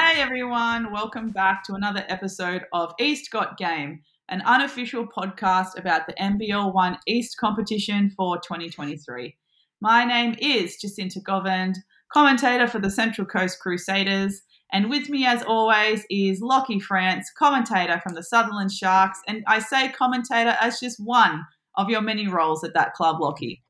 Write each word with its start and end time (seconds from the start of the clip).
Hey 0.00 0.20
everyone, 0.20 0.92
welcome 0.92 1.30
back 1.30 1.64
to 1.64 1.74
another 1.74 2.04
episode 2.08 2.62
of 2.72 2.94
East 3.00 3.32
Got 3.32 3.58
Game, 3.58 4.00
an 4.28 4.42
unofficial 4.42 5.04
podcast 5.04 5.76
about 5.76 6.06
the 6.06 6.14
NBL 6.14 6.72
One 6.72 6.98
East 7.08 7.36
competition 7.36 8.08
for 8.16 8.36
2023. 8.36 9.36
My 9.80 10.04
name 10.04 10.36
is 10.38 10.76
Jacinta 10.76 11.20
Govend, 11.20 11.78
commentator 12.12 12.68
for 12.68 12.78
the 12.78 12.92
Central 12.92 13.26
Coast 13.26 13.58
Crusaders, 13.58 14.40
and 14.72 14.88
with 14.88 15.08
me, 15.08 15.26
as 15.26 15.42
always, 15.42 16.06
is 16.08 16.40
Lachy 16.40 16.80
France, 16.80 17.32
commentator 17.36 18.00
from 18.00 18.14
the 18.14 18.22
Sutherland 18.22 18.70
Sharks. 18.70 19.18
And 19.26 19.42
I 19.48 19.58
say 19.58 19.88
commentator 19.88 20.56
as 20.60 20.78
just 20.78 21.04
one 21.04 21.44
of 21.76 21.90
your 21.90 22.02
many 22.02 22.28
roles 22.28 22.62
at 22.62 22.72
that 22.74 22.94
club, 22.94 23.20
Lachy. 23.20 23.62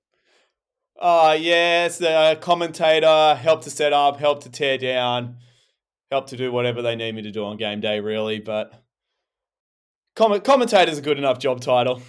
Oh, 1.00 1.32
yes, 1.32 1.96
the 1.96 2.10
uh, 2.10 2.34
commentator, 2.34 3.34
help 3.34 3.62
to 3.62 3.70
set 3.70 3.94
up, 3.94 4.18
help 4.18 4.42
to 4.42 4.50
tear 4.50 4.76
down, 4.76 5.38
help 6.10 6.28
to 6.28 6.36
do 6.36 6.52
whatever 6.52 6.82
they 6.82 6.96
need 6.96 7.14
me 7.14 7.22
to 7.22 7.30
do 7.30 7.44
on 7.44 7.56
game 7.56 7.80
day, 7.80 8.00
really. 8.00 8.38
But 8.38 8.72
comment- 10.16 10.44
commentator's 10.44 10.98
a 10.98 11.02
good 11.02 11.18
enough 11.18 11.38
job 11.38 11.60
title. 11.60 12.02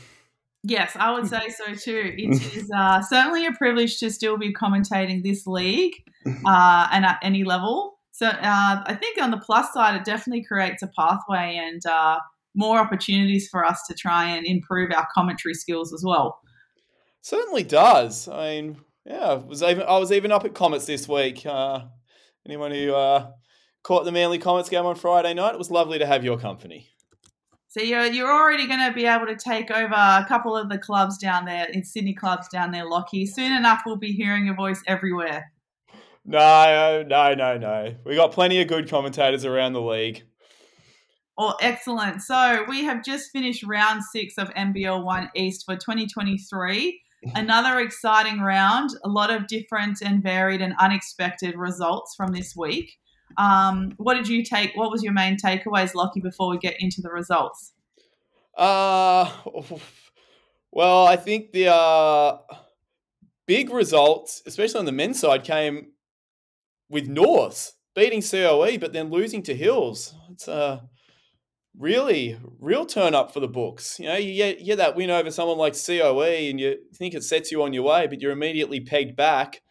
Yes, 0.63 0.95
I 0.95 1.11
would 1.11 1.27
say 1.29 1.49
so 1.49 1.73
too. 1.73 2.13
It 2.17 2.55
is 2.55 2.69
uh, 2.75 3.01
certainly 3.01 3.45
a 3.45 3.51
privilege 3.53 3.99
to 3.99 4.11
still 4.11 4.37
be 4.37 4.53
commentating 4.53 5.23
this 5.23 5.45
league 5.47 5.93
uh, 6.45 6.87
and 6.91 7.05
at 7.05 7.19
any 7.21 7.43
level. 7.43 7.99
So 8.11 8.27
uh, 8.27 8.83
I 8.85 8.97
think 8.99 9.21
on 9.21 9.31
the 9.31 9.37
plus 9.37 9.73
side, 9.73 9.95
it 9.95 10.03
definitely 10.03 10.43
creates 10.43 10.83
a 10.83 10.87
pathway 10.87 11.57
and 11.61 11.85
uh, 11.85 12.19
more 12.53 12.77
opportunities 12.77 13.47
for 13.47 13.63
us 13.63 13.83
to 13.87 13.93
try 13.93 14.25
and 14.25 14.45
improve 14.45 14.91
our 14.91 15.07
commentary 15.13 15.53
skills 15.53 15.93
as 15.93 16.03
well. 16.05 16.41
Certainly 17.21 17.63
does. 17.63 18.27
I 18.27 18.61
mean, 18.61 18.77
yeah, 19.05 19.27
I 19.27 19.33
was 19.35 19.63
even 19.63 19.83
I 19.83 19.97
was 19.97 20.11
even 20.11 20.31
up 20.31 20.43
at 20.45 20.53
Comets 20.53 20.85
this 20.85 21.07
week. 21.07 21.45
Uh, 21.45 21.81
anyone 22.45 22.71
who 22.71 22.93
uh, 22.93 23.27
caught 23.83 24.05
the 24.05 24.11
Manly 24.11 24.39
Comets 24.39 24.69
game 24.69 24.85
on 24.85 24.95
Friday 24.95 25.33
night, 25.33 25.53
it 25.53 25.57
was 25.57 25.71
lovely 25.71 25.99
to 25.99 26.05
have 26.05 26.23
your 26.23 26.37
company. 26.37 26.89
So 27.67 27.81
you're 27.81 28.07
you're 28.07 28.31
already 28.31 28.65
going 28.67 28.85
to 28.85 28.93
be 28.93 29.05
able 29.05 29.27
to 29.27 29.35
take 29.35 29.69
over 29.69 29.93
a 29.93 30.25
couple 30.27 30.57
of 30.57 30.69
the 30.69 30.79
clubs 30.79 31.19
down 31.19 31.45
there 31.45 31.65
in 31.65 31.83
Sydney 31.83 32.15
clubs 32.15 32.47
down 32.47 32.71
there, 32.71 32.89
Lachy. 32.89 33.27
Soon 33.27 33.51
enough, 33.51 33.81
we'll 33.85 33.95
be 33.95 34.11
hearing 34.11 34.47
your 34.47 34.55
voice 34.55 34.81
everywhere. 34.87 35.51
No, 36.25 37.03
no, 37.07 37.35
no, 37.35 37.57
no. 37.57 37.95
We 38.05 38.15
got 38.15 38.31
plenty 38.31 38.59
of 38.61 38.67
good 38.67 38.89
commentators 38.89 39.45
around 39.45 39.73
the 39.73 39.81
league. 39.81 40.23
Oh, 41.37 41.55
excellent. 41.61 42.21
So 42.21 42.65
we 42.67 42.83
have 42.83 43.03
just 43.03 43.31
finished 43.31 43.63
round 43.63 44.03
six 44.03 44.37
of 44.37 44.49
NBL 44.55 45.03
One 45.03 45.29
East 45.35 45.63
for 45.65 45.75
2023. 45.75 47.01
Another 47.35 47.79
exciting 47.79 48.39
round, 48.39 48.91
a 49.03 49.09
lot 49.09 49.29
of 49.29 49.47
different 49.47 50.01
and 50.01 50.23
varied 50.23 50.61
and 50.61 50.73
unexpected 50.79 51.55
results 51.55 52.15
from 52.15 52.31
this 52.31 52.55
week. 52.55 52.97
Um, 53.37 53.93
what 53.97 54.15
did 54.15 54.27
you 54.27 54.43
take? 54.43 54.75
What 54.75 54.91
was 54.91 55.03
your 55.03 55.13
main 55.13 55.37
takeaways, 55.37 55.93
Lachy, 55.93 56.21
before 56.21 56.49
we 56.49 56.57
get 56.57 56.75
into 56.79 57.01
the 57.01 57.09
results? 57.09 57.73
Uh, 58.57 59.31
well, 60.71 61.07
I 61.07 61.15
think 61.15 61.51
the 61.51 61.73
uh, 61.73 62.37
big 63.47 63.69
results, 63.69 64.41
especially 64.45 64.79
on 64.79 64.85
the 64.85 64.91
men's 64.91 65.19
side, 65.19 65.43
came 65.43 65.93
with 66.89 67.07
North 67.07 67.73
beating 67.95 68.21
COE, 68.21 68.77
but 68.77 68.93
then 68.93 69.09
losing 69.09 69.43
to 69.43 69.55
Hills. 69.55 70.13
It's 70.31 70.47
a 70.47 70.83
really 71.77 72.37
real 72.59 72.85
turn 72.85 73.15
up 73.15 73.33
for 73.33 73.39
the 73.39 73.47
books. 73.47 73.99
You 73.99 74.07
know, 74.07 74.15
you 74.15 74.35
get, 74.35 74.59
you 74.59 74.65
get 74.65 74.77
that 74.77 74.95
win 74.95 75.09
over 75.09 75.31
someone 75.31 75.57
like 75.57 75.73
COE, 75.73 76.49
and 76.49 76.59
you 76.59 76.77
think 76.95 77.13
it 77.13 77.23
sets 77.23 77.51
you 77.51 77.63
on 77.63 77.73
your 77.73 77.83
way, 77.83 78.07
but 78.07 78.21
you're 78.21 78.31
immediately 78.31 78.79
pegged 78.79 79.15
back. 79.15 79.61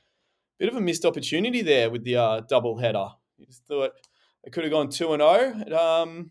Bit 0.59 0.71
of 0.71 0.77
a 0.77 0.81
missed 0.81 1.05
opportunity 1.05 1.63
there 1.63 1.91
with 1.91 2.05
the 2.05 2.17
uh, 2.17 2.41
double 2.49 2.79
header. 2.79 3.11
You 3.39 3.47
just 3.47 3.65
thought 3.67 3.93
it 4.45 4.53
could 4.53 4.65
have 4.65 4.73
gone 4.73 4.91
two 4.91 5.13
and 5.13 5.23
zero. 5.23 5.79
Um, 5.79 6.31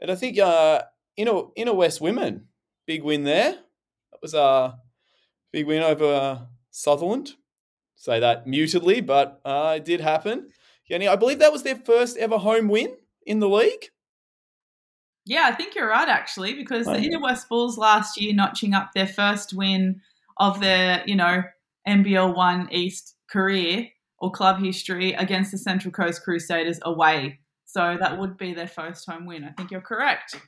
and 0.00 0.10
I 0.10 0.14
think 0.14 0.38
uh, 0.38 0.82
inner 1.16 1.42
inner 1.56 1.74
West 1.74 2.00
women 2.00 2.46
big 2.86 3.02
win 3.02 3.24
there. 3.24 3.52
That 3.52 4.22
was 4.22 4.34
a 4.34 4.78
big 5.52 5.66
win 5.66 5.82
over 5.82 6.04
uh, 6.04 6.38
Sutherland 6.70 7.34
say 7.98 8.20
that 8.20 8.46
mutedly, 8.46 9.00
but 9.00 9.40
uh, 9.44 9.74
it 9.76 9.84
did 9.84 10.00
happen. 10.00 10.48
Jenny, 10.88 11.08
I 11.08 11.16
believe 11.16 11.40
that 11.40 11.52
was 11.52 11.64
their 11.64 11.76
first 11.76 12.16
ever 12.16 12.38
home 12.38 12.68
win 12.68 12.94
in 13.26 13.40
the 13.40 13.48
league. 13.48 13.90
Yeah, 15.26 15.42
I 15.44 15.54
think 15.54 15.74
you're 15.74 15.88
right 15.88 16.08
actually, 16.08 16.54
because 16.54 16.86
the 16.86 16.96
Inner 16.96 17.20
West 17.20 17.50
Bulls 17.50 17.76
last 17.76 18.18
year 18.18 18.32
notching 18.32 18.72
up 18.72 18.92
their 18.94 19.06
first 19.06 19.52
win 19.52 20.00
of 20.38 20.60
their, 20.60 21.02
you 21.06 21.16
know, 21.16 21.42
NBL 21.86 22.34
One 22.34 22.68
East 22.70 23.14
career 23.28 23.88
or 24.18 24.30
club 24.30 24.62
history 24.62 25.12
against 25.14 25.52
the 25.52 25.58
Central 25.58 25.92
Coast 25.92 26.22
Crusaders 26.22 26.78
away. 26.82 27.40
So 27.64 27.96
that 28.00 28.18
would 28.18 28.36
be 28.36 28.54
their 28.54 28.66
first 28.66 29.08
home 29.08 29.26
win. 29.26 29.44
I 29.44 29.50
think 29.52 29.70
you're 29.70 29.80
correct. 29.80 30.40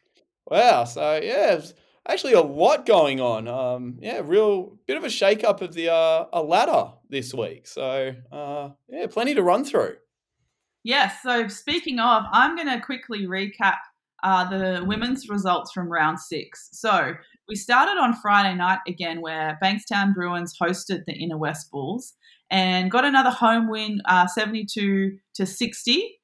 Wow. 0.46 0.84
So 0.84 1.20
yeah, 1.22 1.60
actually 2.08 2.32
a 2.32 2.40
lot 2.40 2.86
going 2.86 3.20
on. 3.20 3.46
Um, 3.46 3.98
yeah, 4.00 4.22
real 4.24 4.78
bit 4.86 4.96
of 4.96 5.04
a 5.04 5.10
shake 5.10 5.44
up 5.44 5.60
of 5.60 5.74
the 5.74 5.92
uh, 5.92 6.26
a 6.32 6.42
ladder 6.42 6.92
this 7.08 7.34
week. 7.34 7.66
So 7.66 8.14
uh, 8.32 8.70
yeah, 8.88 9.06
plenty 9.06 9.34
to 9.34 9.42
run 9.42 9.64
through. 9.64 9.96
Yes. 10.82 11.22
So 11.22 11.48
speaking 11.48 11.98
of, 11.98 12.24
I'm 12.32 12.56
going 12.56 12.68
to 12.68 12.80
quickly 12.80 13.26
recap 13.26 13.76
uh, 14.22 14.48
the 14.48 14.84
women's 14.84 15.28
results 15.28 15.72
from 15.72 15.92
round 15.92 16.18
six. 16.18 16.70
So 16.72 17.14
we 17.48 17.54
started 17.54 18.00
on 18.00 18.14
Friday 18.14 18.54
night 18.54 18.78
again, 18.86 19.20
where 19.20 19.58
Bankstown 19.62 20.14
Bruins 20.14 20.56
hosted 20.60 21.04
the 21.06 21.12
Inner 21.12 21.38
West 21.38 21.70
Bulls 21.70 22.14
and 22.50 22.90
got 22.90 23.04
another 23.04 23.30
home 23.30 23.70
win, 23.70 24.00
uh, 24.06 24.26
72 24.26 25.18
to 25.34 25.46
60. 25.46 26.16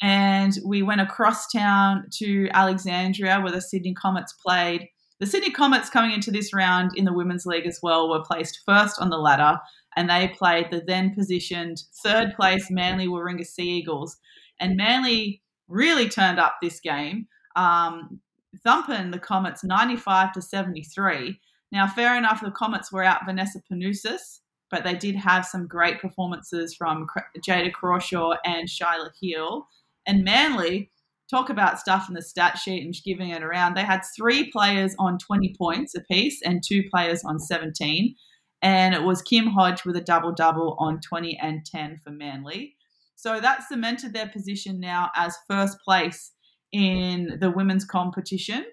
And 0.00 0.56
we 0.64 0.82
went 0.82 1.00
across 1.00 1.50
town 1.50 2.06
to 2.18 2.48
Alexandria, 2.52 3.40
where 3.40 3.52
the 3.52 3.60
Sydney 3.60 3.94
Comets 3.94 4.32
played 4.44 4.88
the 5.20 5.26
Sydney 5.26 5.50
Comets 5.50 5.90
coming 5.90 6.12
into 6.12 6.30
this 6.30 6.54
round 6.54 6.92
in 6.94 7.04
the 7.04 7.12
Women's 7.12 7.44
League 7.44 7.66
as 7.66 7.80
well 7.82 8.08
were 8.08 8.22
placed 8.22 8.60
first 8.64 9.00
on 9.00 9.10
the 9.10 9.18
ladder 9.18 9.58
and 9.96 10.08
they 10.08 10.28
played 10.28 10.70
the 10.70 10.80
then 10.86 11.12
positioned 11.12 11.82
third 12.04 12.34
place 12.36 12.70
Manly 12.70 13.08
Warringah 13.08 13.46
Sea 13.46 13.68
Eagles. 13.68 14.16
And 14.60 14.76
Manly 14.76 15.42
really 15.66 16.08
turned 16.08 16.38
up 16.38 16.56
this 16.62 16.78
game, 16.78 17.26
um, 17.56 18.20
thumping 18.62 19.10
the 19.10 19.18
Comets 19.18 19.64
95 19.64 20.32
to 20.34 20.42
73. 20.42 21.40
Now, 21.72 21.88
fair 21.88 22.16
enough, 22.16 22.40
the 22.40 22.52
Comets 22.52 22.92
were 22.92 23.02
out 23.02 23.26
Vanessa 23.26 23.60
Panousis, 23.70 24.38
but 24.70 24.84
they 24.84 24.94
did 24.94 25.16
have 25.16 25.46
some 25.46 25.66
great 25.66 26.00
performances 26.00 26.74
from 26.74 27.06
Jada 27.46 27.72
Crawshaw 27.72 28.34
and 28.44 28.68
Shyla 28.68 29.10
Hill. 29.20 29.66
And 30.06 30.24
Manly 30.24 30.90
talk 31.30 31.50
about 31.50 31.78
stuff 31.78 32.08
in 32.08 32.14
the 32.14 32.22
stat 32.22 32.58
sheet 32.58 32.84
and 32.84 32.94
giving 33.04 33.30
it 33.30 33.42
around. 33.42 33.74
They 33.74 33.82
had 33.82 34.02
three 34.16 34.50
players 34.50 34.94
on 34.98 35.18
20 35.18 35.54
points 35.58 35.94
apiece 35.94 36.40
and 36.42 36.62
two 36.62 36.82
players 36.90 37.22
on 37.24 37.38
17. 37.38 38.14
And 38.62 38.94
it 38.94 39.02
was 39.02 39.22
Kim 39.22 39.46
Hodge 39.46 39.84
with 39.84 39.96
a 39.96 40.00
double 40.00 40.32
double 40.32 40.76
on 40.78 41.00
20 41.00 41.38
and 41.38 41.64
10 41.64 42.00
for 42.02 42.10
Manly. 42.10 42.74
So 43.14 43.40
that 43.40 43.64
cemented 43.68 44.12
their 44.12 44.28
position 44.28 44.80
now 44.80 45.10
as 45.16 45.36
first 45.48 45.78
place 45.84 46.32
in 46.72 47.38
the 47.40 47.50
women's 47.50 47.84
competition. 47.84 48.64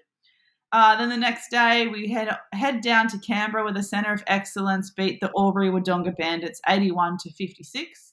Uh, 0.72 0.96
then 0.96 1.08
the 1.08 1.16
next 1.16 1.50
day, 1.50 1.86
we 1.86 2.08
head 2.08 2.36
head 2.52 2.80
down 2.80 3.08
to 3.08 3.18
Canberra 3.18 3.64
where 3.64 3.72
the 3.72 3.82
Centre 3.82 4.12
of 4.12 4.24
Excellence 4.26 4.90
beat 4.90 5.20
the 5.20 5.30
Albury 5.36 5.70
Wodonga 5.70 6.16
Bandits 6.16 6.60
81 6.68 7.18
to 7.18 7.32
56. 7.32 8.12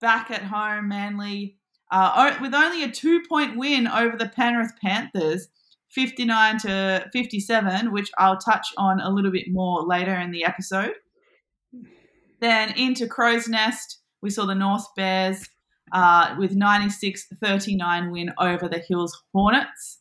Back 0.00 0.30
at 0.30 0.42
home, 0.42 0.88
Manly 0.88 1.56
uh, 1.90 2.36
with 2.40 2.54
only 2.54 2.82
a 2.82 2.90
two 2.90 3.22
point 3.28 3.56
win 3.56 3.86
over 3.86 4.16
the 4.16 4.28
Penrith 4.28 4.72
Panthers, 4.82 5.48
59 5.90 6.58
to 6.58 7.06
57, 7.12 7.92
which 7.92 8.10
I'll 8.18 8.38
touch 8.38 8.66
on 8.76 9.00
a 9.00 9.10
little 9.10 9.30
bit 9.30 9.46
more 9.48 9.82
later 9.82 10.14
in 10.14 10.32
the 10.32 10.44
episode. 10.44 10.94
Then 12.40 12.72
into 12.76 13.06
Crow's 13.06 13.48
Nest, 13.48 14.00
we 14.22 14.30
saw 14.30 14.44
the 14.44 14.56
North 14.56 14.86
Bears 14.96 15.48
uh, 15.92 16.34
with 16.36 16.56
96 16.56 17.26
39 17.40 18.10
win 18.10 18.32
over 18.38 18.68
the 18.68 18.82
Hills 18.88 19.22
Hornets. 19.32 20.00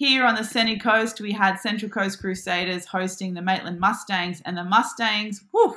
Here 0.00 0.24
on 0.24 0.34
the 0.34 0.44
Sunny 0.44 0.78
Coast, 0.78 1.20
we 1.20 1.30
had 1.30 1.60
Central 1.60 1.90
Coast 1.90 2.22
Crusaders 2.22 2.86
hosting 2.86 3.34
the 3.34 3.42
Maitland 3.42 3.78
Mustangs, 3.78 4.40
and 4.46 4.56
the 4.56 4.64
Mustangs, 4.64 5.44
whew, 5.50 5.76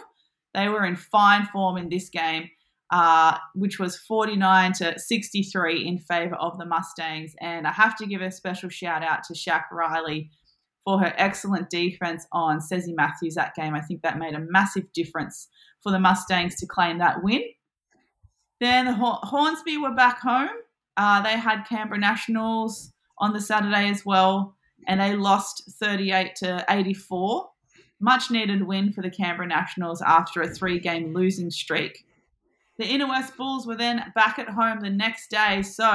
they 0.54 0.70
were 0.70 0.86
in 0.86 0.96
fine 0.96 1.46
form 1.48 1.76
in 1.76 1.90
this 1.90 2.08
game 2.08 2.50
uh, 2.90 3.38
which 3.54 3.80
was 3.80 3.98
49 3.98 4.72
to 4.74 4.98
63 4.98 5.86
in 5.86 5.98
favor 5.98 6.36
of 6.36 6.58
the 6.58 6.66
Mustangs. 6.66 7.36
And 7.42 7.68
I 7.68 7.74
have 7.74 7.98
to 7.98 8.06
give 8.06 8.22
a 8.22 8.32
special 8.32 8.70
shout 8.70 9.04
out 9.04 9.24
to 9.24 9.34
Shaq 9.34 9.64
Riley 9.74 10.30
for 10.86 11.00
her 11.00 11.14
excellent 11.18 11.70
defense 11.70 12.26
on 12.32 12.60
Sezi 12.60 12.96
Matthews 12.96 13.36
that 13.36 13.56
game. 13.56 13.74
I 13.74 13.82
think 13.82 14.04
that 14.04 14.20
made 14.20 14.36
a 14.36 14.40
massive 14.40 14.94
difference 14.94 15.50
for 15.82 15.92
the 15.92 16.00
Mustangs 16.00 16.56
to 16.62 16.66
claim 16.66 17.00
that 17.00 17.22
win. 17.24 17.42
Then 18.62 18.86
the 18.86 18.94
Hornsby 18.94 19.78
were 19.78 19.96
back 19.96 20.20
home. 20.20 20.50
Uh, 20.96 21.22
they 21.22 21.38
had 21.38 21.66
Canberra 21.68 22.00
Nationals 22.00 22.93
on 23.18 23.34
the 23.34 23.42
Saturday 23.42 23.90
as 23.90 24.06
well, 24.06 24.56
and 24.88 25.00
they 25.00 25.16
lost 25.16 25.64
38 25.80 26.36
to 26.38 26.66
84. 26.70 27.50
Much 28.00 28.32
needed 28.32 28.64
win 28.64 28.92
for 28.92 29.02
the 29.02 29.10
Canberra 29.10 29.48
Nationals 29.48 30.02
after 30.02 30.42
a 30.42 30.50
three 30.50 30.80
game 30.80 31.14
losing 31.14 31.50
streak. 31.50 32.06
The 32.78 32.86
Inner 32.86 33.08
West 33.08 33.38
Bulls 33.38 33.68
were 33.68 33.78
then 33.78 34.12
back 34.16 34.40
at 34.40 34.50
home 34.50 34.82
the 34.82 34.90
next 34.90 35.30
day, 35.30 35.62
so 35.62 35.86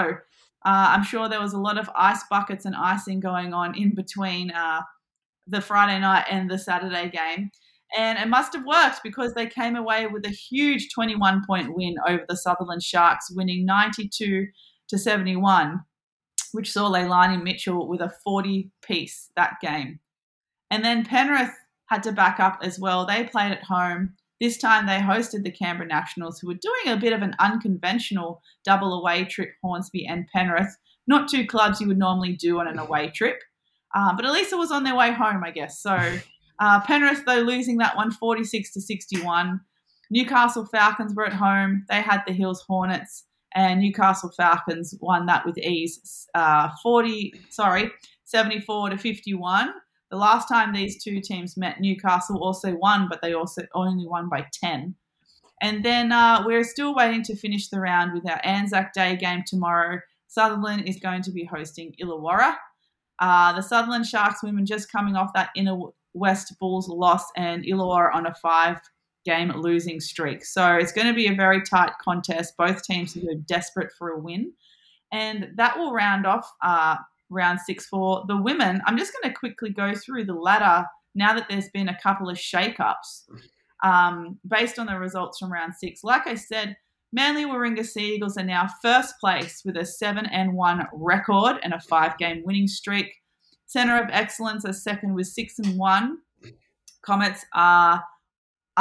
uh, 0.64 0.86
I'm 0.90 1.04
sure 1.04 1.28
there 1.28 1.40
was 1.40 1.52
a 1.52 1.58
lot 1.58 1.78
of 1.78 1.90
ice 1.94 2.22
buckets 2.30 2.64
and 2.64 2.74
icing 2.74 3.20
going 3.20 3.52
on 3.52 3.76
in 3.76 3.94
between 3.94 4.50
uh, 4.50 4.82
the 5.46 5.60
Friday 5.60 5.98
night 6.00 6.26
and 6.30 6.50
the 6.50 6.58
Saturday 6.58 7.10
game. 7.10 7.50
And 7.96 8.18
it 8.18 8.28
must 8.28 8.52
have 8.52 8.66
worked 8.66 9.00
because 9.02 9.32
they 9.32 9.46
came 9.46 9.76
away 9.76 10.06
with 10.06 10.26
a 10.26 10.30
huge 10.30 10.92
21 10.92 11.42
point 11.46 11.74
win 11.74 11.96
over 12.06 12.24
the 12.28 12.36
Sutherland 12.36 12.82
Sharks, 12.82 13.30
winning 13.30 13.64
92 13.64 14.46
to 14.88 14.98
71, 14.98 15.80
which 16.52 16.72
saw 16.72 16.90
Leilani 16.90 17.42
Mitchell 17.42 17.88
with 17.88 18.00
a 18.00 18.12
40 18.24 18.70
piece 18.82 19.30
that 19.36 19.56
game. 19.60 20.00
And 20.70 20.84
then 20.84 21.04
Penrith 21.04 21.54
had 21.86 22.02
to 22.04 22.12
back 22.12 22.40
up 22.40 22.58
as 22.62 22.78
well. 22.78 23.06
They 23.06 23.24
played 23.24 23.52
at 23.52 23.64
home. 23.64 24.14
This 24.40 24.58
time 24.58 24.86
they 24.86 24.98
hosted 24.98 25.42
the 25.42 25.50
Canberra 25.50 25.88
Nationals, 25.88 26.38
who 26.38 26.48
were 26.48 26.54
doing 26.54 26.96
a 26.96 27.00
bit 27.00 27.12
of 27.12 27.22
an 27.22 27.34
unconventional 27.40 28.40
double 28.64 28.92
away 29.00 29.24
trip, 29.24 29.50
Hornsby 29.62 30.06
and 30.06 30.28
Penrith. 30.28 30.76
Not 31.06 31.28
two 31.28 31.46
clubs 31.46 31.80
you 31.80 31.88
would 31.88 31.98
normally 31.98 32.34
do 32.34 32.60
on 32.60 32.68
an 32.68 32.78
away 32.78 33.10
trip. 33.10 33.42
Um, 33.96 34.16
but 34.16 34.26
Elisa 34.26 34.56
was 34.56 34.70
on 34.70 34.84
their 34.84 34.94
way 34.94 35.12
home, 35.12 35.42
I 35.42 35.50
guess. 35.50 35.80
So 35.80 36.18
uh, 36.60 36.80
Penrith, 36.80 37.24
though, 37.24 37.40
losing 37.40 37.78
that 37.78 37.96
one 37.96 38.10
46 38.10 38.72
to 38.74 38.80
61. 38.80 39.60
Newcastle 40.10 40.66
Falcons 40.66 41.14
were 41.14 41.26
at 41.26 41.32
home. 41.32 41.84
They 41.88 42.00
had 42.00 42.22
the 42.26 42.32
Hills 42.32 42.64
Hornets, 42.66 43.24
and 43.54 43.80
Newcastle 43.80 44.30
Falcons 44.36 44.94
won 45.00 45.26
that 45.26 45.46
with 45.46 45.58
ease, 45.58 46.28
uh, 46.34 46.68
40, 46.82 47.34
sorry, 47.50 47.90
74 48.24 48.90
to 48.90 48.98
51. 48.98 49.72
The 50.10 50.16
last 50.16 50.48
time 50.48 50.72
these 50.72 51.02
two 51.02 51.20
teams 51.20 51.56
met, 51.56 51.80
Newcastle 51.80 52.42
also 52.42 52.74
won, 52.76 53.08
but 53.08 53.20
they 53.22 53.34
also 53.34 53.62
only 53.74 54.06
won 54.06 54.28
by 54.28 54.46
10. 54.52 54.94
And 55.60 55.84
then 55.84 56.12
uh, 56.12 56.44
we're 56.46 56.64
still 56.64 56.94
waiting 56.94 57.22
to 57.24 57.36
finish 57.36 57.68
the 57.68 57.80
round 57.80 58.12
with 58.14 58.28
our 58.30 58.40
Anzac 58.44 58.92
Day 58.92 59.16
game 59.16 59.42
tomorrow. 59.46 60.00
Sutherland 60.28 60.88
is 60.88 61.00
going 61.00 61.22
to 61.22 61.32
be 61.32 61.44
hosting 61.44 61.94
Illawarra. 62.00 62.54
Uh, 63.18 63.52
the 63.54 63.62
Sutherland 63.62 64.06
Sharks 64.06 64.42
women 64.42 64.64
just 64.64 64.92
coming 64.92 65.16
off 65.16 65.32
that 65.34 65.50
inner 65.56 65.76
West 66.14 66.54
Bulls 66.60 66.88
loss 66.88 67.24
and 67.36 67.64
Illawarra 67.64 68.14
on 68.14 68.26
a 68.26 68.34
five 68.34 68.80
game 69.28 69.52
losing 69.54 70.00
streak. 70.00 70.44
So 70.44 70.76
it's 70.76 70.92
going 70.92 71.06
to 71.06 71.14
be 71.14 71.28
a 71.28 71.34
very 71.34 71.60
tight 71.62 71.92
contest. 72.02 72.56
Both 72.56 72.82
teams 72.82 73.16
are 73.16 73.34
desperate 73.46 73.92
for 73.98 74.10
a 74.10 74.18
win. 74.18 74.52
And 75.12 75.48
that 75.56 75.78
will 75.78 75.92
round 75.92 76.26
off 76.26 76.50
uh, 76.62 76.96
round 77.30 77.60
six 77.60 77.86
for 77.86 78.24
the 78.28 78.40
women. 78.40 78.80
I'm 78.86 78.98
just 78.98 79.12
going 79.12 79.32
to 79.32 79.38
quickly 79.38 79.70
go 79.70 79.94
through 79.94 80.24
the 80.24 80.34
ladder 80.34 80.86
now 81.14 81.34
that 81.34 81.46
there's 81.48 81.68
been 81.70 81.88
a 81.88 81.98
couple 82.02 82.28
of 82.28 82.38
shake-ups 82.38 83.28
um, 83.82 84.38
based 84.46 84.78
on 84.78 84.86
the 84.86 84.98
results 84.98 85.38
from 85.38 85.52
round 85.52 85.74
six. 85.74 86.04
Like 86.04 86.26
I 86.26 86.34
said, 86.34 86.76
Manly 87.12 87.44
Warringah 87.44 87.86
Sea 87.86 88.14
Eagles 88.14 88.36
are 88.36 88.44
now 88.44 88.68
first 88.82 89.14
place 89.18 89.62
with 89.64 89.76
a 89.76 89.86
seven 89.86 90.26
and 90.26 90.54
one 90.54 90.86
record 90.92 91.56
and 91.62 91.72
a 91.72 91.80
five 91.80 92.18
game 92.18 92.42
winning 92.44 92.68
streak. 92.68 93.08
Center 93.66 93.96
of 94.02 94.08
Excellence 94.10 94.64
are 94.64 94.72
second 94.72 95.14
with 95.14 95.26
six 95.26 95.58
and 95.58 95.78
one. 95.78 96.18
Comets 97.02 97.44
are, 97.54 98.02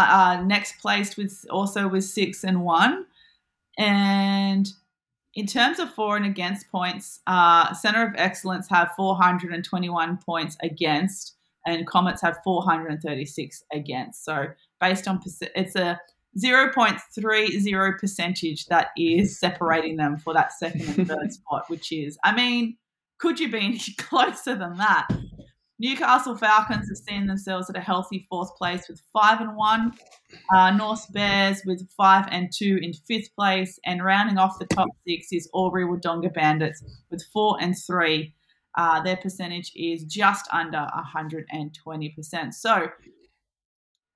are 0.06 0.44
next 0.44 0.80
placed 0.80 1.18
with 1.18 1.46
also 1.50 1.88
with 1.88 2.04
six 2.04 2.44
and 2.44 2.64
one. 2.64 3.06
And 3.78 4.68
in 5.34 5.46
terms 5.46 5.80
of 5.80 5.94
for 5.94 6.18
and 6.18 6.26
against 6.26 6.70
points, 6.72 7.20
uh, 7.28 7.74
Center 7.74 8.06
of 8.06 8.14
Excellence 8.16 8.68
have 8.70 8.92
421 8.98 10.18
points 10.18 10.58
against, 10.64 11.36
and 11.66 11.86
Comets 11.86 12.22
have 12.22 12.40
436 12.44 13.64
against. 13.72 14.26
So 14.26 14.48
based 14.80 15.08
on 15.08 15.22
it's 15.56 15.76
a 15.76 16.00
0.30 16.38 18.00
percentage 18.00 18.66
that 18.66 18.88
is 18.98 19.40
separating 19.40 19.98
them 19.98 20.18
for 20.18 20.34
that 20.34 20.54
second 20.54 20.82
and 20.82 21.08
third 21.08 21.32
spot, 21.34 21.70
which 21.70 21.92
is, 21.92 22.18
I 22.24 22.34
mean, 22.34 22.78
could 23.20 23.40
you 23.40 23.52
be 23.52 23.60
any 23.60 23.80
closer 23.98 24.56
than 24.56 24.78
that? 24.78 25.08
Newcastle 25.80 26.36
Falcons 26.36 26.90
have 26.90 26.98
seen 26.98 27.28
themselves 27.28 27.70
at 27.70 27.78
a 27.78 27.82
healthy 27.82 28.26
fourth 28.30 28.56
place 28.58 28.88
with 28.90 29.02
five 29.14 29.42
and 29.42 29.56
one. 29.56 29.94
Uh, 30.54 30.72
North 30.72 31.12
Bears 31.14 31.62
with 31.66 31.88
five 31.96 32.28
and 32.32 32.52
two 32.52 32.80
in 32.82 32.94
fifth 32.94 33.34
place, 33.36 33.80
and 33.86 34.04
rounding 34.04 34.38
off 34.38 34.60
the 34.60 34.66
top 34.66 34.90
six 35.08 35.28
is 35.32 35.50
Albury 35.54 35.86
Wodonga 35.86 36.34
Bandits 36.34 36.84
with 37.12 37.24
four 37.32 37.58
and 37.62 37.76
three. 37.86 38.34
Uh, 38.76 39.02
their 39.02 39.18
percentage 39.18 39.72
is 39.76 40.04
just 40.04 40.48
under 40.52 40.88
120%. 41.16 42.54
So 42.54 42.90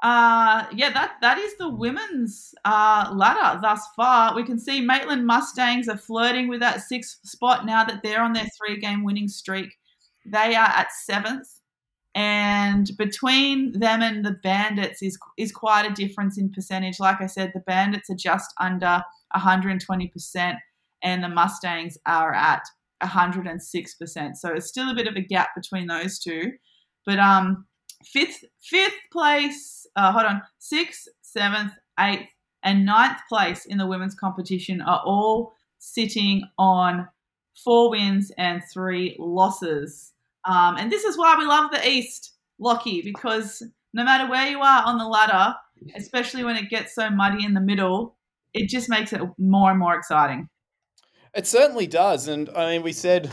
uh, 0.01 0.65
yeah, 0.73 0.89
that 0.89 1.13
that 1.21 1.37
is 1.37 1.55
the 1.57 1.69
women's 1.69 2.55
uh, 2.65 3.11
ladder 3.13 3.59
thus 3.61 3.85
far. 3.95 4.35
We 4.35 4.43
can 4.43 4.57
see 4.57 4.81
Maitland 4.81 5.27
Mustangs 5.27 5.87
are 5.87 5.97
flirting 5.97 6.47
with 6.47 6.59
that 6.61 6.81
sixth 6.81 7.19
spot 7.23 7.67
now 7.67 7.83
that 7.83 8.01
they're 8.01 8.23
on 8.23 8.33
their 8.33 8.47
three-game 8.57 9.03
winning 9.03 9.27
streak. 9.27 9.77
They 10.25 10.55
are 10.55 10.67
at 10.67 10.91
seventh, 10.91 11.47
and 12.13 12.89
between 12.97 13.79
them 13.79 14.01
and 14.01 14.25
the 14.25 14.37
Bandits 14.43 15.01
is 15.01 15.17
is 15.37 15.51
quite 15.51 15.89
a 15.89 15.93
difference 15.93 16.37
in 16.37 16.51
percentage. 16.51 16.99
Like 16.99 17.21
I 17.21 17.27
said, 17.27 17.51
the 17.53 17.61
Bandits 17.61 18.09
are 18.09 18.15
just 18.15 18.53
under 18.59 19.03
120 19.33 20.07
percent, 20.09 20.57
and 21.03 21.23
the 21.23 21.29
Mustangs 21.29 21.97
are 22.05 22.33
at 22.33 22.63
106 23.01 23.95
percent. 23.95 24.37
So 24.37 24.49
it's 24.53 24.67
still 24.67 24.89
a 24.89 24.95
bit 24.95 25.07
of 25.07 25.15
a 25.15 25.21
gap 25.21 25.49
between 25.55 25.87
those 25.87 26.19
two, 26.19 26.51
but 27.05 27.19
um 27.19 27.65
fifth 28.05 28.43
fifth 28.59 28.97
place 29.11 29.85
uh, 29.95 30.11
hold 30.11 30.25
on 30.25 30.41
sixth 30.59 31.07
seventh 31.21 31.73
eighth 31.99 32.29
and 32.63 32.85
ninth 32.85 33.19
place 33.29 33.65
in 33.65 33.77
the 33.77 33.87
women's 33.87 34.15
competition 34.15 34.81
are 34.81 35.01
all 35.05 35.53
sitting 35.79 36.43
on 36.57 37.07
four 37.63 37.89
wins 37.89 38.31
and 38.37 38.61
three 38.71 39.15
losses 39.19 40.10
um, 40.45 40.77
and 40.77 40.91
this 40.91 41.03
is 41.03 41.17
why 41.17 41.35
we 41.37 41.45
love 41.45 41.71
the 41.71 41.87
east 41.87 42.35
lockie 42.59 43.01
because 43.01 43.63
no 43.93 44.03
matter 44.03 44.29
where 44.29 44.47
you 44.47 44.59
are 44.59 44.83
on 44.85 44.97
the 44.97 45.07
ladder 45.07 45.55
especially 45.95 46.43
when 46.43 46.55
it 46.55 46.69
gets 46.69 46.93
so 46.95 47.09
muddy 47.09 47.43
in 47.43 47.53
the 47.53 47.61
middle 47.61 48.17
it 48.53 48.69
just 48.69 48.89
makes 48.89 49.13
it 49.13 49.21
more 49.37 49.71
and 49.71 49.79
more 49.79 49.95
exciting 49.95 50.47
it 51.33 51.47
certainly 51.47 51.87
does 51.87 52.27
and 52.27 52.49
i 52.55 52.71
mean 52.71 52.83
we 52.83 52.93
said 52.93 53.31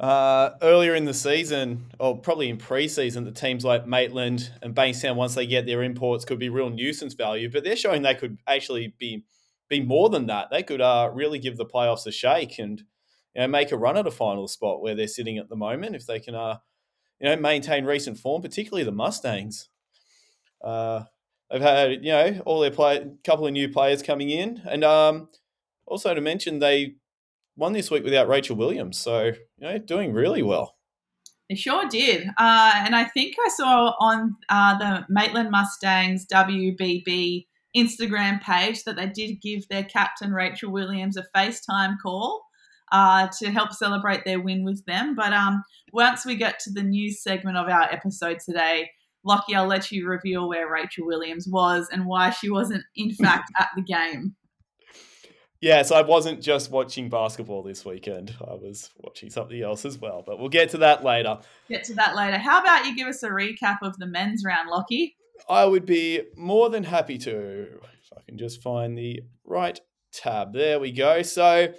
uh, 0.00 0.56
earlier 0.62 0.94
in 0.94 1.04
the 1.04 1.12
season, 1.12 1.84
or 1.98 2.16
probably 2.16 2.48
in 2.48 2.56
pre-season, 2.56 3.24
the 3.24 3.30
teams 3.30 3.66
like 3.66 3.86
Maitland 3.86 4.50
and 4.62 4.74
Bankstown, 4.74 5.14
once 5.14 5.34
they 5.34 5.46
get 5.46 5.66
their 5.66 5.82
imports, 5.82 6.24
could 6.24 6.38
be 6.38 6.48
real 6.48 6.70
nuisance 6.70 7.12
value. 7.12 7.50
But 7.50 7.64
they're 7.64 7.76
showing 7.76 8.00
they 8.00 8.14
could 8.14 8.38
actually 8.46 8.94
be 8.98 9.24
be 9.68 9.80
more 9.80 10.08
than 10.08 10.26
that. 10.26 10.48
They 10.50 10.62
could 10.62 10.80
uh, 10.80 11.10
really 11.12 11.38
give 11.38 11.58
the 11.58 11.66
playoffs 11.66 12.06
a 12.06 12.10
shake 12.10 12.58
and 12.58 12.82
you 13.34 13.42
know 13.42 13.48
make 13.48 13.72
a 13.72 13.76
run 13.76 13.96
at 13.96 14.06
a 14.06 14.10
final 14.10 14.48
spot 14.48 14.82
where 14.82 14.94
they're 14.94 15.08
sitting 15.08 15.38
at 15.38 15.48
the 15.48 15.56
moment 15.56 15.96
if 15.96 16.06
they 16.06 16.20
can 16.20 16.34
uh, 16.34 16.58
you 17.20 17.28
know 17.28 17.36
maintain 17.36 17.84
recent 17.84 18.18
form, 18.18 18.42
particularly 18.42 18.84
the 18.84 18.92
Mustangs. 18.92 19.68
Uh, 20.62 21.04
they've 21.50 21.60
had 21.60 22.04
you 22.04 22.12
know 22.12 22.40
all 22.46 22.60
their 22.60 22.70
play, 22.70 22.96
a 22.96 23.10
couple 23.24 23.46
of 23.46 23.52
new 23.52 23.68
players 23.68 24.02
coming 24.02 24.30
in, 24.30 24.62
and 24.66 24.84
um, 24.84 25.28
also 25.86 26.14
to 26.14 26.20
mention 26.20 26.58
they 26.58 26.94
won 27.56 27.72
this 27.72 27.90
week 27.90 28.02
without 28.02 28.28
Rachel 28.28 28.56
Williams. 28.56 28.98
So, 28.98 29.24
you 29.24 29.34
know, 29.60 29.78
doing 29.78 30.12
really 30.12 30.42
well. 30.42 30.76
They 31.48 31.56
sure 31.56 31.86
did. 31.88 32.28
Uh, 32.38 32.72
and 32.76 32.96
I 32.96 33.04
think 33.04 33.34
I 33.44 33.48
saw 33.50 33.94
on 34.00 34.36
uh, 34.48 34.78
the 34.78 35.06
Maitland 35.08 35.50
Mustangs 35.50 36.26
WBB 36.26 37.46
Instagram 37.76 38.40
page 38.40 38.84
that 38.84 38.96
they 38.96 39.06
did 39.06 39.40
give 39.42 39.68
their 39.68 39.84
captain, 39.84 40.32
Rachel 40.32 40.72
Williams, 40.72 41.16
a 41.16 41.24
FaceTime 41.36 41.96
call 42.02 42.42
uh, 42.92 43.28
to 43.38 43.50
help 43.50 43.72
celebrate 43.72 44.24
their 44.24 44.40
win 44.40 44.64
with 44.64 44.84
them. 44.86 45.14
But 45.14 45.32
um, 45.32 45.62
once 45.92 46.24
we 46.24 46.36
get 46.36 46.58
to 46.60 46.72
the 46.72 46.82
news 46.82 47.22
segment 47.22 47.56
of 47.56 47.68
our 47.68 47.82
episode 47.82 48.38
today, 48.44 48.90
Lachy, 49.24 49.54
I'll 49.54 49.66
let 49.66 49.90
you 49.90 50.08
reveal 50.08 50.48
where 50.48 50.70
Rachel 50.70 51.06
Williams 51.06 51.46
was 51.48 51.88
and 51.92 52.06
why 52.06 52.30
she 52.30 52.50
wasn't, 52.50 52.84
in 52.96 53.12
fact, 53.14 53.50
at 53.58 53.68
the 53.76 53.82
game. 53.82 54.36
Yeah, 55.60 55.82
so 55.82 55.94
I 55.94 56.00
wasn't 56.00 56.40
just 56.40 56.70
watching 56.70 57.10
basketball 57.10 57.62
this 57.62 57.84
weekend. 57.84 58.34
I 58.40 58.54
was 58.54 58.88
watching 58.96 59.28
something 59.28 59.60
else 59.60 59.84
as 59.84 59.98
well, 59.98 60.24
but 60.26 60.38
we'll 60.38 60.48
get 60.48 60.70
to 60.70 60.78
that 60.78 61.04
later. 61.04 61.38
Get 61.68 61.84
to 61.84 61.94
that 61.94 62.16
later. 62.16 62.38
How 62.38 62.62
about 62.62 62.86
you 62.86 62.96
give 62.96 63.06
us 63.06 63.22
a 63.22 63.28
recap 63.28 63.76
of 63.82 63.98
the 63.98 64.06
men's 64.06 64.42
round, 64.42 64.70
Lachy? 64.70 65.16
I 65.50 65.66
would 65.66 65.84
be 65.84 66.22
more 66.34 66.70
than 66.70 66.84
happy 66.84 67.18
to. 67.18 67.62
If 67.72 68.12
I 68.16 68.22
can 68.22 68.38
just 68.38 68.62
find 68.62 68.96
the 68.96 69.22
right 69.44 69.78
tab. 70.12 70.54
There 70.54 70.80
we 70.80 70.92
go. 70.92 71.20
So 71.22 71.72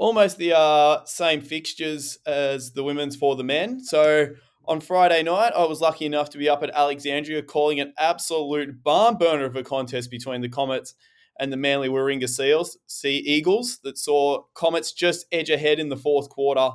almost 0.00 0.38
the 0.38 0.56
uh, 0.56 1.04
same 1.04 1.42
fixtures 1.42 2.18
as 2.24 2.72
the 2.72 2.82
women's 2.82 3.14
for 3.14 3.36
the 3.36 3.44
men. 3.44 3.84
So 3.84 4.28
on 4.64 4.80
Friday 4.80 5.22
night, 5.22 5.52
I 5.54 5.66
was 5.66 5.82
lucky 5.82 6.06
enough 6.06 6.30
to 6.30 6.38
be 6.38 6.48
up 6.48 6.62
at 6.62 6.70
Alexandria 6.70 7.42
calling 7.42 7.80
an 7.80 7.92
absolute 7.98 8.82
barn 8.82 9.18
burner 9.18 9.44
of 9.44 9.56
a 9.56 9.62
contest 9.62 10.10
between 10.10 10.40
the 10.40 10.48
Comets 10.48 10.94
and 11.38 11.52
the 11.52 11.58
Manly 11.58 11.90
Warringah 11.90 12.30
Seals, 12.30 12.78
Sea 12.86 13.18
Eagles, 13.18 13.78
that 13.84 13.98
saw 13.98 14.44
Comets 14.54 14.92
just 14.94 15.26
edge 15.30 15.50
ahead 15.50 15.78
in 15.78 15.90
the 15.90 15.98
fourth 15.98 16.30
quarter 16.30 16.70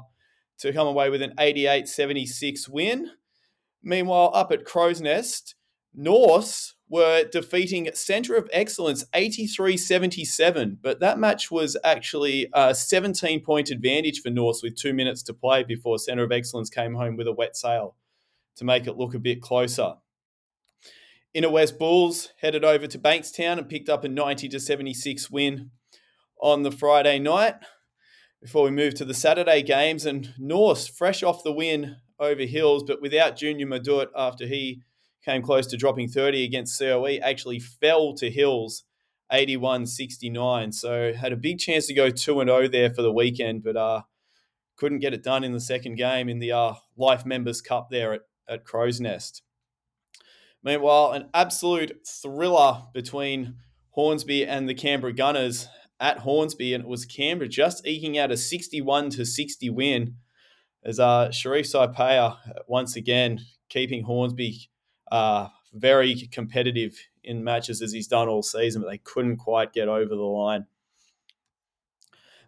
to 0.60 0.72
come 0.72 0.88
away 0.88 1.10
with 1.10 1.24
an 1.24 1.34
88 1.40 1.88
76 1.88 2.70
win. 2.70 3.10
Meanwhile, 3.82 4.32
up 4.36 4.52
at 4.52 4.66
Crow's 4.66 5.02
Nest, 5.02 5.56
Norths 5.96 6.75
were 6.88 7.24
defeating 7.24 7.90
Centre 7.94 8.36
of 8.36 8.50
Excellence 8.54 9.06
83 9.14 9.78
77. 9.78 10.80
But 10.82 11.00
that 11.00 11.20
match 11.20 11.50
was 11.50 11.78
actually 11.84 12.48
a 12.54 12.76
17 12.76 13.42
point 13.42 13.72
advantage 13.72 14.22
for 14.22 14.30
Norths 14.30 14.62
with 14.62 14.76
two 14.76 14.94
minutes 14.94 15.24
to 15.24 15.34
play 15.34 15.64
before 15.64 15.98
Centre 15.98 16.24
of 16.24 16.32
Excellence 16.32 16.70
came 16.70 16.96
home 16.96 17.18
with 17.18 17.28
a 17.28 17.34
wet 17.34 17.56
sail 17.56 17.96
to 18.58 18.66
make 18.66 18.88
it 18.88 18.98
look 18.98 19.14
a 19.14 19.20
bit 19.20 19.42
closer. 19.42 19.96
Inner 21.34 21.50
West 21.50 21.78
Bulls 21.78 22.30
headed 22.40 22.64
over 22.64 22.88
to 22.88 22.98
Bankstown 22.98 23.58
and 23.58 23.68
picked 23.68 23.90
up 23.90 24.06
a 24.06 24.08
90 24.08 24.48
to 24.50 24.60
76 24.60 25.30
win 25.30 25.72
on 26.42 26.64
the 26.64 26.72
Friday 26.72 27.20
night 27.20 27.56
before 28.42 28.64
we 28.64 28.72
move 28.72 28.94
to 28.96 29.06
the 29.06 29.14
Saturday 29.14 29.62
games. 29.62 30.06
And 30.06 30.34
Norths, 30.40 30.88
fresh 30.88 31.24
off 31.24 31.44
the 31.44 31.52
win 31.52 31.98
over 32.20 32.44
Hills, 32.44 32.84
but 32.84 33.02
without 33.02 33.36
Junior 33.36 33.68
Madut 33.68 34.08
after 34.16 34.48
he 34.48 34.82
came 35.26 35.42
close 35.42 35.66
to 35.68 35.78
dropping 35.78 36.08
30 36.08 36.44
against 36.44 36.80
COE, 36.80 37.18
actually 37.22 37.60
fell 37.60 38.14
to 38.14 38.30
Hills 38.30 38.84
81 39.32 39.88
69. 39.88 40.72
So 40.72 41.14
had 41.14 41.34
a 41.34 41.38
big 41.38 41.60
chance 41.60 41.88
to 41.88 41.94
go 41.94 42.10
2 42.10 42.42
and 42.42 42.50
0 42.50 42.68
there 42.68 42.94
for 42.94 43.02
the 43.02 43.12
weekend, 43.12 43.64
but 43.64 43.76
uh, 43.76 44.04
couldn't 44.78 45.00
get 45.00 45.14
it 45.14 45.24
done 45.24 45.44
in 45.44 45.52
the 45.52 45.60
second 45.60 45.96
game 45.96 46.30
in 46.30 46.40
the 46.40 46.52
uh, 46.52 46.74
Life 46.96 47.26
Members 47.26 47.62
Cup 47.62 47.90
there 47.90 48.14
at, 48.14 48.22
at 48.48 48.66
Crow's 48.66 49.02
Nest. 49.02 49.42
Meanwhile, 50.64 51.12
an 51.12 51.30
absolute 51.34 52.00
thriller 52.08 52.84
between 52.94 53.56
Hornsby 53.92 54.46
and 54.46 54.68
the 54.68 54.74
Canberra 54.74 55.14
Gunners 55.14 55.68
at 56.00 56.20
Hornsby, 56.20 56.74
and 56.74 56.84
it 56.84 56.90
was 56.90 57.06
Canberra 57.06 57.48
just 57.48 57.86
eking 57.88 58.18
out 58.18 58.32
a 58.32 58.38
61 58.38 59.12
to 59.12 59.26
60 59.26 59.70
win 59.70 60.16
as 60.84 61.00
uh, 61.00 61.32
Sharif 61.32 61.66
Saipaya 61.66 62.38
once 62.68 62.96
again 62.96 63.40
keeping 63.70 64.04
Hornsby 64.04 64.70
uh, 65.16 65.48
very 65.74 66.28
competitive 66.30 67.00
in 67.24 67.42
matches 67.42 67.82
as 67.82 67.94
he's 67.94 68.08
done 68.08 68.28
all 68.28 68.44
season, 68.44 68.82
but 68.82 68.90
they 68.90 68.98
couldn't 68.98 69.38
quite 69.38 69.72
get 69.72 69.88
over 69.88 70.14
the 70.14 70.16
line. 70.16 70.66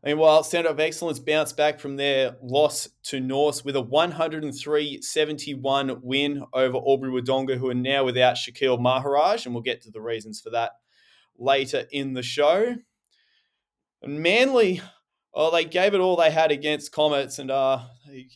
Meanwhile, 0.04 0.44
Centre 0.44 0.70
of 0.70 0.80
Excellence 0.80 1.18
bounced 1.18 1.56
back 1.56 1.80
from 1.80 1.96
their 1.96 2.36
loss 2.42 2.90
to 3.04 3.20
Norths 3.20 3.64
with 3.64 3.78
a 3.78 3.82
103 3.82 5.02
71 5.02 6.02
win 6.02 6.44
over 6.54 6.78
Albury 6.78 7.22
Wodonga, 7.22 7.58
who 7.58 7.70
are 7.70 7.74
now 7.74 8.04
without 8.04 8.36
Shaquille 8.36 8.80
Maharaj, 8.80 9.46
and 9.46 9.56
we'll 9.56 9.64
get 9.64 9.82
to 9.84 9.92
the 9.92 10.02
reasons 10.02 10.42
for 10.42 10.50
that 10.50 10.74
later 11.38 11.86
in 11.92 12.14
the 12.14 12.24
show. 12.24 12.76
And 14.02 14.22
Manly, 14.22 14.82
oh, 15.34 15.52
they 15.52 15.66
gave 15.66 15.94
it 15.94 16.02
all 16.02 16.18
they 16.18 16.32
had 16.32 16.52
against 16.52 16.92
Comets, 16.92 17.40
and 17.40 17.50
uh, 17.50 17.80
they 18.08 18.28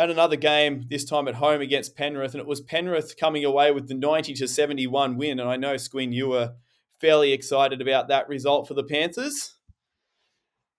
had 0.00 0.10
another 0.10 0.36
game 0.36 0.86
this 0.88 1.04
time 1.04 1.28
at 1.28 1.34
home 1.34 1.60
against 1.60 1.96
Penrith, 1.96 2.32
and 2.32 2.40
it 2.40 2.46
was 2.46 2.60
Penrith 2.60 3.16
coming 3.18 3.44
away 3.44 3.70
with 3.70 3.88
the 3.88 3.94
90 3.94 4.34
to 4.34 4.48
71 4.48 5.16
win. 5.16 5.38
And 5.38 5.48
I 5.48 5.56
know 5.56 5.76
Squin, 5.76 6.12
you 6.12 6.28
were 6.28 6.54
fairly 7.00 7.32
excited 7.32 7.80
about 7.80 8.08
that 8.08 8.28
result 8.28 8.66
for 8.66 8.74
the 8.74 8.84
Panthers. 8.84 9.54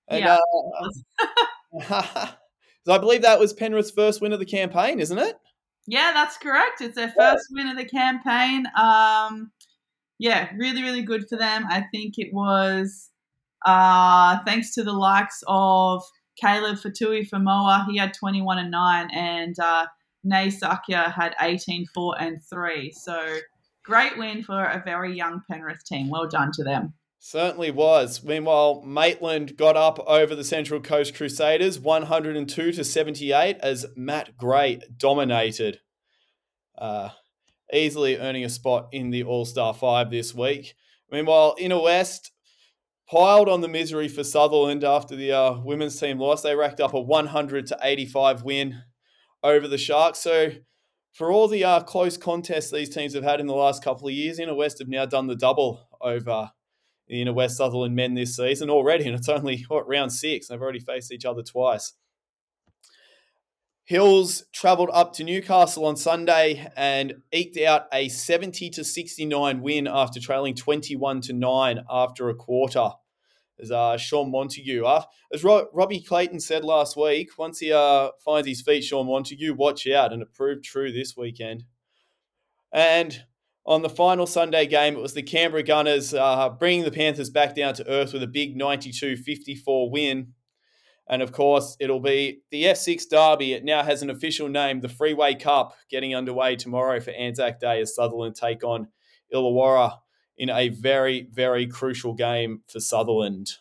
And, 0.08 0.20
yeah. 0.24 0.38
Uh, 1.90 2.28
so 2.86 2.94
I 2.94 2.98
believe 2.98 3.22
that 3.22 3.40
was 3.40 3.54
Penrith's 3.54 3.92
first 3.92 4.22
win 4.22 4.34
of 4.34 4.40
the 4.40 4.46
campaign, 4.46 5.00
isn't 5.00 5.18
it? 5.18 5.38
Yeah, 5.88 6.12
that's 6.14 6.38
correct. 6.38 6.82
It's 6.82 6.96
their 6.96 7.14
first 7.18 7.46
win 7.52 7.68
of 7.68 7.78
the 7.78 7.86
campaign. 7.86 8.66
Um, 8.78 9.52
yeah, 10.20 10.50
really, 10.58 10.82
really 10.84 11.04
good 11.04 11.28
for 11.28 11.38
them. 11.38 11.66
I 11.70 11.86
think 11.92 12.16
it 12.18 12.34
was 12.34 13.10
uh, 13.66 14.40
thanks 14.46 14.74
to 14.76 14.84
the 14.84 14.94
likes 14.94 15.44
of 15.48 16.04
Caleb 16.42 16.78
Fatui 16.78 17.28
for 17.28 17.40
Moa. 17.40 17.86
He 17.90 17.98
had 17.98 18.14
21 18.14 18.58
and 18.58 18.72
9, 18.72 19.10
and 19.12 19.60
uh, 19.60 19.86
Nay 20.24 20.50
Sakya 20.50 21.14
had 21.16 21.36
18, 21.40 21.86
4 21.94 22.16
and 22.20 22.44
3. 22.44 22.92
So 22.92 23.38
great 23.84 24.18
win 24.18 24.44
for 24.44 24.64
a 24.64 24.82
very 24.84 25.16
young 25.16 25.42
Penrith 25.50 25.84
team. 25.86 26.10
Well 26.10 26.28
done 26.28 26.52
to 26.54 26.64
them. 26.64 26.94
Certainly 27.20 27.72
was. 27.72 28.24
Meanwhile, 28.24 28.82
Maitland 28.82 29.56
got 29.56 29.78
up 29.78 30.00
over 30.08 30.36
the 30.36 30.44
Central 30.44 30.82
Coast 30.82 31.14
Crusaders 31.14 31.80
102 31.80 32.72
to 32.72 32.84
78 32.84 33.58
as 33.62 33.86
Matt 33.96 34.36
Gray 34.38 34.82
dominated, 34.98 35.82
uh, 36.80 37.10
easily 37.72 38.18
earning 38.18 38.44
a 38.44 38.50
spot 38.50 38.90
in 38.92 39.12
the 39.12 39.24
All 39.24 39.46
Star 39.46 39.72
5 39.72 40.10
this 40.10 40.34
week. 40.34 40.74
Meanwhile, 41.12 41.56
Inner 41.60 41.80
West 41.80 42.32
piled 43.12 43.50
on 43.50 43.60
the 43.60 43.68
misery 43.68 44.08
for 44.08 44.24
Sutherland 44.24 44.86
after 44.86 45.18
the 45.18 45.34
uh, 45.34 45.60
women's 45.60 46.00
team 46.00 46.18
lost. 46.18 46.44
They 46.44 46.56
racked 46.56 46.80
up 46.80 46.94
a 46.94 47.02
100 47.02 47.68
to 47.68 47.78
85 47.82 48.44
win 48.44 48.84
over 49.44 49.68
the 49.68 49.78
Sharks. 49.78 50.20
So, 50.20 50.52
for 51.12 51.30
all 51.30 51.50
the 51.50 51.66
uh, 51.66 51.82
close 51.82 52.16
contests 52.16 52.72
these 52.72 52.90
teams 52.90 53.14
have 53.14 53.26
had 53.26 53.42
in 53.42 53.48
the 53.48 53.54
last 53.54 53.84
couple 53.84 54.08
of 54.08 54.14
years, 54.14 54.40
Inner 54.40 54.56
West 54.56 54.80
have 54.80 54.88
now 54.88 55.06
done 55.06 55.28
the 55.28 55.36
double 55.36 55.90
over 56.00 56.52
the 57.10 57.22
Inner 57.22 57.34
West 57.34 57.58
Sutherland 57.58 57.98
men 57.98 58.14
this 58.14 58.38
season 58.38 58.70
already, 58.70 59.06
and 59.08 59.16
it's 59.16 59.28
only 59.28 59.66
what 59.68 59.90
round 59.90 60.14
six. 60.14 60.48
They've 60.48 60.62
already 60.62 60.80
faced 60.80 61.12
each 61.12 61.26
other 61.26 61.44
twice. 61.44 61.92
Hills 63.84 64.46
travelled 64.54 64.90
up 64.94 65.12
to 65.16 65.26
Newcastle 65.26 65.86
on 65.86 65.98
Sunday 65.98 66.72
and 66.78 67.16
eked 67.34 67.58
out 67.58 67.88
a 67.92 68.08
70 68.08 68.70
to 68.70 68.86
69 68.86 69.62
win 69.62 69.86
after 69.86 70.22
trailing 70.22 70.56
21 70.56 71.20
to 71.22 71.34
9 71.34 71.84
after 71.90 72.30
a 72.30 72.36
quarter. 72.36 72.92
As 73.62 73.72
uh, 73.72 73.96
Sean 73.98 74.32
Montague, 74.32 74.84
uh, 74.84 75.04
as 75.34 75.44
Ro- 75.44 75.68
Robbie 75.72 76.02
Clayton 76.02 76.40
said 76.40 76.64
last 76.64 76.98
week, 76.98 77.38
once 77.38 77.60
he 77.60 77.72
uh, 77.72 78.10
finds 78.24 78.48
his 78.48 78.62
feet, 78.62 78.84
Sean 78.84 79.06
Montague, 79.06 79.54
watch 79.54 79.88
out, 79.88 80.12
and 80.12 80.22
it 80.22 80.34
proved 80.34 80.64
true 80.64 80.92
this 80.92 81.16
weekend. 81.16 81.64
And 82.74 83.24
on 83.66 83.82
the 83.82 83.90
final 83.90 84.26
Sunday 84.26 84.66
game, 84.66 84.96
it 84.96 85.02
was 85.02 85.14
the 85.14 85.22
Canberra 85.22 85.64
Gunners 85.64 86.14
uh, 86.14 86.50
bringing 86.50 86.84
the 86.84 86.92
Panthers 86.92 87.30
back 87.30 87.56
down 87.56 87.74
to 87.76 87.88
earth 87.88 88.14
with 88.14 88.24
a 88.24 88.28
big 88.28 88.58
92 88.58 89.18
54 89.18 89.92
win. 89.92 90.34
And 91.08 91.22
of 91.22 91.32
course, 91.32 91.76
it'll 91.80 92.00
be 92.00 92.42
the 92.52 92.64
F6 92.64 93.10
Derby. 93.10 93.54
It 93.54 93.66
now 93.66 93.84
has 93.84 94.02
an 94.02 94.10
official 94.10 94.48
name, 94.48 94.80
the 94.80 94.90
Freeway 94.90 95.36
Cup, 95.36 95.76
getting 95.90 96.16
underway 96.16 96.56
tomorrow 96.56 97.00
for 97.00 97.12
Anzac 97.12 97.60
Day 97.60 97.82
as 97.82 97.96
Sutherland 97.96 98.36
take 98.36 98.64
on 98.64 98.88
Illawarra 99.34 99.98
in 100.42 100.50
a 100.50 100.70
very, 100.70 101.28
very 101.32 101.68
crucial 101.68 102.14
game 102.14 102.64
for 102.68 102.80
Sutherland. 102.80 103.58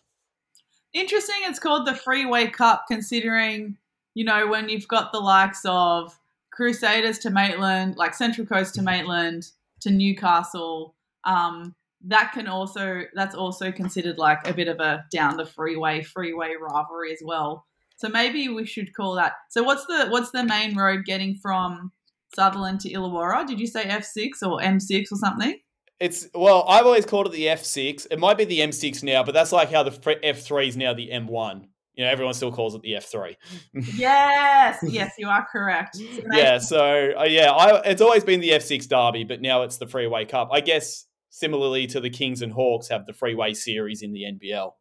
Interesting, 0.94 1.37
it's 1.42 1.58
called 1.58 1.87
the 1.87 1.94
Freeway 1.94 2.46
Cup, 2.46 2.87
considering, 2.88 3.76
you 4.14 4.25
know, 4.25 4.49
when 4.49 4.70
you've 4.70 4.88
got 4.88 5.12
the 5.12 5.20
likes 5.20 5.60
of 5.66 6.18
Crusaders 6.50 7.18
to 7.18 7.28
Maitland, 7.28 7.96
like 7.96 8.14
Central 8.14 8.46
Coast 8.46 8.75
to 8.76 8.82
Maitland, 8.82 9.50
to 9.82 9.90
Newcastle, 9.90 10.94
um, 11.25 11.75
that 12.06 12.32
can 12.32 12.49
also 12.49 13.02
that's 13.14 13.34
also 13.34 13.70
considered 13.70 14.16
like 14.16 14.49
a 14.49 14.54
bit 14.54 14.66
of 14.66 14.80
a 14.80 15.04
down 15.12 15.37
the 15.37 15.44
freeway 15.44 16.02
freeway 16.02 16.54
rivalry 16.58 17.12
as 17.12 17.20
well. 17.22 17.66
So 17.99 18.08
maybe 18.08 18.49
we 18.49 18.64
should 18.64 18.94
call 18.94 19.16
that. 19.16 19.34
So 19.50 19.62
what's 19.62 19.84
the 19.84 20.06
what's 20.08 20.30
the 20.30 20.44
main 20.44 20.75
road 20.78 21.04
getting 21.04 21.34
from 21.34 21.92
Sutherland 22.34 22.80
to 22.80 22.90
Illawarra? 22.90 23.46
Did 23.46 23.60
you 23.60 23.66
say 23.66 23.82
F 23.82 24.02
six 24.02 24.42
or 24.42 24.62
M 24.62 24.80
six 24.80 25.12
or 25.12 25.16
something? 25.16 25.60
It's 26.00 26.28
well, 26.35 26.64
I've 26.66 26.87
always 26.87 27.04
called 27.04 27.26
it 27.26 27.33
the 27.33 27.49
F 27.50 27.62
six. 27.62 28.07
It 28.07 28.19
might 28.19 28.38
be 28.38 28.47
the 28.47 28.62
M 28.62 28.73
six 28.73 29.02
now, 29.02 29.23
but 29.23 29.33
that's 29.33 29.52
like 29.52 29.71
how 29.71 29.83
the 29.83 30.19
F 30.23 30.40
three 30.40 30.69
is 30.69 30.76
now 30.76 30.95
the 30.95 31.12
M 31.12 31.26
one. 31.26 31.69
You 31.95 32.04
know, 32.04 32.11
everyone 32.11 32.33
still 32.33 32.50
calls 32.50 32.75
it 32.75 32.80
the 32.80 32.97
F 32.97 33.04
three. 33.04 33.37
yes, 33.75 34.78
yes, 34.83 35.12
you 35.19 35.28
are 35.28 35.47
correct. 35.52 35.99
yeah, 36.33 36.57
so 36.57 37.12
uh, 37.19 37.25
yeah, 37.25 37.50
I, 37.50 37.83
it's 37.90 38.00
always 38.00 38.25
been 38.25 38.40
the 38.40 38.52
F 38.52 38.62
six 38.62 38.87
Derby, 38.87 39.25
but 39.25 39.42
now 39.42 39.62
it's 39.62 39.76
the 39.76 39.87
Freeway 39.87 40.25
Cup. 40.25 40.49
I 40.50 40.61
guess 40.61 41.04
similarly 41.28 41.87
to 41.88 42.00
the 42.00 42.11
Kings 42.11 42.40
and 42.40 42.52
Hawks 42.52 42.88
have 42.88 43.04
the 43.04 43.12
Freeway 43.12 43.52
Series 43.52 44.02
in 44.02 44.12
the 44.12 44.23
NBL. 44.23 44.73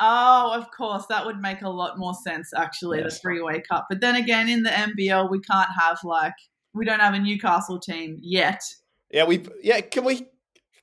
Oh, 0.00 0.52
of 0.54 0.70
course, 0.70 1.06
that 1.06 1.24
would 1.24 1.38
make 1.38 1.62
a 1.62 1.68
lot 1.68 1.98
more 1.98 2.14
sense 2.14 2.50
actually, 2.56 2.98
yes. 2.98 3.14
the 3.14 3.20
Freeway 3.20 3.62
Cup. 3.62 3.86
But 3.88 4.00
then 4.00 4.16
again, 4.16 4.48
in 4.48 4.62
the 4.62 4.70
NBL, 4.70 5.30
we 5.30 5.40
can't 5.40 5.70
have 5.80 5.98
like 6.04 6.34
we 6.74 6.84
don't 6.84 7.00
have 7.00 7.14
a 7.14 7.18
Newcastle 7.18 7.78
team 7.78 8.18
yet. 8.20 8.62
Yeah, 9.10 9.24
we 9.24 9.46
yeah, 9.62 9.80
can 9.80 10.04
we 10.04 10.26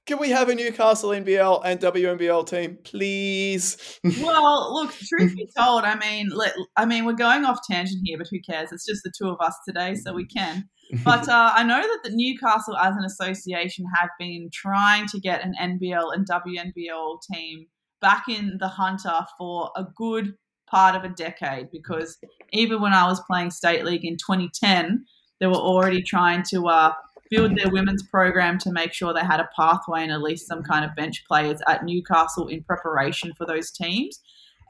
can 0.10 0.18
we 0.18 0.32
have 0.32 0.50
a 0.50 0.56
Newcastle 0.56 1.12
NBL 1.12 1.62
and 1.64 1.80
WNBL 1.80 2.50
team, 2.50 2.80
please? 2.84 3.78
well, 4.24 4.74
look, 4.74 4.92
truth 4.92 5.36
be 5.36 5.48
told, 5.56 5.84
I 5.84 6.00
mean, 6.00 6.30
let, 6.30 6.56
I 6.76 6.88
mean, 6.88 7.06
we're 7.06 7.14
going 7.14 7.46
off 7.46 7.60
tangent 7.70 8.02
here, 8.04 8.18
but 8.18 8.26
who 8.32 8.40
cares? 8.42 8.72
It's 8.72 8.88
just 8.88 9.04
the 9.04 9.12
two 9.16 9.30
of 9.30 9.40
us 9.40 9.56
today, 9.68 9.94
so 9.94 10.14
we 10.14 10.26
can. 10.26 10.68
But 11.06 11.30
uh, 11.30 11.52
I 11.54 11.62
know 11.62 11.80
that 11.80 12.00
the 12.04 12.10
Newcastle, 12.12 12.76
as 12.76 12.96
an 12.96 13.04
association, 13.06 13.86
have 13.96 14.10
been 14.18 14.50
trying 14.52 15.06
to 15.10 15.20
get 15.20 15.46
an 15.46 15.54
NBL 15.62 16.16
and 16.16 16.28
WNBL 16.28 17.20
team 17.32 17.68
back 18.02 18.24
in 18.28 18.58
the 18.60 18.68
hunter 18.68 19.24
for 19.38 19.70
a 19.76 19.86
good 19.96 20.34
part 20.68 20.96
of 20.96 21.04
a 21.04 21.14
decade. 21.14 21.70
Because 21.72 22.18
even 22.52 22.82
when 22.82 22.94
I 22.94 23.06
was 23.06 23.22
playing 23.30 23.52
state 23.52 23.86
league 23.86 24.04
in 24.04 24.18
2010, 24.18 25.06
they 25.40 25.46
were 25.46 25.54
already 25.54 26.02
trying 26.02 26.42
to 26.50 26.68
uh, 26.68 26.94
build 27.30 27.58
their 27.58 27.70
women's 27.70 28.04
program 28.04 28.58
to 28.60 28.72
make 28.72 28.94
sure 28.94 29.14
they 29.14 29.22
had 29.22 29.40
a 29.40 29.50
pathway 29.56 30.02
and 30.02 30.12
at 30.12 30.22
least 30.22 30.48
some 30.48 30.64
kind 30.64 30.84
of 30.84 30.96
bench 30.96 31.24
players 31.28 31.62
at 31.68 31.86
Newcastle 31.86 32.48
in 32.48 32.64
preparation 32.64 33.34
for 33.38 33.46
those 33.46 33.72
teams. 33.72 34.20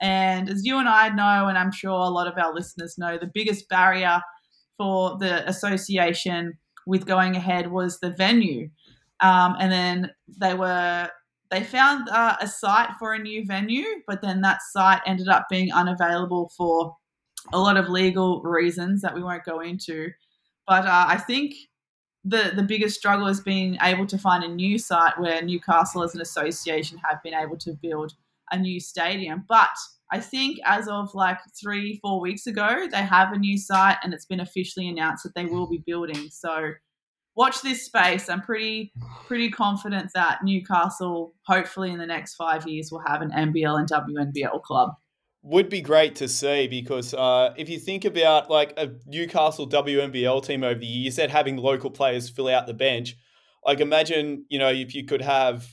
And 0.02 0.50
as 0.50 0.66
you 0.66 0.78
and 0.78 0.88
I 0.88 1.10
know, 1.10 1.48
and 1.48 1.58
I'm 1.58 1.72
sure 1.72 1.92
a 1.92 2.10
lot 2.10 2.28
of 2.28 2.38
our 2.38 2.54
listeners 2.54 2.98
know, 2.98 3.18
the 3.18 3.32
biggest 3.34 3.68
barrier 3.70 4.22
for 4.78 5.18
the 5.18 5.48
association 5.48 6.58
with 6.88 7.06
going 7.06 7.36
ahead 7.36 7.72
was 7.72 8.00
the 8.00 8.10
venue. 8.10 8.70
Um, 9.22 9.56
and 9.60 9.72
then 9.72 10.12
they 10.40 10.54
were 10.54 11.10
they 11.52 11.64
found 11.64 12.08
uh, 12.10 12.38
a 12.40 12.48
site 12.48 12.92
for 13.00 13.14
a 13.14 13.20
new 13.20 13.44
venue, 13.46 13.86
but 14.08 14.22
then 14.22 14.42
that 14.42 14.60
site 14.72 15.02
ended 15.06 15.28
up 15.28 15.48
being 15.50 15.72
unavailable 15.74 16.52
for 16.56 16.96
a 17.52 17.60
lot 17.60 17.76
of 17.76 17.90
legal 17.90 18.42
reasons 18.44 19.02
that 19.02 19.16
we 19.16 19.24
won't 19.24 19.44
go 19.44 19.60
into. 19.60 20.10
But 20.68 20.86
uh, 20.86 21.06
I 21.08 21.18
think 21.18 21.56
the 22.26 22.52
the 22.56 22.64
biggest 22.64 22.98
struggle 22.98 23.28
has 23.28 23.40
been 23.40 23.78
able 23.82 24.06
to 24.08 24.18
find 24.18 24.44
a 24.44 24.48
new 24.48 24.78
site 24.78 25.20
where 25.20 25.42
Newcastle 25.42 26.04
as 26.04 26.16
an 26.16 26.22
association 26.22 27.00
have 27.10 27.22
been 27.24 27.34
able 27.34 27.58
to 27.58 27.74
build 27.74 28.14
a 28.52 28.60
new 28.60 28.80
stadium. 28.80 29.46
But 29.48 29.70
I 30.12 30.20
think 30.20 30.60
as 30.66 30.88
of 30.88 31.14
like 31.14 31.38
three, 31.60 32.00
four 32.02 32.20
weeks 32.20 32.48
ago, 32.48 32.88
they 32.92 33.04
have 33.04 33.32
a 33.32 33.38
new 33.38 33.58
site 33.58 33.98
and 34.04 34.14
it's 34.14 34.26
been 34.26 34.40
officially 34.40 34.90
announced 34.90 35.24
that 35.24 35.36
they 35.36 35.46
will 35.46 35.70
be 35.70 35.84
building. 35.86 36.30
So 36.30 36.72
watch 37.36 37.62
this 37.62 37.86
space. 37.86 38.30
I'm 38.30 38.42
pretty 38.42 38.92
pretty 39.26 39.50
confident 39.50 40.12
that 40.14 40.44
Newcastle, 40.44 41.36
hopefully 41.46 41.92
in 41.92 42.00
the 42.00 42.06
next 42.06 42.36
five 42.36 42.68
years, 42.68 42.92
will 42.92 43.04
have 43.06 43.22
an 43.22 43.32
NBL 43.32 43.80
and 43.80 43.90
WNBL 43.90 44.62
club. 44.64 44.92
Would 45.42 45.70
be 45.70 45.82
great 45.82 46.16
to 46.18 46.28
see 46.28 46.68
because 46.68 47.14
uh, 47.14 47.54
if 47.58 47.70
you 47.70 47.80
think 47.80 48.04
about 48.04 48.50
like 48.50 48.74
a 48.78 48.92
Newcastle 49.06 49.70
WNBL 49.70 50.46
team 50.46 50.64
over 50.64 50.80
the 50.80 50.86
years, 50.86 51.16
that 51.16 51.30
having 51.30 51.56
local 51.56 51.90
players 51.90 52.30
fill 52.30 52.50
out 52.50 52.68
the 52.68 52.74
bench. 52.74 53.16
Like 53.66 53.80
imagine, 53.80 54.46
you 54.50 54.60
know, 54.60 54.70
if 54.70 54.94
you 54.94 55.06
could 55.06 55.22
have 55.22 55.66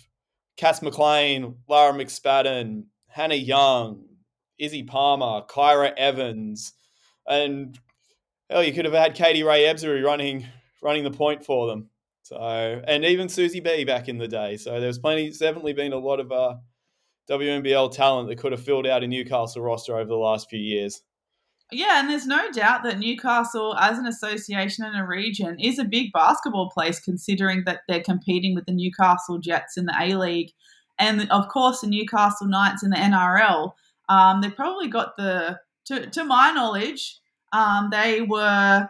Cass 0.57 0.83
McLean, 0.83 1.57
Lara 1.69 1.93
McSpadden, 1.93 2.85
Hannah 3.09 3.35
Young, 3.35 4.05
Izzy 4.59 4.85
Palmer, 4.85 5.45
Kyra 5.47 5.93
Evans, 5.97 6.73
and 7.27 7.79
hell, 8.49 8.63
you 8.63 8.73
could 8.73 8.85
have 8.85 8.95
had 8.95 9.15
Katie-Rae 9.15 9.65
Ebzery 9.65 10.05
running 10.05 10.47
running 10.83 11.05
the 11.05 11.11
point 11.11 11.45
for 11.45 11.67
them. 11.67 11.91
So, 12.23 12.37
and 12.37 13.05
even 13.05 13.29
Susie 13.29 13.61
B 13.61 13.85
back 13.85 14.09
in 14.09 14.19
the 14.19 14.29
day. 14.29 14.57
So 14.57 14.81
there's 14.81 14.99
plenty. 14.99 15.25
There's 15.25 15.39
definitely 15.39 15.73
been 15.73 15.93
a 15.93 15.99
lot 15.99 16.21
of 16.21 16.33
uh, 16.33 16.55
WNBL 17.31 17.93
talent 17.93 18.29
that 18.29 18.39
could 18.39 18.53
have 18.53 18.63
filled 18.63 18.87
out 18.87 19.03
a 19.03 19.07
Newcastle 19.07 19.63
roster 19.63 19.97
over 19.97 20.09
the 20.09 20.17
last 20.17 20.49
few 20.49 20.61
years. 20.61 21.03
Yeah, 21.73 21.99
and 22.01 22.09
there's 22.09 22.27
no 22.27 22.51
doubt 22.53 22.85
that 22.85 23.01
Newcastle, 23.01 23.77
as 23.79 23.99
an 23.99 24.07
association 24.07 24.85
and 24.85 24.97
a 24.97 25.05
region, 25.05 25.59
is 25.59 25.81
a 25.81 25.85
big 25.85 26.13
basketball 26.13 26.71
place, 26.71 27.01
considering 27.01 27.65
that 27.67 27.81
they're 27.89 28.03
competing 28.03 28.55
with 28.55 28.67
the 28.67 28.73
Newcastle 28.73 29.39
Jets 29.39 29.77
in 29.77 29.87
the 29.87 29.95
A 30.01 30.15
League, 30.15 30.53
and 30.99 31.29
of 31.31 31.49
course 31.49 31.81
the 31.81 31.89
Newcastle 31.89 32.47
Knights 32.47 32.85
in 32.85 32.91
the 32.91 32.97
NRL. 32.97 33.73
Um, 34.09 34.41
they've 34.41 34.55
probably 34.55 34.87
got 34.87 35.17
the, 35.17 35.59
to, 35.87 36.07
to 36.07 36.25
my 36.25 36.53
knowledge, 36.53 37.21
um, 37.53 37.89
they 37.91 38.21
were 38.21 38.89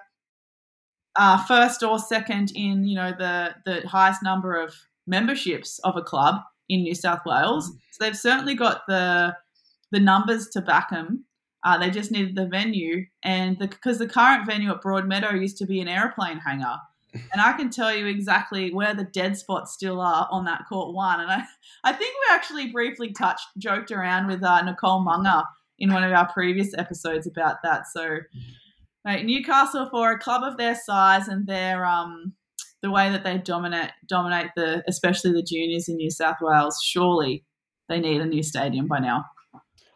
uh, 1.16 1.44
first 1.44 1.82
or 1.82 1.98
second 1.98 2.52
in 2.54 2.84
you 2.84 2.94
know 2.94 3.12
the 3.16 3.54
the 3.64 3.86
highest 3.86 4.22
number 4.22 4.54
of 4.60 4.74
memberships 5.06 5.78
of 5.80 5.96
a 5.96 6.02
club 6.02 6.36
in 6.68 6.82
New 6.82 6.94
South 6.94 7.20
Wales. 7.26 7.70
Mm. 7.70 7.78
So 7.92 8.04
they've 8.04 8.16
certainly 8.16 8.54
got 8.54 8.82
the 8.86 9.36
the 9.92 10.00
numbers 10.00 10.48
to 10.48 10.60
back 10.60 10.90
them. 10.90 11.24
Uh, 11.64 11.78
they 11.78 11.90
just 11.90 12.10
needed 12.10 12.36
the 12.36 12.46
venue, 12.46 13.04
and 13.22 13.58
because 13.58 13.98
the, 13.98 14.06
the 14.06 14.12
current 14.12 14.46
venue 14.46 14.70
at 14.70 14.82
Broadmeadow 14.82 15.40
used 15.40 15.56
to 15.58 15.66
be 15.66 15.80
an 15.80 15.88
airplane 15.88 16.38
hangar, 16.38 16.76
and 17.12 17.40
I 17.40 17.52
can 17.54 17.70
tell 17.70 17.94
you 17.94 18.06
exactly 18.06 18.72
where 18.72 18.94
the 18.94 19.04
dead 19.04 19.36
spots 19.36 19.72
still 19.72 20.00
are 20.00 20.28
on 20.30 20.44
that 20.44 20.64
court 20.68 20.94
one. 20.94 21.20
And 21.20 21.30
I, 21.30 21.42
I 21.84 21.92
think 21.92 22.14
we 22.14 22.34
actually 22.34 22.70
briefly 22.70 23.12
touched, 23.12 23.46
joked 23.58 23.90
around 23.90 24.26
with 24.26 24.42
uh, 24.42 24.62
Nicole 24.62 25.00
Munger 25.00 25.42
in 25.78 25.92
one 25.92 26.04
of 26.04 26.12
our 26.12 26.30
previous 26.32 26.72
episodes 26.74 27.26
about 27.26 27.56
that. 27.62 27.86
So 27.88 28.18
Right, 29.06 29.24
Newcastle 29.24 29.88
for 29.88 30.10
a 30.10 30.18
club 30.18 30.42
of 30.42 30.56
their 30.56 30.74
size 30.74 31.28
and 31.28 31.46
their 31.46 31.86
um 31.86 32.32
the 32.86 32.92
way 32.92 33.10
that 33.10 33.24
they 33.24 33.38
dominate 33.38 33.90
dominate 34.08 34.50
the 34.56 34.82
especially 34.88 35.32
the 35.32 35.42
juniors 35.42 35.88
in 35.88 35.96
New 35.96 36.10
South 36.10 36.36
Wales, 36.40 36.78
surely 36.82 37.44
they 37.88 38.00
need 38.00 38.20
a 38.20 38.26
new 38.26 38.42
stadium 38.42 38.86
by 38.86 39.00
now. 39.00 39.24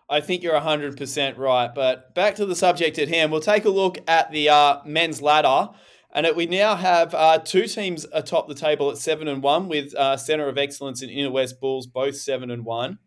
I 0.09 0.21
think 0.21 0.43
you're 0.43 0.61
100% 0.61 1.39
right. 1.39 1.71
But 1.73 2.15
back 2.17 2.35
to 2.37 2.47
the 2.47 2.57
subject 2.57 2.99
at 2.99 3.09
hand, 3.09 3.31
we'll 3.31 3.41
take 3.41 3.65
a 3.65 3.71
look 3.71 3.99
at 4.09 4.33
the 4.33 4.49
uh, 4.49 4.79
men's 4.85 5.23
ladder. 5.23 5.73
And 6.13 6.27
it, 6.27 6.35
we 6.35 6.47
now 6.47 6.75
have 6.75 7.15
uh, 7.15 7.39
two 7.39 7.69
teams 7.69 8.05
atop 8.13 8.49
the 8.49 8.57
table 8.57 8.91
at 8.91 8.99
7 8.99 9.29
and 9.29 9.41
1 9.41 9.69
with 9.69 9.95
uh, 9.95 10.17
Centre 10.17 10.49
of 10.49 10.59
Excellence 10.59 11.01
and 11.01 11.13
Inner 11.13 11.31
West 11.31 11.61
Bulls 11.61 11.87
both 11.87 12.17
7 12.17 12.51
and 12.51 12.65
1. 12.65 12.99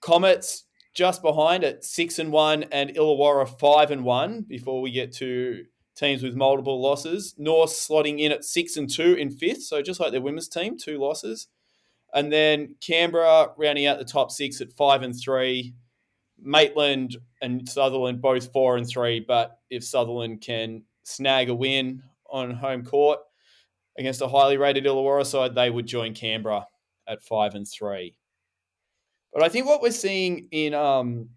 Comets 0.00 0.66
just 0.94 1.22
behind 1.22 1.64
at 1.64 1.84
six 1.84 2.18
and 2.18 2.32
one, 2.32 2.64
and 2.64 2.90
Illawarra 2.90 3.58
five 3.58 3.90
and 3.90 4.04
one. 4.04 4.44
Before 4.48 4.80
we 4.80 4.90
get 4.90 5.12
to 5.16 5.64
teams 6.00 6.22
with 6.22 6.34
multiple 6.34 6.80
losses, 6.80 7.34
North 7.38 7.70
slotting 7.70 8.18
in 8.18 8.32
at 8.32 8.44
six 8.44 8.76
and 8.76 8.90
two 8.90 9.14
in 9.14 9.30
fifth, 9.30 9.62
so 9.62 9.82
just 9.82 10.00
like 10.00 10.10
their 10.10 10.20
women's 10.20 10.48
team, 10.48 10.76
two 10.78 10.98
losses, 10.98 11.48
and 12.14 12.32
then 12.32 12.74
Canberra 12.80 13.52
rounding 13.56 13.86
out 13.86 13.98
the 13.98 14.04
top 14.04 14.30
six 14.30 14.60
at 14.60 14.72
five 14.72 15.02
and 15.02 15.14
three. 15.14 15.74
Maitland 16.42 17.18
and 17.42 17.68
Sutherland 17.68 18.22
both 18.22 18.50
four 18.50 18.78
and 18.78 18.88
three, 18.88 19.20
but 19.20 19.58
if 19.68 19.84
Sutherland 19.84 20.40
can 20.40 20.84
snag 21.02 21.50
a 21.50 21.54
win 21.54 22.02
on 22.30 22.52
home 22.52 22.82
court 22.82 23.18
against 23.98 24.22
a 24.22 24.28
highly 24.28 24.56
rated 24.56 24.84
Illawarra 24.84 25.26
side, 25.26 25.54
they 25.54 25.68
would 25.68 25.86
join 25.86 26.14
Canberra 26.14 26.66
at 27.06 27.22
five 27.22 27.54
and 27.54 27.68
three. 27.68 28.16
But 29.34 29.42
I 29.42 29.48
think 29.48 29.66
what 29.66 29.82
we're 29.82 29.90
seeing 29.90 30.48
in 30.50 30.72
um, 30.72 31.28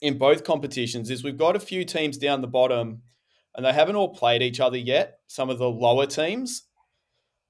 in 0.00 0.18
both 0.18 0.44
competitions 0.44 1.10
is 1.10 1.22
we've 1.22 1.36
got 1.38 1.56
a 1.56 1.60
few 1.60 1.84
teams 1.84 2.18
down 2.18 2.40
the 2.40 2.48
bottom, 2.48 3.02
and 3.54 3.64
they 3.64 3.72
haven't 3.72 3.96
all 3.96 4.14
played 4.14 4.42
each 4.42 4.60
other 4.60 4.76
yet. 4.76 5.18
Some 5.26 5.50
of 5.50 5.58
the 5.58 5.68
lower 5.68 6.06
teams. 6.06 6.64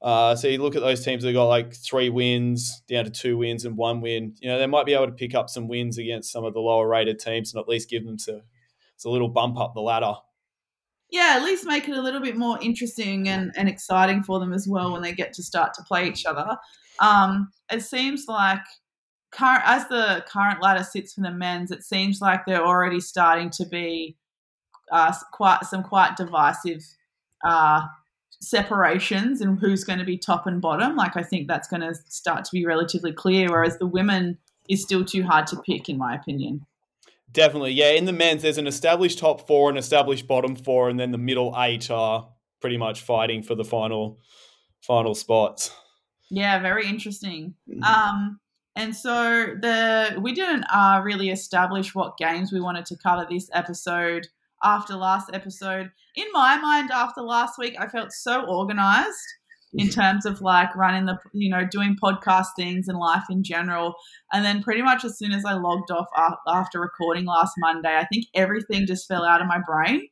Uh, 0.03 0.35
so 0.35 0.49
you 0.49 0.63
look 0.63 0.77
at 0.77 0.83
those 0.83 1.05
teams 1.05 1.23
that 1.23 1.33
got 1.35 1.45
like 1.45 1.75
three 1.75 2.09
wins 2.09 2.83
down 2.89 3.05
to 3.05 3.11
two 3.11 3.37
wins 3.37 3.67
and 3.67 3.77
one 3.77 4.01
win. 4.01 4.35
You 4.41 4.49
know 4.49 4.59
they 4.59 4.67
might 4.67 4.87
be 4.87 4.95
able 4.95 5.07
to 5.07 5.13
pick 5.13 5.35
up 5.35 5.51
some 5.51 5.69
wins 5.69 5.99
against 5.99 6.33
some 6.33 6.45
of 6.45 6.55
the 6.55 6.61
lower 6.61 6.89
rated 6.89 7.19
teams 7.19 7.53
and 7.53 7.61
at 7.61 7.69
least 7.69 7.91
give 7.91 8.07
them 8.07 8.17
to 8.25 8.41
it's 8.95 9.05
a 9.05 9.11
little 9.11 9.29
bump 9.29 9.59
up 9.59 9.75
the 9.75 9.81
ladder. 9.81 10.15
Yeah, 11.11 11.35
at 11.37 11.43
least 11.43 11.67
make 11.67 11.89
it 11.89 11.97
a 11.97 12.03
little 12.03 12.21
bit 12.21 12.37
more 12.37 12.59
interesting 12.63 13.29
and, 13.29 13.51
and 13.57 13.69
exciting 13.69 14.23
for 14.23 14.39
them 14.39 14.53
as 14.53 14.69
well 14.69 14.93
when 14.93 15.03
they 15.03 15.13
get 15.13 15.33
to 15.35 15.43
start 15.43 15.75
to 15.75 15.83
play 15.83 16.07
each 16.07 16.25
other. 16.25 16.57
Um, 17.01 17.51
it 17.73 17.83
seems 17.83 18.27
like 18.29 18.61
current 19.33 19.63
as 19.65 19.89
the 19.89 20.25
current 20.29 20.63
ladder 20.63 20.85
sits 20.85 21.15
for 21.15 21.23
the 21.23 21.31
men's, 21.31 21.71
it 21.71 21.83
seems 21.83 22.21
like 22.21 22.47
they're 22.47 22.65
already 22.65 23.01
starting 23.01 23.51
to 23.51 23.67
be 23.67 24.17
uh, 24.91 25.15
quite 25.33 25.65
some 25.65 25.83
quite 25.83 26.17
divisive 26.17 26.85
uh, 27.45 27.87
separations 28.41 29.41
and 29.41 29.59
who's 29.59 29.85
going 29.85 29.99
to 29.99 30.05
be 30.05 30.17
top 30.17 30.47
and 30.47 30.61
bottom. 30.61 30.97
Like 30.97 31.17
I 31.17 31.23
think 31.23 31.49
that's 31.49 31.69
going 31.69 31.83
to 31.83 31.95
start 32.09 32.45
to 32.45 32.53
be 32.53 32.65
relatively 32.65 33.13
clear, 33.13 33.51
whereas 33.51 33.79
the 33.79 33.87
women 33.87 34.39
is 34.69 34.83
still 34.83 35.05
too 35.05 35.23
hard 35.23 35.47
to 35.49 35.61
pick, 35.63 35.89
in 35.89 35.99
my 35.99 36.15
opinion. 36.15 36.65
Definitely, 37.33 37.73
yeah. 37.73 37.91
In 37.91 38.07
the 38.07 38.13
men's, 38.13 38.43
there's 38.43 38.59
an 38.59 38.67
established 38.67 39.19
top 39.19 39.47
four, 39.47 39.71
an 39.71 39.77
established 39.77 40.27
bottom 40.27 40.57
four, 40.57 40.89
and 40.89 40.99
then 40.99 41.13
the 41.13 41.19
middle 41.19 41.55
eight 41.57 41.91
are 41.91 42.29
pretty 42.61 42.77
much 42.77 43.03
fighting 43.03 43.43
for 43.43 43.55
the 43.55 43.65
final 43.65 44.19
final 44.81 45.15
spots. 45.15 45.71
Yeah, 46.31 46.59
very 46.61 46.87
interesting. 46.87 47.55
Mm-hmm. 47.69 47.83
Um, 47.83 48.41
and 48.75 48.95
so 48.97 49.55
the 49.61 50.19
we 50.21 50.33
didn't 50.33 50.65
uh, 50.65 51.03
really 51.05 51.31
establish 51.31 51.95
what 51.95 52.17
games 52.17 52.53
we 52.53 52.61
wanted 52.61 52.87
to 52.87 52.97
cover 52.97 53.27
this 53.29 53.49
episode 53.53 54.27
after 54.63 54.95
last 54.97 55.31
episode. 55.33 55.91
In 56.17 56.27
my 56.33 56.59
mind, 56.59 56.91
after 56.91 57.23
last 57.23 57.59
week, 57.59 57.75
I 57.79 57.89
felt 57.89 58.13
so 58.13 58.45
organized 58.47 59.17
in 59.75 59.89
terms 59.91 60.27
of 60.27 60.41
like 60.41 60.75
running 60.75 61.07
the 61.07 61.19
you 61.33 61.49
know 61.51 61.67
doing 61.71 61.97
podcast 62.03 62.49
things 62.57 62.89
and 62.89 62.99
life 62.99 63.25
in 63.31 63.43
general. 63.43 63.95
And 64.33 64.45
then 64.45 64.63
pretty 64.63 64.83
much 64.83 65.05
as 65.05 65.19
soon 65.19 65.33
as 65.33 65.45
i 65.45 65.55
logged 65.55 65.91
off 65.91 66.07
after 66.49 66.81
recording 66.81 67.25
last 67.25 67.53
monday 67.59 67.97
i 67.97 68.05
think 68.07 68.27
everything 68.35 68.87
just 68.87 69.07
fell 69.07 69.25
out 69.25 69.41
of 69.41 69.47
my 69.47 69.61
brain. 69.65 70.09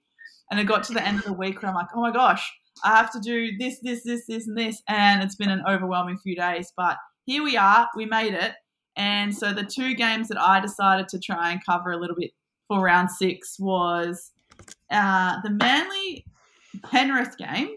And 0.50 0.58
it 0.58 0.64
got 0.64 0.82
to 0.84 0.94
the 0.94 1.06
end 1.06 1.18
of 1.18 1.24
the 1.24 1.32
week 1.32 1.62
where 1.62 1.70
i'm 1.70 1.74
like 1.74 1.88
oh 1.94 2.00
my 2.00 2.12
gosh 2.12 2.50
i 2.84 2.96
have 2.96 3.10
to 3.12 3.20
do 3.20 3.50
this 3.58 3.78
this 3.82 4.04
this 4.04 4.26
this 4.26 4.46
and 4.46 4.56
this. 4.56 4.82
And 4.88 5.22
it's 5.22 5.36
been 5.36 5.50
an 5.50 5.64
overwhelming 5.68 6.18
few 6.18 6.36
days. 6.36 6.72
But 6.76 6.96
here 7.26 7.42
we 7.42 7.56
are, 7.56 7.88
we 7.94 8.06
made 8.06 8.34
it. 8.34 8.52
And 8.96 9.36
so 9.36 9.52
the 9.52 9.64
two 9.64 9.94
games 9.94 10.28
that 10.28 10.40
I 10.40 10.60
decided 10.60 11.08
to 11.08 11.20
try 11.20 11.52
and 11.52 11.64
cover 11.64 11.92
a 11.92 11.98
little 11.98 12.16
bit 12.16 12.32
for 12.66 12.80
round 12.82 13.10
six 13.10 13.56
was 13.58 14.32
uh, 14.90 15.36
the 15.42 15.50
Manly 15.50 16.24
Penrith 16.82 17.36
game, 17.38 17.76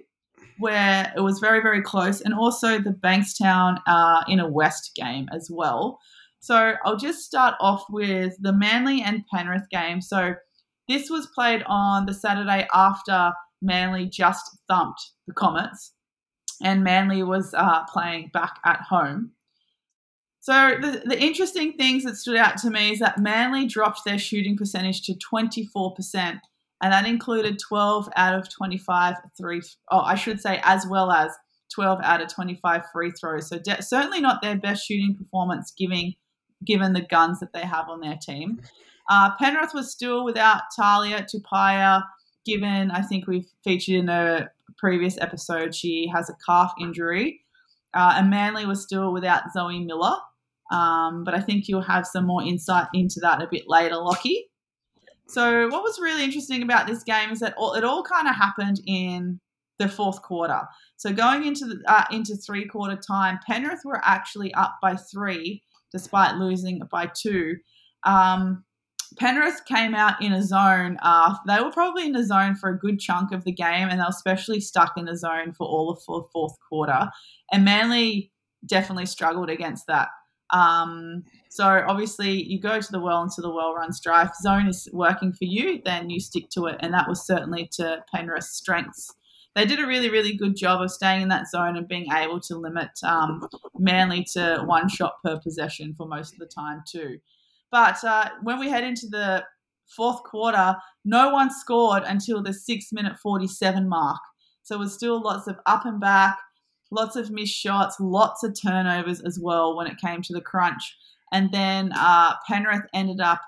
where 0.57 1.11
it 1.15 1.21
was 1.21 1.39
very, 1.39 1.61
very 1.61 1.81
close, 1.81 2.21
and 2.21 2.33
also 2.33 2.79
the 2.79 2.91
Bankstown 2.91 3.79
uh, 3.87 4.23
Inner 4.29 4.49
West 4.49 4.91
game 4.95 5.27
as 5.33 5.49
well. 5.51 5.99
So 6.39 6.73
I'll 6.83 6.97
just 6.97 7.23
start 7.23 7.55
off 7.59 7.83
with 7.89 8.35
the 8.39 8.53
Manly 8.53 9.01
and 9.01 9.23
Penrith 9.27 9.69
game. 9.69 10.01
So 10.01 10.35
this 10.87 11.09
was 11.09 11.27
played 11.35 11.63
on 11.67 12.05
the 12.05 12.13
Saturday 12.13 12.67
after 12.73 13.33
Manly 13.61 14.07
just 14.07 14.57
thumped 14.67 15.01
the 15.27 15.33
Comets, 15.33 15.93
and 16.63 16.83
Manly 16.83 17.23
was 17.23 17.53
uh, 17.53 17.83
playing 17.85 18.31
back 18.33 18.55
at 18.65 18.81
home. 18.81 19.31
So 20.41 20.75
the, 20.81 21.03
the 21.05 21.21
interesting 21.21 21.73
things 21.73 22.03
that 22.03 22.17
stood 22.17 22.37
out 22.37 22.57
to 22.57 22.71
me 22.71 22.93
is 22.93 22.99
that 22.99 23.19
Manly 23.19 23.67
dropped 23.67 24.01
their 24.05 24.17
shooting 24.17 24.57
percentage 24.57 25.03
to 25.03 25.13
24%, 25.13 26.39
and 26.81 26.91
that 26.91 27.05
included 27.05 27.59
12 27.59 28.09
out 28.15 28.33
of 28.33 28.49
25 28.49 29.15
three, 29.37 29.61
oh, 29.91 29.99
I 29.99 30.15
should 30.15 30.41
say, 30.41 30.59
as 30.63 30.85
well 30.87 31.11
as 31.11 31.31
12 31.73 31.99
out 32.03 32.21
of 32.21 32.33
25 32.33 32.83
free 32.91 33.11
throws. 33.11 33.47
So 33.47 33.59
de- 33.59 33.81
certainly 33.81 34.19
not 34.19 34.41
their 34.41 34.57
best 34.57 34.85
shooting 34.85 35.15
performance, 35.15 35.73
giving 35.77 36.13
given 36.65 36.93
the 36.93 37.01
guns 37.01 37.39
that 37.39 37.53
they 37.53 37.61
have 37.61 37.89
on 37.89 38.01
their 38.01 38.17
team. 38.21 38.61
Uh, 39.09 39.31
Penrith 39.39 39.73
was 39.73 39.91
still 39.91 40.23
without 40.23 40.61
Talia 40.75 41.25
Tupaya, 41.25 42.03
given 42.45 42.91
I 42.91 43.01
think 43.01 43.27
we've 43.27 43.47
featured 43.63 43.95
in 43.95 44.09
a 44.09 44.49
previous 44.77 45.17
episode 45.19 45.73
she 45.73 46.09
has 46.13 46.29
a 46.29 46.35
calf 46.45 46.71
injury. 46.79 47.41
Uh, 47.93 48.13
and 48.17 48.29
Manly 48.29 48.65
was 48.65 48.83
still 48.83 49.11
without 49.11 49.51
Zoe 49.53 49.83
Miller. 49.83 50.15
Um, 50.71 51.23
but 51.25 51.33
I 51.33 51.41
think 51.41 51.67
you'll 51.67 51.81
have 51.81 52.07
some 52.07 52.25
more 52.25 52.41
insight 52.41 52.87
into 52.93 53.19
that 53.21 53.41
a 53.41 53.47
bit 53.51 53.63
later, 53.67 53.95
Lachy. 53.95 54.50
So, 55.31 55.69
what 55.69 55.81
was 55.81 55.97
really 55.97 56.25
interesting 56.25 56.61
about 56.61 56.87
this 56.87 57.03
game 57.03 57.29
is 57.31 57.39
that 57.39 57.53
all, 57.55 57.73
it 57.73 57.85
all 57.85 58.03
kind 58.03 58.27
of 58.27 58.35
happened 58.35 58.81
in 58.85 59.39
the 59.79 59.87
fourth 59.87 60.21
quarter. 60.21 60.61
So, 60.97 61.13
going 61.13 61.45
into 61.45 61.65
the, 61.65 61.81
uh, 61.87 62.03
into 62.11 62.35
three 62.35 62.67
quarter 62.67 62.97
time, 62.97 63.39
Penrith 63.47 63.79
were 63.85 64.01
actually 64.03 64.53
up 64.53 64.75
by 64.81 64.97
three, 64.97 65.63
despite 65.91 66.35
losing 66.35 66.81
by 66.91 67.09
two. 67.15 67.55
Um, 68.05 68.65
Penrith 69.17 69.61
came 69.65 69.95
out 69.95 70.21
in 70.21 70.33
a 70.33 70.43
zone. 70.43 70.97
Uh, 71.01 71.35
they 71.47 71.61
were 71.61 71.71
probably 71.71 72.07
in 72.07 72.15
a 72.15 72.25
zone 72.25 72.55
for 72.55 72.69
a 72.69 72.77
good 72.77 72.99
chunk 72.99 73.31
of 73.31 73.45
the 73.45 73.53
game, 73.53 73.87
and 73.87 73.99
they 73.99 74.03
were 74.03 74.09
especially 74.09 74.59
stuck 74.59 74.97
in 74.97 75.05
the 75.05 75.15
zone 75.15 75.53
for 75.53 75.65
all 75.65 75.89
of 75.89 75.99
the 75.99 76.27
fourth 76.33 76.55
quarter. 76.67 77.09
And 77.53 77.63
Manly 77.63 78.33
definitely 78.65 79.05
struggled 79.05 79.49
against 79.49 79.87
that. 79.87 80.09
Um, 80.51 81.23
so 81.51 81.83
obviously, 81.85 82.31
you 82.31 82.61
go 82.61 82.79
to 82.79 82.91
the 82.93 83.01
well 83.01 83.21
into 83.21 83.41
the 83.41 83.53
well 83.53 83.73
runs 83.73 83.99
drive. 83.99 84.29
Zone 84.41 84.67
is 84.67 84.87
working 84.93 85.33
for 85.33 85.43
you, 85.43 85.81
then 85.83 86.09
you 86.09 86.21
stick 86.21 86.49
to 86.51 86.67
it, 86.67 86.77
and 86.79 86.93
that 86.93 87.09
was 87.09 87.27
certainly 87.27 87.67
to 87.73 88.05
Penrith's 88.09 88.55
strengths. 88.55 89.13
They 89.53 89.65
did 89.65 89.81
a 89.81 89.85
really, 89.85 90.09
really 90.09 90.33
good 90.33 90.55
job 90.55 90.81
of 90.81 90.89
staying 90.91 91.23
in 91.23 91.27
that 91.27 91.49
zone 91.49 91.75
and 91.75 91.89
being 91.89 92.05
able 92.09 92.39
to 92.39 92.55
limit 92.55 92.91
um, 93.03 93.45
Manly 93.77 94.25
to 94.31 94.63
one 94.65 94.87
shot 94.87 95.15
per 95.25 95.41
possession 95.41 95.93
for 95.93 96.07
most 96.07 96.31
of 96.31 96.39
the 96.39 96.45
time 96.45 96.83
too. 96.89 97.17
But 97.69 98.01
uh, 98.01 98.29
when 98.43 98.57
we 98.57 98.69
head 98.69 98.85
into 98.85 99.07
the 99.07 99.43
fourth 99.93 100.23
quarter, 100.23 100.77
no 101.03 101.33
one 101.33 101.51
scored 101.51 102.03
until 102.05 102.41
the 102.41 102.53
six 102.53 102.93
minute 102.93 103.17
47 103.21 103.89
mark. 103.89 104.21
So 104.63 104.75
it 104.75 104.79
was 104.79 104.93
still 104.93 105.21
lots 105.21 105.47
of 105.47 105.57
up 105.65 105.85
and 105.85 105.99
back, 105.99 106.37
lots 106.91 107.17
of 107.17 107.29
missed 107.29 107.59
shots, 107.59 107.97
lots 107.99 108.41
of 108.41 108.55
turnovers 108.57 109.19
as 109.19 109.37
well 109.37 109.75
when 109.75 109.87
it 109.87 109.99
came 109.99 110.21
to 110.21 110.33
the 110.33 110.39
crunch. 110.39 110.95
And 111.31 111.51
then 111.51 111.91
uh, 111.93 112.35
Penrith 112.47 112.85
ended 112.93 113.21
up 113.21 113.41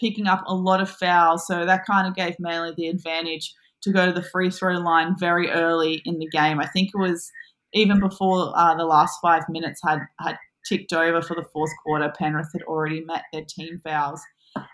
picking 0.00 0.26
up 0.26 0.42
a 0.46 0.54
lot 0.54 0.80
of 0.80 0.90
fouls. 0.90 1.46
So 1.46 1.66
that 1.66 1.86
kind 1.86 2.06
of 2.06 2.14
gave 2.14 2.36
Manly 2.38 2.72
the 2.76 2.88
advantage 2.88 3.52
to 3.82 3.92
go 3.92 4.06
to 4.06 4.12
the 4.12 4.22
free 4.22 4.50
throw 4.50 4.74
line 4.74 5.14
very 5.18 5.50
early 5.50 6.02
in 6.04 6.18
the 6.18 6.28
game. 6.28 6.60
I 6.60 6.66
think 6.66 6.90
it 6.94 6.98
was 6.98 7.30
even 7.72 8.00
before 8.00 8.52
uh, 8.56 8.74
the 8.74 8.84
last 8.84 9.18
five 9.20 9.42
minutes 9.48 9.80
had, 9.84 10.00
had 10.20 10.36
ticked 10.68 10.92
over 10.92 11.22
for 11.22 11.34
the 11.34 11.46
fourth 11.52 11.70
quarter. 11.84 12.12
Penrith 12.18 12.50
had 12.52 12.62
already 12.62 13.04
met 13.04 13.24
their 13.32 13.44
team 13.48 13.80
fouls. 13.84 14.22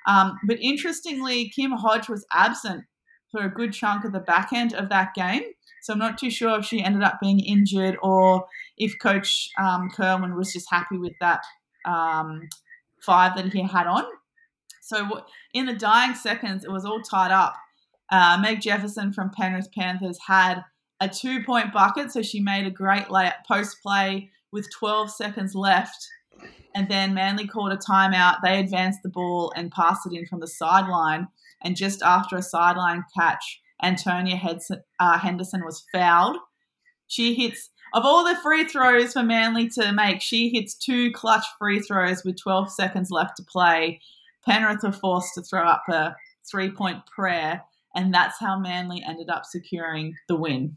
Um, 0.06 0.38
but 0.46 0.58
interestingly, 0.60 1.50
Kim 1.50 1.72
Hodge 1.72 2.08
was 2.08 2.24
absent 2.32 2.84
for 3.30 3.42
a 3.42 3.50
good 3.50 3.72
chunk 3.72 4.04
of 4.04 4.12
the 4.12 4.20
back 4.20 4.52
end 4.52 4.74
of 4.74 4.88
that 4.90 5.14
game. 5.14 5.42
So 5.82 5.92
I'm 5.92 5.98
not 5.98 6.16
too 6.16 6.30
sure 6.30 6.58
if 6.58 6.64
she 6.64 6.82
ended 6.82 7.02
up 7.02 7.18
being 7.20 7.40
injured 7.40 7.96
or 8.02 8.46
if 8.78 8.94
Coach 9.02 9.50
um, 9.58 9.90
Kirwan 9.90 10.34
was 10.34 10.52
just 10.52 10.66
happy 10.70 10.96
with 10.96 11.12
that 11.20 11.40
um, 11.84 12.48
five 13.00 13.36
that 13.36 13.52
he 13.52 13.62
had 13.62 13.86
on. 13.86 14.04
So 14.82 15.24
in 15.54 15.66
the 15.66 15.74
dying 15.74 16.14
seconds, 16.14 16.64
it 16.64 16.70
was 16.70 16.84
all 16.84 17.00
tied 17.00 17.30
up. 17.30 17.54
Uh, 18.10 18.38
Meg 18.40 18.60
Jefferson 18.60 19.12
from 19.12 19.30
Penrith 19.30 19.72
Panthers 19.72 20.18
had 20.26 20.62
a 21.00 21.08
two 21.08 21.42
point 21.42 21.72
bucket, 21.72 22.12
so 22.12 22.22
she 22.22 22.40
made 22.40 22.66
a 22.66 22.70
great 22.70 23.06
layup 23.06 23.44
post 23.48 23.78
play 23.82 24.30
with 24.52 24.70
12 24.72 25.10
seconds 25.10 25.54
left. 25.54 26.06
And 26.74 26.88
then 26.88 27.14
Manly 27.14 27.46
called 27.46 27.72
a 27.72 27.76
timeout. 27.76 28.38
They 28.42 28.58
advanced 28.58 29.00
the 29.02 29.08
ball 29.08 29.52
and 29.56 29.70
passed 29.70 30.06
it 30.06 30.16
in 30.16 30.26
from 30.26 30.40
the 30.40 30.46
sideline. 30.46 31.28
And 31.62 31.76
just 31.76 32.02
after 32.02 32.36
a 32.36 32.42
sideline 32.42 33.04
catch, 33.16 33.60
Antonia 33.82 34.40
uh, 35.00 35.18
Henderson 35.18 35.64
was 35.64 35.84
fouled. 35.92 36.36
She 37.06 37.34
hits, 37.34 37.70
of 37.94 38.04
all 38.04 38.24
the 38.24 38.36
free 38.42 38.64
throws 38.64 39.12
for 39.12 39.22
Manly 39.22 39.68
to 39.70 39.92
make, 39.92 40.20
she 40.20 40.48
hits 40.48 40.74
two 40.74 41.12
clutch 41.12 41.44
free 41.58 41.78
throws 41.78 42.24
with 42.24 42.36
12 42.36 42.72
seconds 42.72 43.10
left 43.10 43.36
to 43.36 43.44
play. 43.44 44.00
Penrith 44.44 44.82
were 44.82 44.92
forced 44.92 45.34
to 45.34 45.42
throw 45.42 45.62
up 45.62 45.84
a 45.88 46.14
three 46.44 46.70
point 46.70 47.06
prayer, 47.06 47.62
and 47.94 48.12
that's 48.12 48.38
how 48.40 48.58
Manly 48.58 49.02
ended 49.06 49.30
up 49.30 49.46
securing 49.46 50.16
the 50.28 50.34
win. 50.34 50.76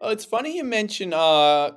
Oh, 0.00 0.10
it's 0.10 0.24
funny 0.24 0.56
you 0.56 0.64
mention 0.64 1.12
uh, 1.12 1.72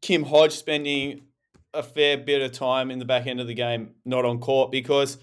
Kim 0.00 0.24
Hodge 0.24 0.52
spending 0.52 1.26
a 1.74 1.82
fair 1.82 2.16
bit 2.16 2.40
of 2.40 2.52
time 2.52 2.90
in 2.90 2.98
the 2.98 3.04
back 3.04 3.26
end 3.26 3.40
of 3.40 3.46
the 3.46 3.54
game 3.54 3.90
not 4.06 4.24
on 4.24 4.38
court 4.38 4.72
because 4.72 5.18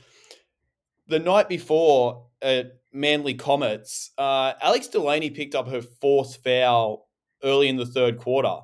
the 1.07 1.17
night 1.17 1.49
before 1.49 2.27
at 2.39 2.77
Manly 2.91 3.33
Comets, 3.33 4.11
uh, 4.19 4.53
Alex 4.61 4.87
Delaney 4.87 5.31
picked 5.31 5.55
up 5.55 5.67
her 5.67 5.81
fourth 5.81 6.35
foul 6.43 7.07
early 7.43 7.67
in 7.69 7.77
the 7.77 7.85
third 7.85 8.17
quarter. 8.17 8.57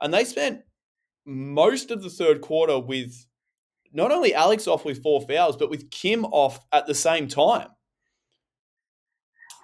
And 0.00 0.12
they 0.12 0.24
spent 0.24 0.62
most 1.24 1.90
of 1.90 2.02
the 2.02 2.10
third 2.10 2.40
quarter 2.40 2.78
with 2.78 3.26
not 3.92 4.12
only 4.12 4.34
Alex 4.34 4.66
off 4.66 4.84
with 4.84 5.02
four 5.02 5.20
fouls, 5.22 5.56
but 5.56 5.70
with 5.70 5.90
Kim 5.90 6.24
off 6.26 6.60
at 6.72 6.86
the 6.86 6.94
same 6.94 7.28
time. 7.28 7.68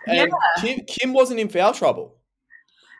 And 0.06 0.16
yeah. 0.16 0.62
Kim, 0.62 0.80
Kim 0.86 1.12
wasn't 1.12 1.40
in 1.40 1.48
foul 1.48 1.74
trouble. 1.74 2.16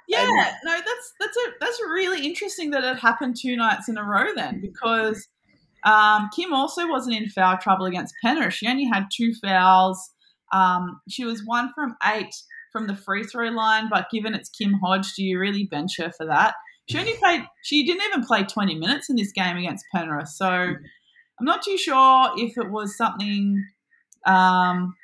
Yeah, 0.09 0.23
and, 0.23 0.55
no, 0.65 0.73
that's 0.73 1.15
that's 1.21 1.37
a 1.37 1.51
that's 1.61 1.81
really 1.83 2.27
interesting 2.27 2.71
that 2.73 2.83
it 2.83 2.99
happened 2.99 3.37
two 3.41 3.57
nights 3.57 3.89
in 3.89 3.97
a 3.97 4.03
row 4.03 4.35
then 4.35 4.61
because 4.61 5.29
um, 5.85 6.29
Kim 6.35 6.53
also 6.53 6.89
wasn't 6.89 7.17
in 7.17 7.29
foul 7.29 7.57
trouble 7.59 7.87
against 7.87 8.15
Penrith. 8.23 8.55
She 8.55 8.67
only 8.67 8.85
had 8.85 9.07
two 9.13 9.33
fouls. 9.35 10.11
Um, 10.53 11.01
she 11.09 11.25
was 11.25 11.45
one 11.45 11.71
from 11.75 11.97
eight 12.13 12.35
from 12.73 12.87
the 12.87 12.97
free 12.97 13.25
throw 13.25 13.49
line, 13.49 13.89
but 13.91 14.09
given 14.13 14.35
it's 14.35 14.49
Kim 14.49 14.75
Hodge, 14.75 15.15
do 15.15 15.25
you 15.25 15.39
really 15.39 15.65
bench 15.65 15.99
her 15.99 16.11
for 16.17 16.27
that? 16.27 16.55
She 16.89 16.99
only 16.99 17.17
played. 17.19 17.43
She 17.63 17.85
didn't 17.85 18.07
even 18.09 18.25
play 18.25 18.45
twenty 18.45 18.75
minutes 18.75 19.11
in 19.11 19.17
this 19.17 19.33
game 19.33 19.57
against 19.57 19.85
Penrith, 19.95 20.29
so 20.29 20.47
I'm 20.47 20.77
not 21.41 21.63
too 21.63 21.77
sure 21.77 22.33
if 22.37 22.57
it 22.57 22.71
was 22.71 22.97
something. 22.97 23.65
Um, 24.27 24.95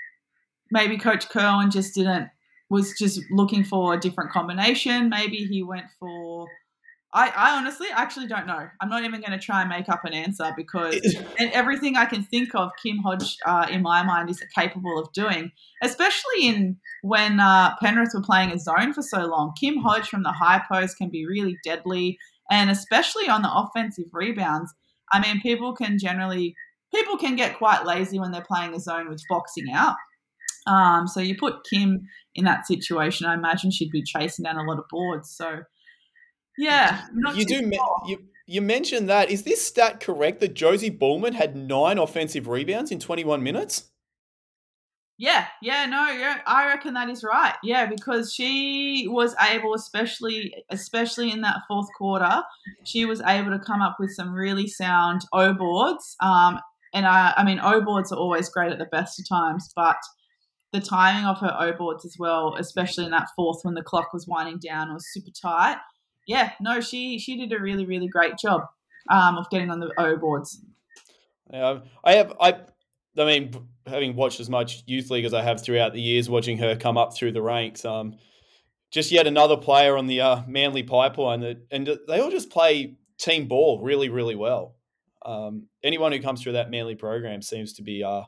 maybe 0.71 0.99
Coach 0.99 1.29
Kirwan 1.29 1.71
just 1.71 1.95
didn't 1.95 2.29
was 2.69 2.95
just 2.99 3.21
looking 3.31 3.65
for 3.65 3.95
a 3.95 4.01
different 4.01 4.33
combination. 4.33 5.09
Maybe 5.09 5.39
he 5.39 5.63
went 5.63 5.87
for. 5.99 6.49
I, 7.17 7.33
I 7.35 7.57
honestly 7.57 7.87
actually 7.91 8.27
don't 8.27 8.47
know. 8.47 8.69
I'm 8.79 8.91
not 8.91 9.03
even 9.03 9.23
going 9.23 9.33
to 9.33 9.39
try 9.39 9.63
and 9.63 9.71
make 9.71 9.89
up 9.89 10.05
an 10.05 10.13
answer 10.13 10.53
because 10.55 11.01
and 11.39 11.51
everything 11.53 11.97
I 11.97 12.05
can 12.05 12.23
think 12.23 12.55
of, 12.55 12.73
Kim 12.83 12.99
Hodge, 12.99 13.39
uh, 13.47 13.67
in 13.71 13.81
my 13.81 14.03
mind, 14.03 14.29
is 14.29 14.45
capable 14.55 14.99
of 14.99 15.11
doing. 15.15 15.51
Especially 15.83 16.47
in 16.47 16.77
when 17.01 17.41
uh, 17.41 17.75
Penrith 17.83 18.11
were 18.13 18.21
playing 18.21 18.53
a 18.53 18.59
zone 18.59 18.93
for 18.93 19.01
so 19.01 19.25
long, 19.25 19.55
Kim 19.59 19.79
Hodge 19.79 20.11
from 20.11 20.25
the 20.25 20.33
high 20.33 20.61
post 20.71 20.99
can 20.99 21.09
be 21.09 21.27
really 21.27 21.57
deadly, 21.65 22.19
and 22.51 22.69
especially 22.69 23.31
on 23.31 23.41
the 23.41 23.51
offensive 23.51 24.11
rebounds. 24.13 24.75
I 25.11 25.21
mean, 25.21 25.41
people 25.41 25.75
can 25.75 25.99
generally 25.99 26.55
people 26.95 27.17
can 27.17 27.35
get 27.35 27.57
quite 27.57 27.87
lazy 27.87 28.19
when 28.19 28.31
they're 28.31 28.45
playing 28.47 28.75
a 28.75 28.79
zone 28.79 29.09
with 29.09 29.23
boxing 29.31 29.73
out. 29.73 29.97
Um, 30.67 31.07
so 31.07 31.21
you 31.21 31.35
put 31.35 31.65
Kim 31.65 32.07
in 32.35 32.45
that 32.45 32.67
situation, 32.67 33.27
I 33.27 33.35
imagine 33.35 33.71
she'd 33.71 33.91
be 33.91 34.03
chasing 34.03 34.43
down 34.43 34.59
a 34.59 34.65
lot 34.65 34.79
of 34.79 34.85
boards. 34.91 35.31
So 35.31 35.61
yeah, 36.59 37.07
you 37.35 37.45
do. 37.45 37.73
Sure. 37.73 38.03
You 38.07 38.25
you 38.47 38.63
mentioned 38.63 39.09
that. 39.09 39.31
Is 39.31 39.43
this 39.43 39.67
stat 39.67 40.01
correct 40.01 40.41
that 40.41 40.55
Josie 40.55 40.91
Bullman 40.91 41.35
had 41.35 41.57
nine 41.57 41.99
offensive 41.99 42.47
rebounds 42.47 42.93
in 42.93 43.01
21 43.01 43.43
minutes? 43.43 43.91
Yeah, 45.19 45.47
yeah, 45.63 45.87
no, 45.87 46.11
yeah, 46.11 46.41
I 46.47 46.67
reckon 46.67 46.93
that 46.93 47.09
is 47.09 47.25
right. 47.25 47.55
Yeah, 47.63 47.87
because 47.87 48.35
she 48.35 49.07
was 49.09 49.35
able, 49.49 49.73
especially 49.75 50.55
especially 50.69 51.33
in 51.33 51.41
that 51.41 51.61
fourth 51.67 51.89
quarter, 51.97 52.43
she 52.85 53.07
was 53.07 53.23
able 53.23 53.51
to 53.51 53.59
come 53.59 53.81
up 53.81 53.97
with 53.99 54.13
some 54.15 54.33
really 54.35 54.67
sound 54.67 55.23
O 55.33 55.55
boards. 55.55 56.17
Um, 56.21 56.61
and 56.93 57.07
I, 57.07 57.33
I 57.35 57.45
mean, 57.45 57.59
O 57.61 57.81
boards 57.81 58.13
are 58.13 58.19
always 58.19 58.51
great 58.51 58.73
at 58.73 58.79
the 58.79 58.85
best 58.87 59.19
of 59.19 59.27
times, 59.27 59.73
but 59.75 59.97
the 60.75 60.81
timing 60.81 61.25
of 61.25 61.39
her 61.39 61.57
O 61.59 61.73
boards 61.73 62.05
as 62.05 62.17
well, 62.19 62.55
especially 62.59 63.07
in 63.07 63.11
that 63.13 63.29
fourth 63.35 63.61
when 63.63 63.75
the 63.75 63.83
clock 63.83 64.13
was 64.13 64.27
winding 64.29 64.59
down, 64.59 64.93
was 64.93 65.11
super 65.13 65.31
tight. 65.31 65.79
Yeah, 66.27 66.53
no, 66.61 66.81
she 66.81 67.19
she 67.19 67.37
did 67.37 67.53
a 67.53 67.61
really 67.61 67.87
really 67.87 68.09
great 68.09 68.37
job 68.39 68.63
um, 69.11 69.39
of 69.39 69.49
getting 69.51 69.71
on 69.71 69.81
the 69.81 69.93
O 69.99 70.17
boards. 70.17 70.61
Yeah, 71.53 71.81
I 72.05 72.13
have 72.15 72.33
I. 72.41 72.61
I 73.19 73.25
mean, 73.25 73.55
having 73.87 74.15
watched 74.15 74.41
as 74.41 74.51
much 74.51 74.83
youth 74.87 75.11
league 75.11 75.25
as 75.25 75.33
I 75.33 75.43
have 75.43 75.63
throughout 75.63 75.95
the 75.95 76.01
years, 76.01 76.29
watching 76.29 76.59
her 76.59 76.77
come 76.77 76.99
up 76.99 77.15
through 77.15 77.33
the 77.33 77.41
ranks, 77.41 77.85
um, 77.85 78.19
just 78.91 79.11
yet 79.11 79.27
another 79.27 79.57
player 79.57 79.97
on 79.97 80.07
the 80.07 80.21
uh, 80.21 80.43
Manly 80.47 80.83
pipeline 80.83 81.41
that, 81.41 81.67
and 81.71 81.99
they 82.07 82.21
all 82.21 82.31
just 82.31 82.51
play 82.51 82.97
team 83.19 83.49
ball 83.49 83.81
really, 83.83 84.09
really 84.09 84.35
well. 84.35 84.77
Um, 85.25 85.69
anyone 85.83 86.13
who 86.13 86.21
comes 86.21 86.43
through 86.43 86.53
that 86.53 86.71
Manly 86.71 86.95
program 86.95 87.43
seems 87.43 87.73
to 87.75 87.83
be 87.83 88.05
uh, 88.05 88.23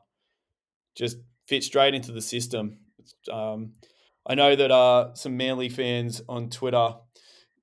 just 0.96 1.18
fit 1.46 1.62
straight 1.64 1.94
into 1.94 2.12
the 2.12 2.22
system. 2.22 2.78
Um, 3.30 3.72
I 4.26 4.34
know 4.34 4.56
that 4.56 4.70
uh, 4.70 5.14
some 5.14 5.36
Manly 5.36 5.68
fans 5.68 6.22
on 6.28 6.50
Twitter 6.50 6.94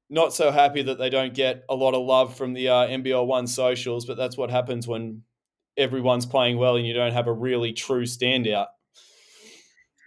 not 0.09 0.33
so 0.33 0.51
happy 0.51 0.81
that 0.83 0.97
they 0.97 1.09
don't 1.09 1.33
get 1.33 1.63
a 1.69 1.75
lot 1.75 1.93
of 1.93 2.05
love 2.05 2.35
from 2.35 2.53
the 2.53 2.69
uh, 2.69 2.87
NBL 2.87 3.25
One 3.25 3.47
socials, 3.47 4.05
but 4.05 4.17
that's 4.17 4.37
what 4.37 4.51
happens 4.51 4.87
when 4.87 5.23
everyone's 5.77 6.25
playing 6.25 6.57
well 6.57 6.75
and 6.75 6.85
you 6.85 6.93
don't 6.93 7.13
have 7.13 7.27
a 7.27 7.33
really 7.33 7.73
true 7.73 8.03
standout. 8.03 8.67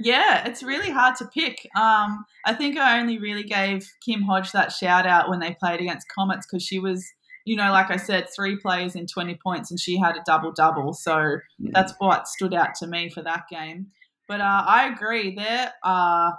Yeah, 0.00 0.46
it's 0.46 0.62
really 0.62 0.90
hard 0.90 1.16
to 1.16 1.26
pick. 1.26 1.68
Um, 1.74 2.24
I 2.46 2.54
think 2.54 2.78
I 2.78 3.00
only 3.00 3.18
really 3.18 3.42
gave 3.42 3.84
Kim 4.04 4.22
Hodge 4.22 4.52
that 4.52 4.70
shout 4.70 5.06
out 5.06 5.28
when 5.28 5.40
they 5.40 5.56
played 5.58 5.80
against 5.80 6.06
Comets 6.16 6.46
because 6.46 6.62
she 6.62 6.78
was, 6.78 7.04
you 7.44 7.56
know, 7.56 7.72
like 7.72 7.90
I 7.90 7.96
said, 7.96 8.28
three 8.34 8.56
players 8.56 8.94
in 8.94 9.06
20 9.06 9.36
points 9.42 9.72
and 9.72 9.80
she 9.80 9.98
had 9.98 10.16
a 10.16 10.22
double 10.24 10.52
double. 10.52 10.92
So 10.92 11.12
mm. 11.12 11.40
that's 11.72 11.92
what 11.98 12.28
stood 12.28 12.54
out 12.54 12.76
to 12.76 12.86
me 12.86 13.10
for 13.10 13.22
that 13.22 13.44
game. 13.50 13.88
But 14.28 14.40
uh, 14.40 14.62
I 14.66 14.86
agree. 14.86 15.34
Their 15.34 15.72
uh, 15.82 16.30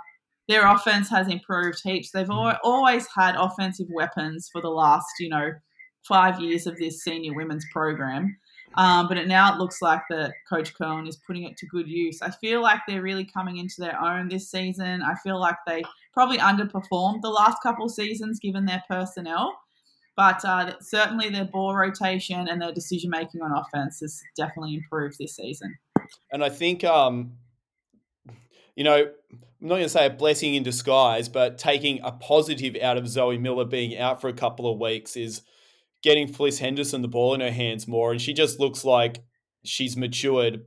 their 0.50 0.68
offense 0.68 1.10
has 1.10 1.30
improved 1.30 1.80
heaps. 1.84 2.12
They've 2.12 2.28
mm. 2.28 2.58
always 2.64 3.08
had 3.16 3.36
offensive 3.36 3.88
weapons 3.90 4.50
for 4.52 4.62
the 4.62 4.70
last, 4.70 5.06
you 5.20 5.30
know, 5.30 5.52
five 6.08 6.42
years 6.42 6.66
of 6.66 6.76
this 6.78 7.04
senior 7.04 7.36
women's 7.36 7.66
program. 7.72 8.36
Um, 8.76 9.08
but 9.08 9.18
it, 9.18 9.28
now 9.28 9.54
it 9.54 9.60
looks 9.60 9.80
like 9.82 10.02
that 10.10 10.34
Coach 10.50 10.74
Curlin 10.74 11.08
is 11.08 11.18
putting 11.26 11.44
it 11.44 11.56
to 11.58 11.68
good 11.68 11.88
use. 11.88 12.22
I 12.22 12.32
feel 12.32 12.62
like 12.62 12.82
they're 12.88 13.02
really 13.02 13.26
coming 13.26 13.58
into 13.58 13.76
their 13.80 14.00
own 14.02 14.28
this 14.28 14.50
season. 14.50 15.04
I 15.04 15.14
feel 15.24 15.40
like 15.40 15.56
they 15.68 15.84
probably 16.14 16.40
underperformed 16.40 17.22
the 17.22 17.30
last 17.30 17.58
couple 17.62 17.88
seasons 17.88 18.40
given 18.40 18.66
their 18.66 18.84
personnel. 18.90 19.56
But 20.16 20.44
uh, 20.44 20.74
certainly 20.82 21.30
their 21.30 21.46
ball 21.46 21.76
rotation 21.76 22.48
and 22.48 22.62
their 22.62 22.74
decision 22.74 23.12
making 23.12 23.42
on 23.42 23.52
offense 23.52 24.00
has 24.02 24.22
definitely 24.36 24.76
improved 24.76 25.18
this 25.20 25.36
season. 25.36 25.78
And 26.32 26.44
I 26.44 26.50
think, 26.50 26.84
um, 26.84 27.34
you 28.76 28.84
know, 28.84 29.12
I'm 29.62 29.68
not 29.68 29.76
going 29.76 29.84
to 29.84 29.90
say 29.90 30.06
a 30.06 30.10
blessing 30.10 30.56
in 30.56 30.64
disguise, 30.64 31.30
but 31.30 31.58
taking 31.58 32.00
a 32.04 32.12
positive 32.12 32.76
out 32.82 32.98
of 32.98 33.08
Zoe 33.08 33.38
Miller 33.38 33.66
being 33.66 33.98
out 33.98 34.22
for 34.22 34.30
a 34.30 34.34
couple 34.34 34.72
of 34.72 34.80
weeks 34.80 35.16
is– 35.16 35.42
getting 36.02 36.28
Fliss 36.28 36.60
Henderson 36.60 37.02
the 37.02 37.08
ball 37.08 37.34
in 37.34 37.42
her 37.42 37.52
hands 37.52 37.88
more, 37.88 38.12
and 38.12 38.22
she 38.22 38.34
just 38.34 38.60
looks 38.60 38.84
like 38.86 39.24
she's 39.64 39.98
matured 39.98 40.66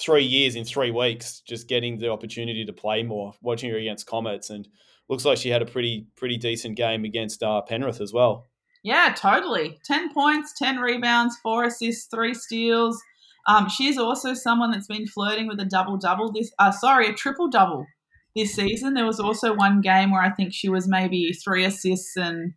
three 0.00 0.24
years 0.24 0.56
in 0.56 0.64
three 0.64 0.90
weeks, 0.90 1.40
just 1.46 1.68
getting 1.68 1.98
the 1.98 2.10
opportunity 2.10 2.64
to 2.64 2.72
play 2.72 3.02
more. 3.02 3.34
Watching 3.40 3.70
her 3.70 3.78
against 3.78 4.06
Comets, 4.06 4.50
and 4.50 4.68
looks 5.08 5.24
like 5.24 5.38
she 5.38 5.50
had 5.50 5.62
a 5.62 5.66
pretty 5.66 6.08
pretty 6.16 6.36
decent 6.36 6.76
game 6.76 7.04
against 7.04 7.42
uh, 7.42 7.62
Penrith 7.62 8.00
as 8.00 8.12
well. 8.12 8.46
Yeah, 8.82 9.14
totally. 9.16 9.78
Ten 9.84 10.12
points, 10.12 10.52
ten 10.56 10.78
rebounds, 10.78 11.36
four 11.42 11.64
assists, 11.64 12.06
three 12.06 12.34
steals. 12.34 13.00
Um, 13.48 13.68
she's 13.68 13.96
also 13.96 14.34
someone 14.34 14.72
that's 14.72 14.88
been 14.88 15.06
flirting 15.06 15.46
with 15.46 15.60
a 15.60 15.64
double 15.64 15.96
double 15.96 16.32
this. 16.32 16.52
Uh, 16.58 16.72
sorry, 16.72 17.08
a 17.08 17.12
triple 17.12 17.48
double 17.48 17.86
this 18.36 18.54
season. 18.54 18.94
There 18.94 19.06
was 19.06 19.18
also 19.18 19.54
one 19.54 19.80
game 19.80 20.10
where 20.12 20.22
I 20.22 20.30
think 20.30 20.52
she 20.52 20.68
was 20.68 20.86
maybe 20.86 21.32
three 21.32 21.64
assists 21.64 22.16
and 22.16 22.52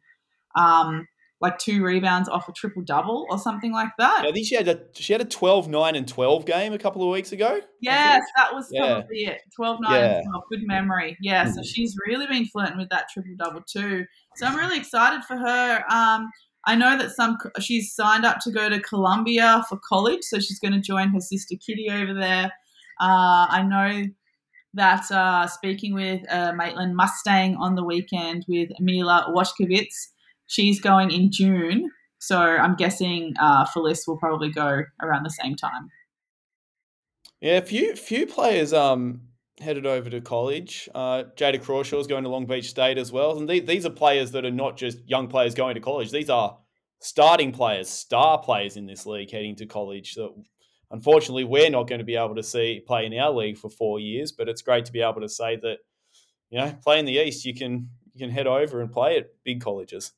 um, 0.55 1.07
like 1.41 1.57
two 1.57 1.83
rebounds 1.83 2.27
off 2.27 2.49
a 2.49 2.51
triple 2.51 2.83
double 2.83 3.25
or 3.29 3.39
something 3.39 3.71
like 3.71 3.91
that. 3.97 4.21
Yeah, 4.23 4.29
I 4.29 4.33
think 4.33 4.45
she 4.45 4.55
had 4.55 4.67
a 4.67 4.79
she 4.93 5.13
had 5.13 5.21
a 5.21 5.25
12 5.25 5.69
9 5.69 5.95
and 5.95 6.07
12 6.07 6.45
game 6.45 6.73
a 6.73 6.77
couple 6.77 7.01
of 7.01 7.09
weeks 7.09 7.31
ago. 7.31 7.61
Yes, 7.81 8.23
that 8.35 8.53
was 8.53 8.71
probably 8.75 9.23
yeah. 9.23 9.29
it. 9.31 9.41
12 9.55 9.79
9 9.81 9.91
yeah. 9.93 10.21
12. 10.29 10.43
Good 10.51 10.67
memory. 10.67 11.17
Yeah, 11.21 11.45
mm. 11.45 11.53
so 11.53 11.63
she's 11.63 11.95
really 12.05 12.27
been 12.27 12.45
flirting 12.45 12.77
with 12.77 12.89
that 12.89 13.07
triple 13.11 13.35
double 13.37 13.61
too. 13.61 14.05
So 14.35 14.45
I'm 14.45 14.57
really 14.57 14.77
excited 14.77 15.23
for 15.23 15.37
her. 15.37 15.83
Um, 15.89 16.29
I 16.65 16.75
know 16.75 16.97
that 16.97 17.11
some 17.11 17.37
she's 17.59 17.95
signed 17.95 18.25
up 18.25 18.39
to 18.41 18.51
go 18.51 18.69
to 18.69 18.81
Columbia 18.81 19.63
for 19.69 19.79
college, 19.87 20.23
so 20.23 20.39
she's 20.39 20.59
going 20.59 20.73
to 20.73 20.81
join 20.81 21.09
her 21.09 21.21
sister 21.21 21.55
Kitty 21.65 21.89
over 21.89 22.13
there. 22.13 22.51
Uh, 22.99 23.47
I 23.49 23.63
know 23.63 24.07
that 24.73 25.09
uh, 25.11 25.47
speaking 25.47 25.93
with 25.93 26.21
uh, 26.31 26.53
Maitland 26.53 26.95
Mustang 26.95 27.55
on 27.55 27.75
the 27.75 27.83
weekend 27.83 28.45
with 28.47 28.69
Mila 28.79 29.33
Washkevitz, 29.35 30.09
She's 30.49 30.81
going 30.81 31.11
in 31.11 31.31
June, 31.31 31.91
so 32.17 32.39
I'm 32.39 32.75
guessing 32.75 33.35
uh, 33.39 33.65
Felice 33.65 34.07
will 34.07 34.17
probably 34.17 34.49
go 34.49 34.81
around 34.99 35.23
the 35.23 35.29
same 35.29 35.55
time. 35.55 35.89
Yeah, 37.39 37.57
a 37.57 37.61
few 37.61 37.95
few 37.95 38.25
players 38.25 38.73
um 38.73 39.21
headed 39.61 39.85
over 39.85 40.09
to 40.09 40.21
college. 40.21 40.89
Uh, 40.95 41.25
Jada 41.37 41.61
Crawshaw 41.61 41.99
is 41.99 42.07
going 42.07 42.23
to 42.23 42.31
Long 42.31 42.47
Beach 42.47 42.67
State 42.67 42.97
as 42.97 43.11
well, 43.11 43.37
and 43.37 43.47
these, 43.47 43.65
these 43.65 43.85
are 43.85 43.91
players 43.91 44.31
that 44.31 44.43
are 44.43 44.51
not 44.51 44.75
just 44.75 45.07
young 45.07 45.27
players 45.27 45.53
going 45.53 45.75
to 45.75 45.81
college. 45.81 46.11
These 46.11 46.31
are 46.31 46.57
starting 46.99 47.51
players, 47.51 47.87
star 47.87 48.39
players 48.41 48.75
in 48.75 48.87
this 48.87 49.05
league 49.05 49.29
heading 49.29 49.55
to 49.57 49.67
college. 49.67 50.15
So 50.15 50.43
unfortunately, 50.91 51.43
we're 51.43 51.69
not 51.69 51.87
going 51.87 51.99
to 51.99 52.05
be 52.05 52.15
able 52.15 52.35
to 52.35 52.43
see 52.43 52.83
play 52.85 53.05
in 53.05 53.17
our 53.17 53.31
league 53.31 53.57
for 53.57 53.69
four 53.69 53.99
years. 53.99 54.31
But 54.31 54.49
it's 54.49 54.61
great 54.61 54.85
to 54.85 54.91
be 54.91 55.01
able 55.01 55.21
to 55.21 55.29
say 55.29 55.55
that 55.57 55.77
you 56.49 56.59
know, 56.59 56.75
play 56.83 56.99
in 56.99 57.05
the 57.05 57.13
East, 57.13 57.45
you 57.45 57.53
can 57.53 57.89
you 58.13 58.25
can 58.25 58.29
head 58.29 58.47
over 58.47 58.81
and 58.81 58.91
play 58.91 59.17
at 59.17 59.27
big 59.43 59.61
colleges. 59.61 60.13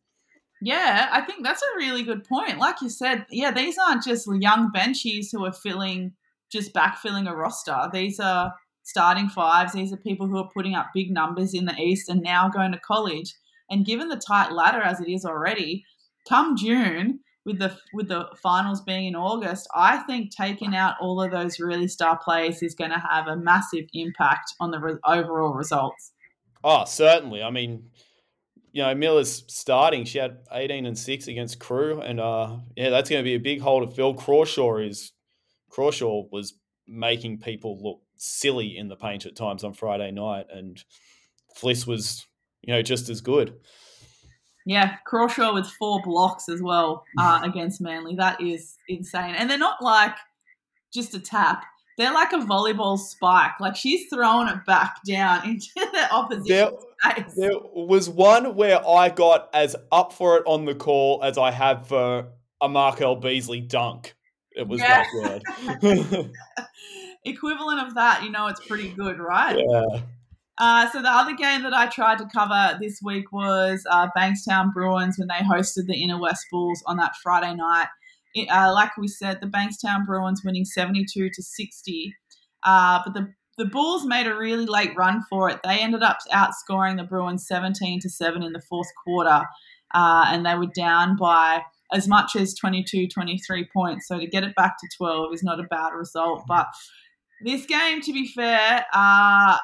Yeah, 0.61 1.09
I 1.11 1.21
think 1.21 1.43
that's 1.43 1.61
a 1.61 1.77
really 1.77 2.03
good 2.03 2.23
point. 2.23 2.59
Like 2.59 2.81
you 2.81 2.89
said, 2.89 3.25
yeah, 3.31 3.51
these 3.51 3.77
aren't 3.77 4.03
just 4.03 4.27
young 4.39 4.71
benchies 4.71 5.27
who 5.31 5.43
are 5.45 5.51
filling, 5.51 6.13
just 6.51 6.73
backfilling 6.73 7.29
a 7.29 7.35
roster. 7.35 7.89
These 7.91 8.19
are 8.19 8.53
starting 8.83 9.27
fives. 9.27 9.73
These 9.73 9.91
are 9.91 9.97
people 9.97 10.27
who 10.27 10.37
are 10.37 10.49
putting 10.53 10.75
up 10.75 10.87
big 10.93 11.11
numbers 11.11 11.53
in 11.53 11.65
the 11.65 11.75
East 11.75 12.09
and 12.09 12.21
now 12.21 12.47
going 12.47 12.71
to 12.73 12.79
college. 12.79 13.33
And 13.69 13.85
given 13.85 14.09
the 14.09 14.21
tight 14.25 14.51
ladder 14.51 14.81
as 14.81 14.99
it 14.99 15.09
is 15.09 15.25
already, 15.25 15.83
come 16.29 16.55
June, 16.55 17.21
with 17.45 17.59
the 17.59 17.75
with 17.93 18.07
the 18.07 18.27
finals 18.41 18.81
being 18.81 19.07
in 19.07 19.15
August, 19.15 19.67
I 19.75 19.97
think 19.99 20.35
taking 20.35 20.75
out 20.75 20.95
all 21.01 21.21
of 21.21 21.31
those 21.31 21.59
really 21.59 21.87
star 21.87 22.19
players 22.23 22.61
is 22.61 22.75
going 22.75 22.91
to 22.91 22.99
have 22.99 23.27
a 23.27 23.35
massive 23.35 23.85
impact 23.93 24.53
on 24.59 24.71
the 24.71 24.79
re- 24.79 24.99
overall 25.05 25.53
results. 25.53 26.11
Oh, 26.63 26.85
certainly. 26.85 27.41
I 27.41 27.49
mean, 27.49 27.89
you 28.71 28.83
know, 28.83 28.93
Miller's 28.95 29.43
starting. 29.47 30.05
She 30.05 30.17
had 30.17 30.39
18 30.51 30.85
and 30.85 30.97
6 30.97 31.27
against 31.27 31.59
Crew. 31.59 32.01
And 32.01 32.19
uh, 32.19 32.57
yeah, 32.75 32.89
that's 32.89 33.09
going 33.09 33.21
to 33.21 33.27
be 33.27 33.35
a 33.35 33.39
big 33.39 33.61
hole 33.61 33.85
to 33.85 33.93
fill. 33.93 34.13
Crawshaw 34.13 34.77
is 34.77 35.11
Crawshaw 35.69 36.23
was 36.31 36.53
making 36.87 37.39
people 37.39 37.79
look 37.81 38.01
silly 38.17 38.77
in 38.77 38.87
the 38.87 38.95
paint 38.95 39.25
at 39.25 39.35
times 39.35 39.63
on 39.63 39.73
Friday 39.73 40.11
night. 40.11 40.45
And 40.53 40.83
Fliss 41.57 41.85
was, 41.85 42.27
you 42.61 42.73
know, 42.73 42.81
just 42.81 43.09
as 43.09 43.21
good. 43.21 43.55
Yeah, 44.65 44.97
Crawshaw 45.05 45.53
with 45.53 45.67
four 45.67 46.01
blocks 46.03 46.49
as 46.49 46.61
well 46.61 47.03
uh, 47.17 47.41
against 47.43 47.81
Manly. 47.81 48.15
That 48.15 48.39
is 48.41 48.77
insane. 48.87 49.35
And 49.35 49.49
they're 49.49 49.57
not 49.57 49.81
like 49.81 50.15
just 50.93 51.13
a 51.13 51.19
tap. 51.19 51.63
They're 51.97 52.13
like 52.13 52.31
a 52.33 52.37
volleyball 52.37 52.97
spike. 52.97 53.59
Like 53.59 53.75
she's 53.75 54.07
throwing 54.09 54.47
it 54.47 54.65
back 54.65 54.97
down 55.05 55.45
into 55.49 55.67
the 55.75 56.07
opposition. 56.11 56.45
There, 57.03 57.25
there 57.35 57.59
was 57.73 58.09
one 58.09 58.55
where 58.55 58.87
I 58.87 59.09
got 59.09 59.49
as 59.53 59.75
up 59.91 60.13
for 60.13 60.37
it 60.37 60.43
on 60.45 60.65
the 60.65 60.75
call 60.75 61.23
as 61.23 61.37
I 61.37 61.51
have 61.51 61.87
for 61.87 62.27
a 62.61 62.69
Markel 62.69 63.15
Beasley 63.15 63.61
dunk. 63.61 64.15
It 64.53 64.67
was 64.67 64.79
yeah. 64.79 65.05
that 65.23 65.79
good. 65.81 66.31
Equivalent 67.25 67.87
of 67.87 67.95
that, 67.95 68.23
you 68.23 68.31
know, 68.31 68.47
it's 68.47 68.65
pretty 68.65 68.89
good, 68.89 69.19
right? 69.19 69.57
Yeah. 69.57 70.01
Uh, 70.57 70.89
so 70.91 71.01
the 71.01 71.09
other 71.09 71.33
game 71.33 71.63
that 71.63 71.73
I 71.73 71.87
tried 71.87 72.19
to 72.19 72.27
cover 72.31 72.77
this 72.79 72.99
week 73.03 73.31
was 73.31 73.83
uh, 73.89 74.07
Bankstown 74.15 74.73
Bruins 74.73 75.17
when 75.17 75.27
they 75.27 75.43
hosted 75.45 75.87
the 75.87 76.01
Inner 76.01 76.19
West 76.19 76.45
Bulls 76.51 76.83
on 76.85 76.97
that 76.97 77.13
Friday 77.23 77.55
night 77.55 77.87
uh, 78.49 78.71
like 78.73 78.95
we 78.97 79.07
said, 79.07 79.39
the 79.41 79.47
Bankstown 79.47 80.05
Bruins 80.05 80.41
winning 80.43 80.65
72 80.65 81.29
to 81.29 81.43
60. 81.43 82.15
Uh, 82.63 83.01
but 83.05 83.13
the 83.13 83.33
the 83.57 83.65
Bulls 83.65 84.05
made 84.05 84.25
a 84.25 84.33
really 84.33 84.65
late 84.65 84.95
run 84.95 85.21
for 85.29 85.49
it. 85.49 85.59
They 85.63 85.77
ended 85.79 86.01
up 86.01 86.19
outscoring 86.33 86.97
the 86.97 87.03
Bruins 87.03 87.45
17 87.47 87.99
to 87.99 88.09
7 88.09 88.41
in 88.41 88.53
the 88.53 88.61
fourth 88.61 88.87
quarter, 89.03 89.45
uh, 89.93 90.25
and 90.29 90.45
they 90.45 90.55
were 90.55 90.71
down 90.73 91.17
by 91.17 91.61
as 91.93 92.07
much 92.07 92.35
as 92.35 92.55
22, 92.55 93.09
23 93.09 93.67
points. 93.71 94.07
So 94.07 94.17
to 94.17 94.25
get 94.25 94.45
it 94.45 94.55
back 94.55 94.79
to 94.79 94.87
12 94.97 95.33
is 95.33 95.43
not 95.43 95.59
a 95.59 95.63
bad 95.63 95.89
result. 95.89 96.45
But 96.47 96.67
this 97.43 97.65
game, 97.65 98.01
to 98.01 98.13
be 98.13 98.25
fair, 98.29 98.85
uh, 98.93 99.57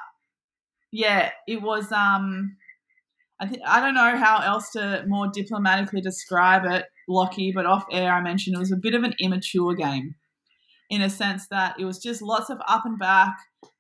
yeah, 0.92 1.32
it 1.48 1.62
was. 1.62 1.92
Um, 1.92 2.58
I, 3.40 3.46
th- 3.46 3.62
I 3.66 3.80
don't 3.80 3.94
know 3.94 4.18
how 4.18 4.42
else 4.42 4.72
to 4.72 5.04
more 5.08 5.28
diplomatically 5.28 6.02
describe 6.02 6.66
it. 6.66 6.86
Lachy, 7.10 7.54
but 7.54 7.66
off 7.66 7.86
air, 7.92 8.12
I 8.12 8.22
mentioned 8.22 8.56
it 8.56 8.60
was 8.60 8.72
a 8.72 8.78
bit 8.78 8.94
of 8.94 9.04
an 9.04 9.14
immature 9.20 9.74
game 9.74 10.16
in 10.90 11.02
a 11.02 11.10
sense 11.10 11.48
that 11.50 11.80
it 11.80 11.86
was 11.86 12.00
just 12.00 12.22
lots 12.22 12.50
of 12.50 12.60
up 12.68 12.86
and 12.86 13.00
back, 13.00 13.36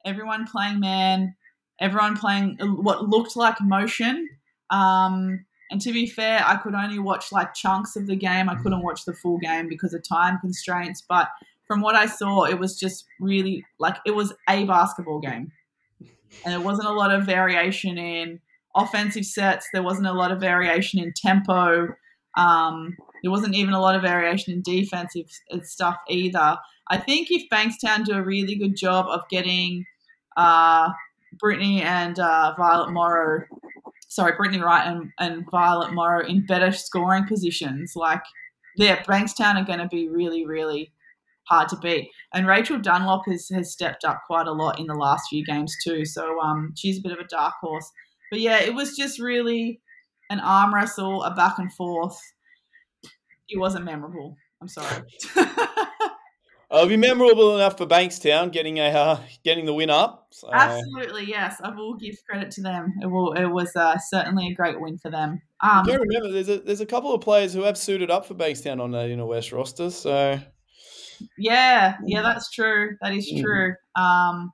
everyone 0.05 0.45
playing 0.45 0.79
man, 0.79 1.35
everyone 1.79 2.17
playing 2.17 2.57
what 2.61 3.09
looked 3.09 3.35
like 3.35 3.59
motion. 3.61 4.27
Um, 4.69 5.45
and 5.69 5.81
to 5.81 5.91
be 5.91 6.07
fair, 6.07 6.43
I 6.45 6.55
could 6.55 6.75
only 6.75 6.99
watch 6.99 7.31
like 7.31 7.53
chunks 7.53 7.95
of 7.95 8.07
the 8.07 8.15
game. 8.15 8.49
I 8.49 8.55
couldn't 8.55 8.83
watch 8.83 9.05
the 9.05 9.13
full 9.13 9.37
game 9.37 9.67
because 9.67 9.93
of 9.93 10.07
time 10.07 10.39
constraints. 10.39 11.03
But 11.07 11.29
from 11.67 11.81
what 11.81 11.95
I 11.95 12.05
saw, 12.05 12.45
it 12.45 12.59
was 12.59 12.79
just 12.79 13.05
really 13.19 13.65
like 13.79 13.97
it 14.05 14.11
was 14.11 14.33
a 14.49 14.65
basketball 14.65 15.19
game. 15.19 15.51
And 16.45 16.53
there 16.53 16.61
wasn't 16.61 16.87
a 16.87 16.93
lot 16.93 17.13
of 17.13 17.25
variation 17.25 17.97
in 17.97 18.39
offensive 18.75 19.25
sets, 19.25 19.67
there 19.73 19.83
wasn't 19.83 20.07
a 20.07 20.13
lot 20.13 20.31
of 20.31 20.39
variation 20.39 20.99
in 20.99 21.13
tempo. 21.15 21.87
Um, 22.37 22.95
there 23.23 23.31
wasn't 23.31 23.55
even 23.55 23.73
a 23.73 23.81
lot 23.81 23.95
of 23.95 24.03
variation 24.03 24.53
in 24.53 24.61
defensive 24.61 25.25
stuff 25.63 25.97
either. 26.07 26.57
I 26.89 26.97
think 26.97 27.29
if 27.31 27.49
Bankstown 27.51 28.05
do 28.05 28.13
a 28.13 28.21
really 28.21 28.55
good 28.55 28.77
job 28.77 29.07
of 29.09 29.21
getting 29.29 29.85
uh, 30.37 30.89
Brittany 31.39 31.81
and 31.81 32.19
uh, 32.19 32.53
Violet 32.57 32.91
Morrow 32.91 33.45
sorry, 34.07 34.33
Brittany 34.35 34.61
Wright 34.61 34.87
and, 34.87 35.11
and 35.19 35.45
Violet 35.51 35.93
Morrow 35.93 36.25
in 36.25 36.45
better 36.45 36.71
scoring 36.71 37.25
positions. 37.27 37.93
Like, 37.95 38.23
yeah, 38.75 39.03
Bankstown 39.03 39.61
are 39.61 39.65
going 39.65 39.79
to 39.79 39.87
be 39.87 40.07
really, 40.07 40.45
really 40.45 40.91
hard 41.47 41.69
to 41.69 41.77
beat. 41.77 42.09
And 42.33 42.47
Rachel 42.47 42.79
Dunlop 42.79 43.23
has, 43.27 43.49
has 43.49 43.71
stepped 43.71 44.03
up 44.03 44.21
quite 44.27 44.47
a 44.47 44.51
lot 44.51 44.79
in 44.79 44.87
the 44.87 44.93
last 44.93 45.29
few 45.29 45.45
games 45.45 45.75
too. 45.83 46.05
So 46.05 46.39
um, 46.39 46.73
she's 46.75 46.99
a 46.99 47.01
bit 47.01 47.11
of 47.11 47.19
a 47.19 47.27
dark 47.27 47.55
horse. 47.61 47.89
But 48.31 48.41
yeah, 48.41 48.59
it 48.59 48.73
was 48.73 48.95
just 48.95 49.19
really 49.19 49.81
an 50.29 50.39
arm 50.39 50.73
wrestle, 50.73 51.23
a 51.23 51.33
back 51.33 51.57
and 51.57 51.73
forth. 51.73 52.19
It 53.49 53.59
wasn't 53.59 53.85
memorable. 53.85 54.35
I'm 54.61 54.67
sorry. 54.67 55.03
It'll 56.69 56.87
be 56.87 56.97
memorable 56.97 57.55
enough 57.55 57.77
for 57.77 57.85
Bankstown 57.85 58.51
getting 58.51 58.77
a 58.79 58.87
uh, 58.89 59.19
getting 59.45 59.65
the 59.65 59.73
win 59.73 59.89
up. 59.89 60.27
So. 60.31 60.49
Absolutely, 60.51 61.23
yes. 61.23 61.61
I 61.63 61.69
will 61.69 61.95
give 61.95 62.15
credit 62.29 62.51
to 62.51 62.61
them. 62.61 62.93
It 63.01 63.05
will. 63.05 63.31
It 63.33 63.45
was 63.45 63.73
uh, 63.73 63.97
certainly 63.97 64.47
a 64.47 64.53
great 64.53 64.79
win 64.81 64.97
for 64.97 65.09
them. 65.09 65.41
Um, 65.61 65.85
do 65.85 65.93
remember 65.93 66.29
there's 66.29 66.49
a 66.49 66.59
there's 66.59 66.81
a 66.81 66.85
couple 66.85 67.13
of 67.13 67.21
players 67.21 67.53
who 67.53 67.61
have 67.61 67.77
suited 67.77 68.11
up 68.11 68.25
for 68.25 68.33
Bankstown 68.35 68.81
on 68.81 68.91
the 68.91 69.07
you 69.07 69.15
know 69.15 69.27
West 69.27 69.53
roster. 69.53 69.89
So 69.89 70.41
yeah, 71.37 71.97
yeah, 72.05 72.21
that's 72.21 72.49
true. 72.51 72.97
That 73.01 73.13
is 73.13 73.31
mm. 73.31 73.41
true. 73.41 73.75
Um, 73.95 74.51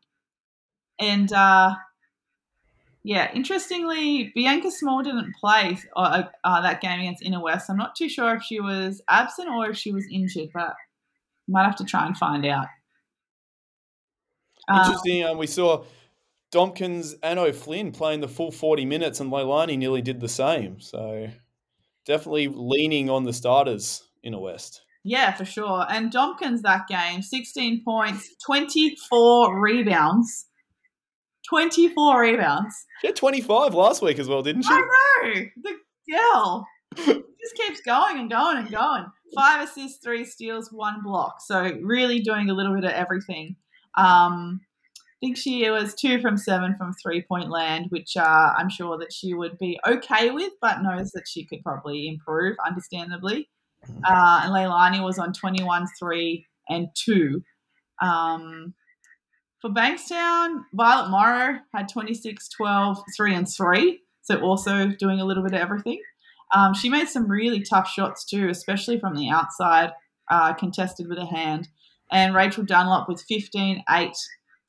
and 0.99 1.31
uh, 1.33 1.75
yeah, 3.03 3.31
interestingly, 3.33 4.31
Bianca 4.33 4.71
Small 4.71 5.03
didn't 5.03 5.35
play 5.35 5.77
uh, 5.95 6.23
uh, 6.43 6.61
that 6.61 6.81
game 6.81 7.01
against 7.01 7.23
Inner 7.23 7.41
West. 7.41 7.69
I'm 7.69 7.77
not 7.77 7.95
too 7.95 8.07
sure 8.07 8.35
if 8.35 8.43
she 8.43 8.59
was 8.59 9.01
absent 9.09 9.49
or 9.49 9.69
if 9.69 9.77
she 9.77 9.91
was 9.91 10.05
injured, 10.11 10.49
but 10.53 10.73
might 11.47 11.65
have 11.65 11.75
to 11.77 11.85
try 11.85 12.05
and 12.05 12.17
find 12.17 12.45
out. 12.45 12.67
Um, 14.69 14.79
Interesting. 14.79 15.23
Um, 15.25 15.37
we 15.37 15.47
saw 15.47 15.83
Domkins 16.53 17.15
and 17.21 17.39
O'Flynn 17.39 17.91
playing 17.91 18.21
the 18.21 18.27
full 18.29 18.51
40 18.51 18.85
minutes, 18.85 19.19
and 19.19 19.31
Leilani 19.31 19.77
nearly 19.77 20.01
did 20.01 20.21
the 20.21 20.29
same. 20.29 20.79
So 20.79 21.27
definitely 22.05 22.47
leaning 22.47 23.09
on 23.09 23.23
the 23.23 23.33
starters 23.33 24.03
in 24.23 24.33
a 24.33 24.39
West. 24.39 24.82
Yeah, 25.03 25.33
for 25.33 25.45
sure. 25.45 25.85
And 25.89 26.11
Domkins 26.11 26.61
that 26.61 26.87
game, 26.87 27.21
16 27.21 27.83
points, 27.83 28.35
24 28.45 29.59
rebounds. 29.59 30.47
24 31.49 32.21
rebounds. 32.21 32.85
She 33.01 33.07
had 33.07 33.15
25 33.15 33.73
last 33.73 34.01
week 34.01 34.17
as 34.17 34.29
well, 34.29 34.41
didn't 34.41 34.63
she? 34.63 34.69
I 34.71 34.79
know. 34.79 35.45
The 35.63 35.75
girl 36.09 36.67
just 36.95 37.55
keeps 37.55 37.81
going 37.81 38.19
and 38.19 38.29
going 38.29 38.57
and 38.57 38.71
going 38.71 39.05
five 39.35 39.67
assists, 39.67 39.99
three 40.03 40.25
steals, 40.25 40.71
one 40.71 41.01
block. 41.03 41.41
So 41.41 41.71
really 41.81 42.19
doing 42.19 42.49
a 42.49 42.53
little 42.53 42.73
bit 42.73 42.85
of 42.85 42.91
everything. 42.91 43.55
Um, 43.97 44.61
I 44.97 45.25
think 45.25 45.37
she 45.37 45.69
was 45.69 45.93
two 45.93 46.21
from 46.21 46.37
seven 46.37 46.75
from 46.75 46.93
three 47.01 47.21
point 47.21 47.49
land, 47.49 47.87
which 47.89 48.17
uh, 48.17 48.53
I'm 48.57 48.69
sure 48.69 48.97
that 48.97 49.13
she 49.13 49.33
would 49.33 49.57
be 49.57 49.79
okay 49.87 50.31
with, 50.31 50.53
but 50.61 50.81
knows 50.81 51.11
that 51.11 51.27
she 51.27 51.45
could 51.45 51.63
probably 51.63 52.07
improve, 52.07 52.57
understandably. 52.65 53.49
Uh, 54.03 54.41
and 54.43 54.53
Leilani 54.53 55.03
was 55.03 55.19
on 55.19 55.33
21, 55.33 55.85
3, 55.99 56.45
and 56.69 56.87
2. 56.95 57.43
Um, 58.01 58.73
for 59.61 59.69
Bankstown, 59.69 60.63
Violet 60.73 61.09
Morrow 61.09 61.59
had 61.73 61.87
26, 61.87 62.49
12, 62.49 62.97
3, 63.15 63.35
and 63.35 63.47
3. 63.49 63.99
So 64.21 64.39
also 64.41 64.87
doing 64.87 65.19
a 65.19 65.25
little 65.25 65.43
bit 65.43 65.53
of 65.53 65.59
everything. 65.59 66.01
Um, 66.53 66.73
she 66.73 66.89
made 66.89 67.07
some 67.07 67.29
really 67.29 67.61
tough 67.61 67.89
shots 67.89 68.25
too, 68.25 68.49
especially 68.49 68.99
from 68.99 69.15
the 69.15 69.29
outside, 69.29 69.91
uh, 70.29 70.53
contested 70.53 71.07
with 71.07 71.17
a 71.17 71.25
hand. 71.25 71.67
And 72.11 72.35
Rachel 72.35 72.63
Dunlop 72.63 73.07
with 73.07 73.21
15, 73.21 73.83
8, 73.89 74.11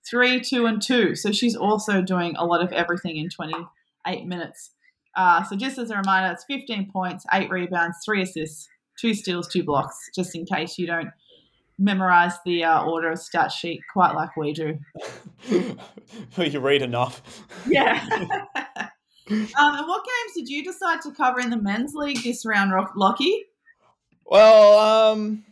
3, 0.08 0.40
2, 0.40 0.66
and 0.66 0.80
2. 0.80 1.14
So 1.14 1.32
she's 1.32 1.56
also 1.56 2.00
doing 2.00 2.36
a 2.36 2.44
lot 2.44 2.62
of 2.62 2.72
everything 2.72 3.16
in 3.16 3.28
28 3.28 4.26
minutes. 4.26 4.70
Uh, 5.16 5.42
so 5.44 5.56
just 5.56 5.78
as 5.78 5.90
a 5.90 5.96
reminder, 5.96 6.32
it's 6.32 6.44
15 6.48 6.90
points, 6.90 7.24
8 7.32 7.50
rebounds, 7.50 7.98
3 8.04 8.22
assists, 8.22 8.68
2 9.00 9.14
steals, 9.14 9.48
2 9.48 9.64
blocks, 9.64 10.10
just 10.14 10.34
in 10.34 10.44
case 10.44 10.78
you 10.78 10.86
don't 10.86 11.10
memorize 11.78 12.34
the 12.44 12.64
uh, 12.64 12.84
order 12.84 13.10
of 13.10 13.18
stat 13.18 13.50
sheet 13.50 13.80
quite 13.92 14.14
like 14.14 14.36
we 14.36 14.52
do. 14.52 14.78
Well 16.36 16.46
you 16.46 16.60
read 16.60 16.82
enough. 16.82 17.22
Yeah. 17.66 18.06
Um, 19.26 19.48
and 19.56 19.88
what 19.88 20.04
games 20.04 20.34
did 20.34 20.50
you 20.50 20.62
decide 20.62 21.00
to 21.00 21.10
cover 21.10 21.40
in 21.40 21.48
the 21.48 21.56
men's 21.56 21.94
league 21.94 22.22
this 22.22 22.44
round, 22.44 22.72
Lachy? 22.94 23.44
Well, 24.26 24.78
um, 24.78 25.44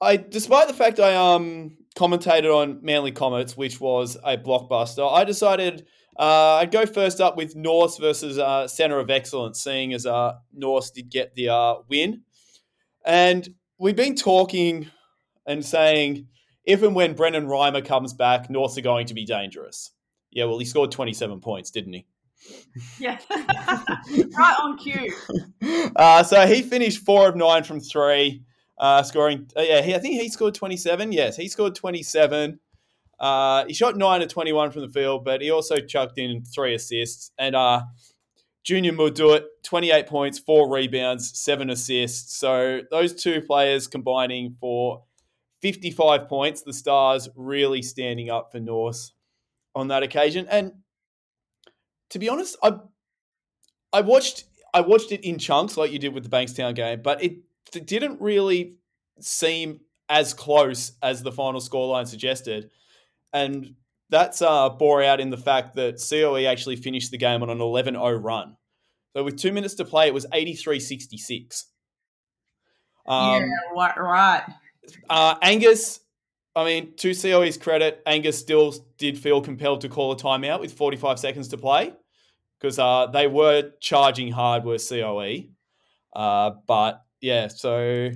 I 0.00 0.16
despite 0.16 0.68
the 0.68 0.74
fact 0.74 1.00
I 1.00 1.16
um 1.16 1.76
commentated 1.96 2.54
on 2.54 2.78
Manly 2.82 3.12
Comets, 3.12 3.56
which 3.56 3.80
was 3.80 4.16
a 4.24 4.36
blockbuster, 4.36 5.12
I 5.12 5.24
decided 5.24 5.86
uh, 6.20 6.58
I'd 6.60 6.70
go 6.70 6.84
first 6.84 7.20
up 7.20 7.36
with 7.36 7.56
North 7.56 7.98
versus 7.98 8.38
uh, 8.38 8.68
Center 8.68 8.98
of 8.98 9.08
Excellence, 9.08 9.62
seeing 9.62 9.94
as 9.94 10.04
uh, 10.04 10.34
North 10.52 10.92
did 10.92 11.10
get 11.10 11.34
the 11.34 11.48
uh, 11.48 11.76
win, 11.88 12.22
and 13.06 13.48
we've 13.78 13.96
been 13.96 14.14
talking 14.14 14.90
and 15.46 15.64
saying 15.64 16.26
if 16.64 16.82
and 16.82 16.94
when 16.94 17.14
Brendan 17.14 17.46
Reimer 17.46 17.84
comes 17.84 18.12
back, 18.12 18.50
North 18.50 18.76
are 18.76 18.82
going 18.82 19.06
to 19.06 19.14
be 19.14 19.24
dangerous. 19.24 19.92
Yeah, 20.30 20.44
well, 20.44 20.58
he 20.58 20.66
scored 20.66 20.92
27 20.92 21.40
points, 21.40 21.70
didn't 21.70 21.94
he? 21.94 22.06
Yeah, 22.98 23.18
right 23.30 24.56
on 24.62 24.78
cue. 24.78 25.12
Uh, 25.96 26.22
so 26.22 26.46
he 26.46 26.62
finished 26.62 27.04
four 27.04 27.28
of 27.28 27.36
nine 27.36 27.64
from 27.64 27.80
three, 27.80 28.42
uh, 28.78 29.02
scoring. 29.02 29.50
Uh, 29.56 29.62
yeah, 29.62 29.82
he, 29.82 29.94
I 29.94 29.98
think 29.98 30.20
he 30.20 30.28
scored 30.30 30.54
twenty 30.54 30.76
seven. 30.76 31.12
Yes, 31.12 31.36
he 31.36 31.48
scored 31.48 31.74
twenty 31.74 32.02
seven. 32.02 32.60
Uh, 33.20 33.66
he 33.66 33.74
shot 33.74 33.96
nine 33.96 34.22
of 34.22 34.28
twenty 34.28 34.52
one 34.52 34.70
from 34.70 34.82
the 34.82 34.88
field, 34.88 35.24
but 35.24 35.42
he 35.42 35.50
also 35.50 35.76
chucked 35.78 36.18
in 36.18 36.42
three 36.42 36.74
assists. 36.74 37.32
And 37.38 37.54
uh, 37.54 37.82
Junior 38.64 38.92
Madut, 38.92 39.44
twenty 39.62 39.90
eight 39.90 40.06
points, 40.06 40.38
four 40.38 40.72
rebounds, 40.72 41.38
seven 41.38 41.68
assists. 41.68 42.36
So 42.38 42.80
those 42.90 43.14
two 43.14 43.42
players 43.42 43.86
combining 43.86 44.56
for 44.58 45.04
fifty 45.60 45.90
five 45.90 46.28
points. 46.28 46.62
The 46.62 46.72
Stars 46.72 47.28
really 47.36 47.82
standing 47.82 48.30
up 48.30 48.52
for 48.52 48.60
North 48.60 49.10
on 49.74 49.88
that 49.88 50.02
occasion, 50.02 50.46
and 50.50 50.72
to 52.08 52.18
be 52.18 52.28
honest, 52.28 52.56
I 52.62 52.78
I 53.92 54.00
watched 54.00 54.44
I 54.72 54.80
watched 54.80 55.12
it 55.12 55.24
in 55.24 55.38
chunks 55.38 55.76
like 55.76 55.92
you 55.92 55.98
did 55.98 56.14
with 56.14 56.24
the 56.24 56.30
Bankstown 56.30 56.74
game, 56.74 57.02
but 57.02 57.22
it, 57.22 57.38
it 57.74 57.86
didn't 57.86 58.20
really 58.20 58.78
seem 59.20 59.80
as 60.08 60.32
close 60.32 60.92
as 61.02 61.22
the 61.22 61.32
final 61.32 61.60
scoreline 61.60 62.06
suggested. 62.06 62.70
And 63.32 63.74
that's 64.10 64.42
uh, 64.42 64.68
bore 64.70 65.02
out 65.02 65.20
in 65.20 65.30
the 65.30 65.36
fact 65.36 65.74
that 65.76 66.02
COE 66.08 66.44
actually 66.46 66.76
finished 66.76 67.10
the 67.10 67.18
game 67.18 67.42
on 67.42 67.50
an 67.50 67.60
11 67.60 67.94
0 67.94 68.12
run. 68.14 68.56
So 69.14 69.24
with 69.24 69.38
two 69.38 69.52
minutes 69.52 69.74
to 69.74 69.84
play, 69.84 70.06
it 70.06 70.14
was 70.14 70.26
83 70.32 70.80
66. 70.80 71.66
Um, 73.06 73.50
yeah, 73.76 73.92
right. 73.98 74.44
Uh, 75.08 75.34
Angus, 75.42 76.00
I 76.54 76.64
mean, 76.64 76.94
to 76.96 77.14
COE's 77.14 77.56
credit, 77.56 78.02
Angus 78.06 78.38
still 78.38 78.74
did 78.98 79.18
feel 79.18 79.40
compelled 79.40 79.80
to 79.82 79.88
call 79.88 80.12
a 80.12 80.16
timeout 80.16 80.60
with 80.60 80.72
45 80.72 81.18
seconds 81.18 81.48
to 81.48 81.58
play 81.58 81.92
because 82.58 82.78
uh, 82.78 83.06
they 83.06 83.26
were 83.26 83.72
charging 83.80 84.30
hard 84.30 84.64
with 84.64 84.86
COE. 84.86 85.44
Uh, 86.14 86.52
but 86.66 87.02
yeah, 87.20 87.48
so 87.48 88.10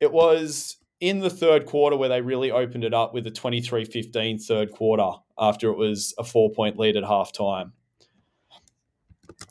it 0.00 0.12
was 0.12 0.76
in 1.02 1.18
the 1.18 1.28
third 1.28 1.66
quarter 1.66 1.96
where 1.96 2.08
they 2.08 2.20
really 2.20 2.52
opened 2.52 2.84
it 2.84 2.94
up 2.94 3.12
with 3.12 3.26
a 3.26 3.30
23 3.30 3.84
15 3.84 4.38
third 4.38 4.70
quarter 4.70 5.10
after 5.36 5.68
it 5.68 5.76
was 5.76 6.14
a 6.16 6.22
four 6.22 6.48
point 6.50 6.78
lead 6.78 6.96
at 6.96 7.02
halftime. 7.02 7.72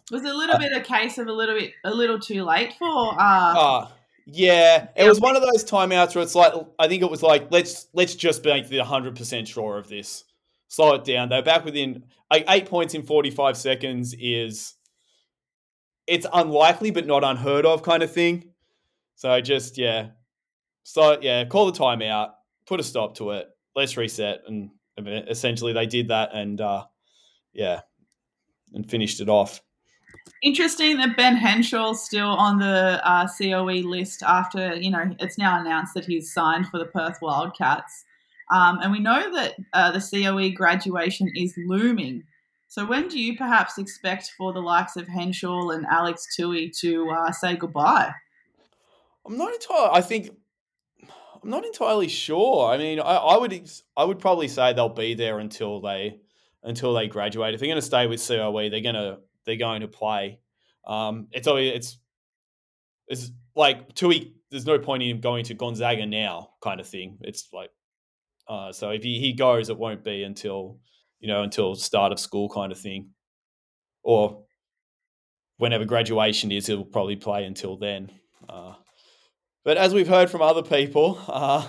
Was 0.09 0.23
it 0.23 0.33
a 0.33 0.37
little 0.37 0.55
uh, 0.55 0.59
bit 0.59 0.71
a 0.71 0.79
case 0.79 1.17
of 1.17 1.27
a 1.27 1.33
little 1.33 1.59
bit 1.59 1.73
a 1.83 1.93
little 1.93 2.19
too 2.19 2.45
late 2.45 2.73
for 2.79 2.87
uh, 2.87 3.53
uh 3.57 3.87
yeah, 4.25 4.87
it 4.95 5.03
was 5.05 5.19
one 5.19 5.35
of 5.35 5.41
those 5.41 5.65
timeouts 5.65 6.15
where 6.15 6.23
it's 6.23 6.35
like 6.35 6.53
I 6.79 6.87
think 6.87 7.03
it 7.03 7.11
was 7.11 7.21
like 7.21 7.51
let's 7.51 7.87
let's 7.93 8.15
just 8.15 8.45
make 8.45 8.69
the 8.69 8.77
100% 8.77 9.45
sure 9.45 9.77
of 9.77 9.89
this 9.89 10.23
slow 10.69 10.93
it 10.93 11.03
down. 11.03 11.27
They're 11.27 11.43
back 11.43 11.65
within 11.65 12.05
like 12.31 12.45
eight 12.47 12.67
points 12.67 12.93
in 12.93 13.03
45 13.03 13.57
seconds 13.57 14.15
is 14.17 14.75
it's 16.07 16.25
unlikely 16.31 16.91
but 16.91 17.05
not 17.05 17.25
unheard 17.25 17.65
of 17.65 17.83
kind 17.83 18.03
of 18.03 18.13
thing. 18.13 18.53
So 19.15 19.41
just 19.41 19.77
yeah. 19.77 20.11
So 20.83 21.19
yeah, 21.21 21.45
call 21.45 21.71
the 21.71 21.77
timeout, 21.77 22.31
put 22.65 22.79
a 22.79 22.83
stop 22.83 23.15
to 23.15 23.31
it, 23.31 23.47
let's 23.75 23.97
reset. 23.97 24.41
And 24.47 24.71
essentially 24.97 25.73
they 25.73 25.85
did 25.85 26.09
that 26.09 26.33
and 26.33 26.59
uh 26.59 26.85
yeah, 27.53 27.81
and 28.73 28.89
finished 28.89 29.19
it 29.19 29.29
off. 29.29 29.61
Interesting 30.43 30.97
that 30.97 31.17
Ben 31.17 31.35
Henshaw's 31.35 32.03
still 32.03 32.29
on 32.29 32.59
the 32.59 33.01
uh, 33.03 33.27
COE 33.27 33.87
list 33.87 34.23
after, 34.23 34.75
you 34.75 34.89
know, 34.89 35.15
it's 35.19 35.37
now 35.37 35.59
announced 35.59 35.93
that 35.93 36.05
he's 36.05 36.33
signed 36.33 36.67
for 36.67 36.79
the 36.79 36.85
Perth 36.85 37.17
Wildcats. 37.21 38.05
Um, 38.51 38.79
and 38.81 38.91
we 38.91 38.99
know 38.99 39.33
that 39.33 39.55
uh, 39.73 39.91
the 39.91 39.99
COE 39.99 40.49
graduation 40.55 41.31
is 41.35 41.53
looming. 41.65 42.23
So 42.67 42.85
when 42.85 43.07
do 43.07 43.19
you 43.19 43.37
perhaps 43.37 43.77
expect 43.77 44.31
for 44.37 44.53
the 44.53 44.59
likes 44.61 44.95
of 44.95 45.07
Henshaw 45.07 45.69
and 45.69 45.85
Alex 45.85 46.27
Toohey 46.37 46.71
to 46.79 47.09
uh, 47.09 47.31
say 47.31 47.55
goodbye? 47.55 48.11
I'm 49.25 49.37
not 49.37 49.53
entirely. 49.53 49.89
I 49.93 50.01
think 50.01 50.31
I'm 51.43 51.49
not 51.49 51.65
entirely 51.65 52.07
sure. 52.07 52.71
I 52.71 52.77
mean, 52.77 52.99
I, 52.99 53.15
I 53.15 53.37
would 53.37 53.69
I 53.97 54.03
would 54.03 54.19
probably 54.19 54.47
say 54.47 54.73
they'll 54.73 54.89
be 54.89 55.15
there 55.15 55.39
until 55.39 55.81
they 55.81 56.19
until 56.63 56.93
they 56.93 57.07
graduate. 57.07 57.53
If 57.53 57.59
they're 57.59 57.67
going 57.67 57.77
to 57.77 57.81
stay 57.81 58.07
with 58.07 58.25
COE, 58.25 58.69
they're 58.69 58.81
going 58.81 58.95
to 58.95 59.19
they're 59.45 59.55
going 59.55 59.81
to 59.81 59.87
play. 59.87 60.39
Um, 60.85 61.27
it's 61.31 61.47
it's 61.47 61.97
it's 63.07 63.31
like 63.55 63.93
Toohey. 63.95 64.33
There's 64.51 64.65
no 64.65 64.79
point 64.79 65.03
in 65.03 65.09
him 65.09 65.21
going 65.21 65.45
to 65.45 65.53
Gonzaga 65.53 66.05
now, 66.05 66.49
kind 66.61 66.79
of 66.79 66.87
thing. 66.87 67.17
It's 67.21 67.47
like 67.53 67.71
uh, 68.47 68.71
so 68.71 68.89
if 68.89 69.03
he, 69.03 69.19
he 69.19 69.33
goes, 69.33 69.69
it 69.69 69.77
won't 69.77 70.03
be 70.03 70.23
until 70.23 70.77
you 71.19 71.27
know 71.27 71.43
until 71.43 71.73
start 71.75 72.11
of 72.11 72.19
school 72.19 72.49
kind 72.49 72.71
of 72.71 72.79
thing, 72.79 73.09
or 74.03 74.43
whenever 75.57 75.85
graduation 75.85 76.51
is, 76.51 76.67
he'll 76.67 76.83
probably 76.83 77.15
play 77.15 77.45
until 77.45 77.77
then. 77.77 78.11
Uh, 78.49 78.73
but 79.63 79.77
as 79.77 79.93
we've 79.93 80.07
heard 80.07 80.29
from 80.29 80.41
other 80.41 80.63
people, 80.63 81.19
uh, 81.27 81.67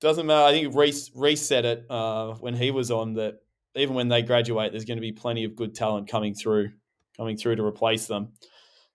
doesn't 0.00 0.26
matter. 0.26 0.46
I 0.46 0.52
think 0.52 0.74
Reese, 0.74 1.10
Reese 1.14 1.46
said 1.46 1.64
it 1.64 1.86
uh, 1.88 2.34
when 2.34 2.54
he 2.54 2.70
was 2.70 2.90
on 2.90 3.14
that 3.14 3.40
even 3.74 3.94
when 3.94 4.08
they 4.08 4.22
graduate, 4.22 4.72
there's 4.72 4.84
going 4.84 4.98
to 4.98 5.02
be 5.02 5.12
plenty 5.12 5.44
of 5.44 5.56
good 5.56 5.74
talent 5.74 6.08
coming 6.08 6.34
through, 6.34 6.70
coming 7.16 7.36
through 7.36 7.56
to 7.56 7.64
replace 7.64 8.06
them. 8.06 8.32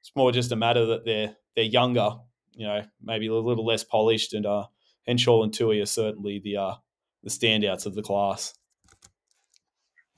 It's 0.02 0.12
more 0.16 0.32
just 0.32 0.52
a 0.52 0.56
matter 0.56 0.86
that 0.88 1.06
they're 1.06 1.36
they're 1.56 1.66
younger, 1.66 2.12
you 2.54 2.66
know, 2.66 2.84
maybe 3.02 3.28
a 3.28 3.34
little 3.34 3.66
less 3.66 3.84
polished, 3.84 4.34
and 4.34 4.46
uh, 4.46 4.68
Henshaw 5.06 5.44
and 5.44 5.52
Toohey 5.52 5.82
are 5.82 5.88
certainly 5.88 6.40
the 6.40 6.58
uh, 6.58 6.76
the 7.24 7.30
standouts 7.30 7.86
of 7.86 7.96
the 7.96 8.02
class. 8.02 8.54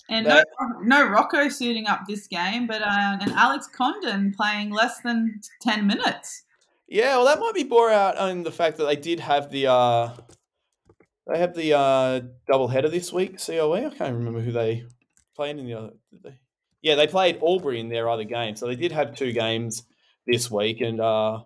And 0.10 0.28
no, 0.28 0.44
no 0.84 1.08
Rocco 1.08 1.48
suiting 1.48 1.88
up 1.88 2.02
this 2.08 2.28
game, 2.28 2.68
but 2.68 2.82
uh, 2.82 3.18
and 3.22 3.32
Alex 3.32 3.68
Condon 3.74 4.34
playing 4.36 4.72
less 4.72 5.00
than 5.02 5.40
ten 5.62 5.88
minutes. 5.88 6.44
Yeah, 6.92 7.16
well, 7.16 7.26
that 7.28 7.40
might 7.40 7.54
be 7.56 7.64
bore 7.64 7.90
out 7.90 8.18
on 8.18 8.44
the 8.44 8.52
fact 8.52 8.76
that 8.76 8.84
they 8.84 8.98
did 8.98 9.22
have 9.22 9.50
the 9.50 9.68
uh, 9.68 10.10
they 11.26 11.40
have 11.40 11.56
the 11.56 11.72
uh, 11.72 12.20
double 12.48 12.68
header 12.68 12.90
this 12.90 13.14
week. 13.14 13.40
COE. 13.40 13.76
I 13.76 13.90
can't 13.92 14.14
remember 14.14 14.42
who 14.42 14.52
they 14.52 14.84
played 15.34 15.58
in 15.58 15.66
the 15.66 15.74
other. 15.76 15.92
They? 16.22 16.38
Yeah, 16.82 16.96
they 16.96 17.08
played 17.08 17.42
Albury 17.42 17.80
in 17.80 17.88
their 17.88 18.10
other 18.10 18.26
game, 18.26 18.58
so 18.58 18.68
they 18.68 18.76
did 18.76 18.92
have 18.92 19.16
two 19.16 19.32
games 19.32 19.84
this 20.28 20.52
week, 20.52 20.82
and 20.82 21.00
uh, 21.00 21.40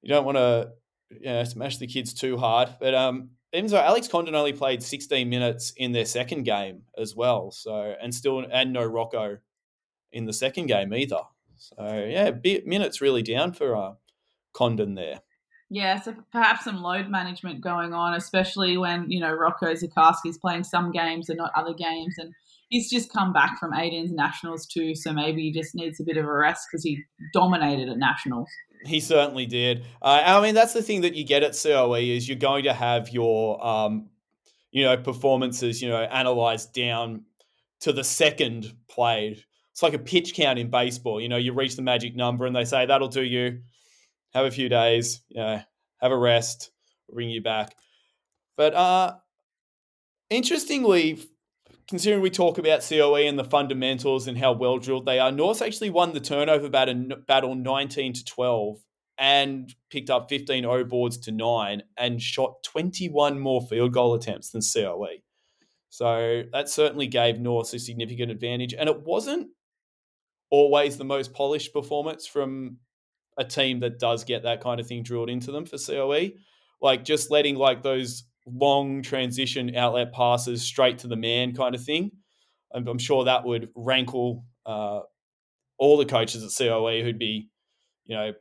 you 0.00 0.08
don't 0.08 0.24
want 0.24 0.38
to 0.38 0.70
you 1.10 1.26
know, 1.26 1.44
smash 1.44 1.76
the 1.76 1.86
kids 1.86 2.14
too 2.14 2.38
hard. 2.38 2.76
But 2.80 2.94
um, 2.94 3.32
even 3.52 3.68
so, 3.68 3.76
Alex 3.76 4.08
Condon 4.08 4.34
only 4.34 4.54
played 4.54 4.82
16 4.82 5.28
minutes 5.28 5.74
in 5.76 5.92
their 5.92 6.06
second 6.06 6.44
game 6.44 6.80
as 6.96 7.14
well. 7.14 7.50
So 7.50 7.94
and 8.00 8.14
still 8.14 8.46
and 8.50 8.72
no 8.72 8.86
Rocco 8.86 9.36
in 10.12 10.24
the 10.24 10.32
second 10.32 10.68
game 10.68 10.94
either. 10.94 11.20
So 11.58 12.06
yeah, 12.08 12.30
bit, 12.30 12.66
minutes 12.66 13.02
really 13.02 13.22
down 13.22 13.52
for 13.52 13.76
uh, 13.76 13.92
Condon 14.56 14.94
there. 14.94 15.20
Yeah, 15.68 16.00
so 16.00 16.14
perhaps 16.32 16.64
some 16.64 16.80
load 16.80 17.08
management 17.08 17.60
going 17.60 17.92
on, 17.92 18.14
especially 18.14 18.76
when 18.76 19.10
you 19.10 19.20
know 19.20 19.32
Rocco 19.32 19.74
Zikarsky's 19.74 20.38
playing 20.38 20.64
some 20.64 20.92
games 20.92 21.28
and 21.28 21.38
not 21.38 21.50
other 21.56 21.74
games, 21.74 22.14
and 22.18 22.32
he's 22.68 22.88
just 22.88 23.12
come 23.12 23.32
back 23.32 23.58
from 23.58 23.74
eight 23.74 23.92
internationals 23.92 24.66
too. 24.66 24.94
So 24.94 25.12
maybe 25.12 25.42
he 25.42 25.52
just 25.52 25.74
needs 25.74 26.00
a 26.00 26.04
bit 26.04 26.16
of 26.16 26.24
a 26.24 26.32
rest 26.32 26.68
because 26.70 26.84
he 26.84 27.02
dominated 27.32 27.88
at 27.88 27.98
nationals. 27.98 28.48
He 28.84 29.00
certainly 29.00 29.46
did. 29.46 29.84
Uh, 30.00 30.22
I 30.24 30.40
mean, 30.40 30.54
that's 30.54 30.72
the 30.72 30.82
thing 30.82 31.00
that 31.00 31.14
you 31.14 31.24
get 31.24 31.42
at 31.42 31.58
COE 31.60 31.94
is 31.94 32.28
you're 32.28 32.38
going 32.38 32.64
to 32.64 32.72
have 32.72 33.08
your, 33.08 33.64
um, 33.66 34.10
you 34.70 34.84
know, 34.84 34.96
performances, 34.96 35.82
you 35.82 35.88
know, 35.88 36.02
analyzed 36.02 36.72
down 36.72 37.24
to 37.80 37.92
the 37.92 38.04
second 38.04 38.72
played. 38.88 39.42
It's 39.72 39.82
like 39.82 39.94
a 39.94 39.98
pitch 39.98 40.34
count 40.34 40.58
in 40.58 40.70
baseball. 40.70 41.20
You 41.20 41.28
know, 41.28 41.36
you 41.36 41.52
reach 41.52 41.74
the 41.74 41.82
magic 41.82 42.14
number 42.14 42.46
and 42.46 42.54
they 42.54 42.64
say 42.64 42.86
that'll 42.86 43.08
do 43.08 43.22
you. 43.22 43.60
Have 44.36 44.44
a 44.44 44.50
few 44.50 44.68
days. 44.68 45.22
You 45.28 45.40
know, 45.40 45.62
have 46.02 46.12
a 46.12 46.16
rest. 46.16 46.70
Bring 47.10 47.30
you 47.30 47.40
back. 47.40 47.74
But 48.54 48.74
uh, 48.74 49.14
interestingly, 50.28 51.18
considering 51.88 52.20
we 52.20 52.28
talk 52.28 52.58
about 52.58 52.86
COE 52.86 53.16
and 53.26 53.38
the 53.38 53.44
fundamentals 53.44 54.26
and 54.26 54.36
how 54.36 54.52
well 54.52 54.76
drilled 54.76 55.06
they 55.06 55.18
are, 55.18 55.32
North 55.32 55.62
actually 55.62 55.88
won 55.88 56.12
the 56.12 56.20
turnover 56.20 56.68
battle 56.68 57.54
19 57.54 58.12
to 58.12 58.24
12 58.26 58.76
and 59.16 59.74
picked 59.88 60.10
up 60.10 60.28
15 60.28 60.66
O 60.66 60.84
boards 60.84 61.16
to 61.16 61.32
nine 61.32 61.82
and 61.96 62.20
shot 62.20 62.62
21 62.62 63.38
more 63.38 63.62
field 63.62 63.94
goal 63.94 64.12
attempts 64.12 64.50
than 64.50 64.60
COE. 64.60 65.22
So 65.88 66.42
that 66.52 66.68
certainly 66.68 67.06
gave 67.06 67.40
North 67.40 67.72
a 67.72 67.78
significant 67.78 68.30
advantage. 68.30 68.74
And 68.74 68.90
it 68.90 69.00
wasn't 69.00 69.48
always 70.50 70.98
the 70.98 71.04
most 71.04 71.32
polished 71.32 71.72
performance 71.72 72.26
from 72.26 72.80
a 73.38 73.44
team 73.44 73.80
that 73.80 73.98
does 73.98 74.24
get 74.24 74.42
that 74.44 74.60
kind 74.60 74.80
of 74.80 74.86
thing 74.86 75.02
drilled 75.02 75.30
into 75.30 75.52
them 75.52 75.66
for 75.66 75.78
COE. 75.78 76.30
Like 76.80 77.04
just 77.04 77.30
letting 77.30 77.56
like 77.56 77.82
those 77.82 78.24
long 78.46 79.02
transition 79.02 79.74
outlet 79.76 80.12
passes 80.12 80.62
straight 80.62 80.98
to 80.98 81.08
the 81.08 81.16
man 81.16 81.54
kind 81.54 81.74
of 81.74 81.84
thing. 81.84 82.12
I'm, 82.74 82.86
I'm 82.86 82.98
sure 82.98 83.24
that 83.24 83.44
would 83.44 83.70
rankle 83.74 84.44
uh, 84.64 85.00
all 85.78 85.96
the 85.96 86.06
coaches 86.06 86.42
at 86.42 86.50
COE 86.56 87.02
who'd 87.02 87.18
be, 87.18 87.48
you 88.04 88.16
know, 88.16 88.32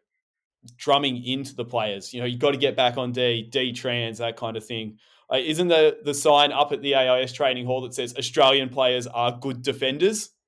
drumming 0.77 1.23
into 1.23 1.55
the 1.55 1.65
players. 1.65 2.13
You 2.13 2.21
know, 2.21 2.25
you've 2.25 2.39
got 2.39 2.51
to 2.51 2.57
get 2.57 2.75
back 2.75 2.97
on 2.97 3.11
D, 3.11 3.47
D 3.51 3.73
trans, 3.73 4.19
that 4.19 4.37
kind 4.37 4.57
of 4.57 4.65
thing. 4.65 4.97
Uh, 5.31 5.37
isn't 5.37 5.67
the, 5.67 5.97
the 6.03 6.13
sign 6.13 6.51
up 6.51 6.71
at 6.71 6.81
the 6.81 6.95
AIS 6.95 7.33
training 7.33 7.65
hall 7.65 7.81
that 7.81 7.93
says 7.93 8.15
Australian 8.17 8.69
players 8.69 9.07
are 9.07 9.37
good 9.37 9.61
defenders? 9.61 10.29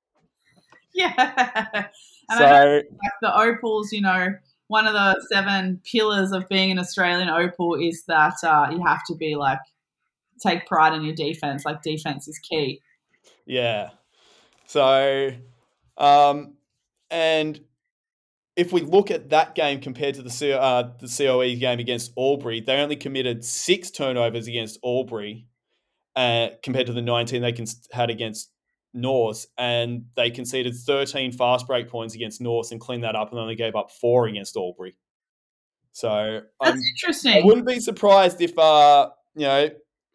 Yeah. 0.94 1.90
And 2.30 2.40
so, 2.40 2.46
like 2.46 3.14
the 3.22 3.36
opals, 3.36 3.92
you 3.92 4.02
know, 4.02 4.34
one 4.68 4.86
of 4.86 4.94
the 4.94 5.26
seven 5.32 5.82
pillars 5.90 6.32
of 6.32 6.48
being 6.50 6.72
an 6.72 6.80
Australian 6.80 7.30
opal 7.30 7.76
is 7.76 8.04
that 8.08 8.36
uh, 8.44 8.68
you 8.72 8.84
have 8.86 9.04
to 9.06 9.16
be 9.16 9.36
like 9.36 9.60
take 10.42 10.66
pride 10.68 10.94
in 10.94 11.04
your 11.04 11.16
defense. 11.16 11.66
Like 11.66 11.82
defense 11.82 12.28
is 12.28 12.40
key. 12.40 12.82
Yeah. 13.46 13.92
So, 14.66 15.32
um, 15.98 16.56
and 17.10 17.60
if 18.58 18.74
we 18.74 18.82
look 18.82 19.12
at 19.12 19.30
that 19.30 19.56
game 19.56 19.80
compared 19.80 20.16
to 20.16 20.22
the 20.22 20.30
C- 20.30 20.52
uh, 20.52 20.90
the 21.00 21.08
COE 21.08 21.56
game 21.56 21.80
against 21.80 22.12
Albury, 22.18 22.60
they 22.60 22.82
only 22.82 22.98
committed 22.98 23.46
six 23.46 23.90
turnovers 23.92 24.48
against 24.48 24.80
Albury, 24.84 25.48
uh, 26.16 26.50
compared 26.64 26.88
to 26.88 26.94
the 26.94 27.02
nineteen 27.02 27.42
they 27.42 27.54
can, 27.54 27.68
had 27.94 28.10
against 28.10 28.52
North, 28.94 29.46
and 29.58 30.06
they 30.16 30.32
conceded 30.32 30.76
13 30.76 31.32
fast 31.32 31.68
break 31.68 31.90
points 31.90 32.16
against 32.16 32.42
North 32.42 32.72
and 32.72 32.82
cleaned 32.82 33.04
that 33.04 33.16
up 33.16 33.32
and 33.32 33.40
only 33.40 33.56
gave 33.56 33.76
up 33.76 33.92
four 33.92 34.28
against 34.28 34.56
Albury. 34.58 34.98
So 35.92 36.42
that's 36.62 36.74
um, 36.74 36.80
interesting. 36.96 37.44
I 37.44 37.46
wouldn't 37.46 37.68
be 37.68 37.80
surprised 37.80 38.42
if, 38.42 38.58
uh, 38.58 39.10
you 39.36 39.48
know, 39.48 39.70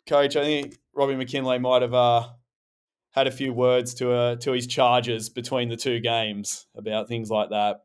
coach. 0.06 0.36
I 0.36 0.44
think 0.44 0.78
Robbie 0.94 1.14
McKinlay 1.14 1.60
might 1.60 1.82
have 1.82 1.94
uh, 1.94 2.28
had 3.12 3.26
a 3.26 3.30
few 3.30 3.52
words 3.52 3.94
to 3.94 4.12
uh, 4.12 4.36
to 4.36 4.52
his 4.52 4.66
charges 4.66 5.28
between 5.28 5.68
the 5.68 5.76
two 5.76 6.00
games 6.00 6.66
about 6.76 7.08
things 7.08 7.30
like 7.30 7.50
that. 7.50 7.82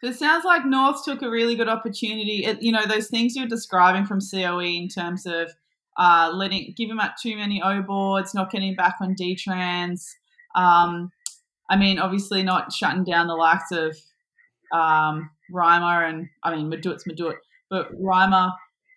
So 0.00 0.08
it 0.08 0.16
sounds 0.16 0.44
like 0.44 0.66
North 0.66 1.04
took 1.04 1.22
a 1.22 1.30
really 1.30 1.56
good 1.56 1.68
opportunity. 1.68 2.44
It, 2.44 2.62
you 2.62 2.70
know, 2.70 2.86
those 2.86 3.08
things 3.08 3.34
you're 3.34 3.46
describing 3.46 4.04
from 4.04 4.20
COE 4.20 4.60
in 4.60 4.88
terms 4.88 5.24
of 5.24 5.54
uh, 5.98 6.30
letting 6.34 6.74
give 6.76 6.90
him 6.90 7.00
out 7.00 7.16
too 7.20 7.36
many 7.36 7.62
O 7.62 7.82
boards, 7.82 8.34
not 8.34 8.50
getting 8.50 8.74
back 8.74 8.96
on 9.00 9.14
D 9.14 9.34
trans. 9.34 10.16
Um, 10.54 11.10
I 11.68 11.76
mean, 11.76 11.98
obviously 11.98 12.42
not 12.42 12.72
shutting 12.72 13.04
down 13.04 13.26
the 13.26 13.34
likes 13.34 13.72
of 13.72 13.96
um, 14.72 15.30
Reimer 15.52 16.08
and 16.08 16.28
I 16.42 16.54
mean 16.54 16.70
Madut's 16.70 17.04
Madut, 17.04 17.36
but 17.70 17.92
Reimer 18.00 18.52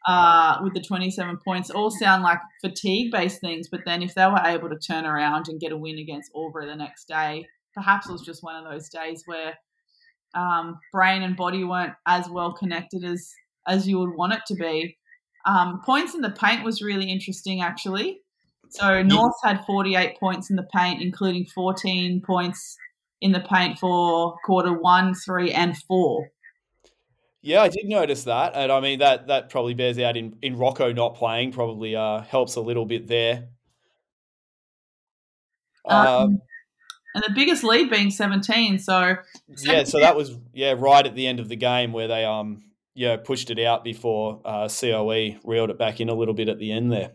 uh, 0.08 0.58
with 0.64 0.74
the 0.74 0.82
27 0.82 1.38
points 1.45 1.70
all 1.70 1.91
sound 1.91 2.24
like 2.24 2.39
fatigue 2.62 3.12
based 3.12 3.41
things. 3.41 3.68
But 3.70 3.82
then 3.86 4.02
if 4.02 4.16
they 4.16 4.26
were 4.26 4.41
able 4.43 4.70
to 4.70 4.78
turn 4.78 5.06
around 5.06 5.47
and 5.47 5.60
get 5.60 5.72
a 5.72 5.78
win 5.78 5.97
against 6.00 6.32
Albury 6.36 6.66
the 6.66 6.76
next 6.76 7.08
day, 7.08 7.45
perhaps 7.74 8.10
it 8.10 8.12
was 8.12 8.22
just 8.22 8.43
one 8.43 8.56
of 8.56 8.72
those 8.72 8.89
days 8.89 9.24
where 9.26 9.58
um, 10.34 10.80
brain 10.91 11.24
and 11.24 11.36
body 11.36 11.64
weren't 11.64 11.93
as 12.08 12.30
well 12.30 12.54
connected 12.54 13.04
as 13.04 13.32
as 13.68 13.88
you 13.88 14.00
would 14.00 14.16
want 14.16 14.34
it 14.34 14.41
to 14.47 14.56
be. 14.56 14.97
Um, 15.46 15.82
points 15.86 16.16
in 16.16 16.22
the 16.22 16.32
paint 16.32 16.64
was 16.64 16.82
really 16.82 17.10
interesting, 17.12 17.62
actually. 17.62 18.22
So 18.70 19.02
North 19.02 19.36
had 19.44 19.66
48 19.66 20.20
points 20.20 20.50
in 20.50 20.56
the 20.56 20.68
paint, 20.74 21.02
including 21.02 21.46
14 21.46 22.22
points 22.22 22.78
in 23.22 23.32
the 23.32 23.40
paint 23.40 23.80
for 23.80 24.36
quarter 24.46 24.74
one, 24.74 25.16
three, 25.16 25.52
and 25.52 25.76
four. 25.88 26.30
Yeah, 27.42 27.62
I 27.62 27.70
did 27.70 27.86
notice 27.86 28.26
that, 28.26 28.52
and 28.54 28.70
I 28.72 28.82
mean 28.82 29.00
that 29.00 29.28
that 29.28 29.50
probably 29.50 29.74
bears 29.74 29.98
out 29.98 30.18
in 30.18 30.36
in 30.42 30.58
Rocco 30.58 30.92
not 30.92 31.16
playing. 31.16 31.54
Probably 31.54 31.96
uh, 31.96 32.20
helps 32.22 32.56
a 32.56 32.62
little 32.62 32.86
bit 32.86 33.08
there. 33.08 33.48
Um, 35.86 36.08
um, 36.08 36.42
and 37.16 37.24
the 37.26 37.34
biggest 37.34 37.64
lead 37.64 37.90
being 37.90 38.12
17. 38.12 38.80
So 38.80 39.16
17. 39.56 39.74
yeah, 39.74 39.84
so 39.86 40.00
that 40.00 40.16
was 40.16 40.38
yeah 40.54 40.76
right 40.78 41.06
at 41.06 41.16
the 41.16 41.28
end 41.28 41.40
of 41.40 41.48
the 41.48 41.56
game 41.56 41.94
where 41.94 42.08
they 42.08 42.26
um 42.26 42.64
yeah, 43.00 43.16
pushed 43.16 43.50
it 43.50 43.60
out 43.60 43.86
before 43.86 44.41
uh, 44.43 44.68
COE 44.68 45.38
reeled 45.45 45.70
it 45.70 45.80
back 45.80 46.02
in 46.02 46.10
a 46.10 46.14
little 46.14 46.34
bit 46.34 46.50
at 46.50 46.60
the 46.60 46.74
end 46.74 46.91
there. 46.91 47.12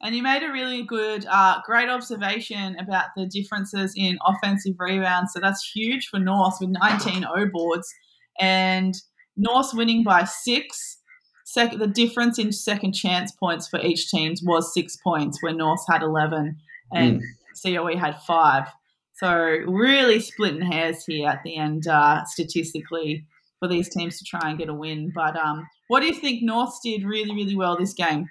And 0.00 0.14
you 0.14 0.22
made 0.22 0.44
a 0.44 0.52
really 0.52 0.84
good, 0.84 1.26
uh, 1.28 1.60
great 1.66 1.88
observation 1.88 2.76
about 2.78 3.06
the 3.16 3.26
differences 3.26 3.94
in 3.96 4.16
offensive 4.24 4.76
rebounds. 4.78 5.32
So 5.32 5.40
that's 5.40 5.68
huge 5.74 6.06
for 6.06 6.20
North 6.20 6.58
with 6.60 6.70
19 6.70 7.24
O 7.24 7.46
boards. 7.52 7.92
And 8.38 8.94
North 9.36 9.74
winning 9.74 10.04
by 10.04 10.22
six. 10.22 10.98
Second, 11.44 11.80
the 11.80 11.88
difference 11.88 12.38
in 12.38 12.52
second 12.52 12.92
chance 12.92 13.32
points 13.32 13.66
for 13.66 13.80
each 13.80 14.08
team 14.10 14.34
was 14.44 14.72
six 14.72 14.96
points, 15.02 15.42
where 15.42 15.52
North 15.52 15.84
had 15.90 16.02
11 16.02 16.56
and 16.92 17.20
mm. 17.20 17.74
COE 17.74 17.98
had 17.98 18.22
five. 18.22 18.68
So 19.14 19.34
really 19.66 20.20
splitting 20.20 20.70
hairs 20.70 21.04
here 21.04 21.28
at 21.28 21.42
the 21.42 21.56
end, 21.56 21.88
uh, 21.88 22.24
statistically, 22.24 23.26
for 23.58 23.68
these 23.68 23.88
teams 23.88 24.18
to 24.18 24.24
try 24.24 24.50
and 24.50 24.58
get 24.58 24.68
a 24.68 24.74
win. 24.74 25.12
But 25.14 25.36
um, 25.36 25.66
what 25.88 26.00
do 26.00 26.06
you 26.06 26.14
think 26.14 26.42
Norths 26.42 26.80
did 26.82 27.04
really, 27.04 27.34
really 27.34 27.56
well 27.56 27.76
this 27.76 27.94
game? 27.94 28.28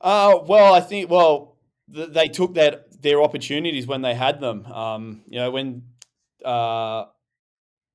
Uh, 0.00 0.38
well, 0.46 0.74
I 0.74 0.80
think 0.80 1.10
well 1.10 1.56
th- 1.92 2.10
they 2.10 2.28
took 2.28 2.54
that 2.54 3.02
their 3.02 3.22
opportunities 3.22 3.86
when 3.86 4.02
they 4.02 4.14
had 4.14 4.40
them. 4.40 4.66
Um, 4.66 5.22
you 5.28 5.38
know 5.38 5.50
when 5.50 5.82
uh, 6.44 7.06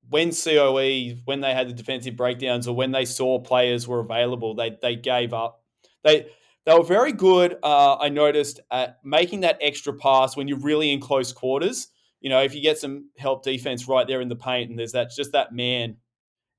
when 0.08 0.32
COE 0.32 1.16
when 1.24 1.40
they 1.40 1.54
had 1.54 1.68
the 1.68 1.72
defensive 1.72 2.16
breakdowns 2.16 2.68
or 2.68 2.76
when 2.76 2.92
they 2.92 3.04
saw 3.04 3.38
players 3.38 3.88
were 3.88 4.00
available, 4.00 4.54
they 4.54 4.76
they 4.82 4.96
gave 4.96 5.32
up. 5.32 5.62
They 6.02 6.26
they 6.66 6.74
were 6.74 6.84
very 6.84 7.12
good. 7.12 7.56
Uh, 7.62 7.96
I 7.96 8.08
noticed 8.08 8.60
at 8.70 8.98
making 9.04 9.40
that 9.40 9.58
extra 9.60 9.92
pass 9.94 10.36
when 10.36 10.48
you're 10.48 10.58
really 10.58 10.92
in 10.92 11.00
close 11.00 11.32
quarters. 11.32 11.88
You 12.24 12.30
know, 12.30 12.40
if 12.40 12.54
you 12.54 12.62
get 12.62 12.78
some 12.78 13.10
help 13.18 13.44
defense 13.44 13.86
right 13.86 14.06
there 14.08 14.22
in 14.22 14.30
the 14.30 14.34
paint, 14.34 14.70
and 14.70 14.78
there's 14.78 14.92
that 14.92 15.10
just 15.14 15.32
that 15.32 15.52
man, 15.52 15.98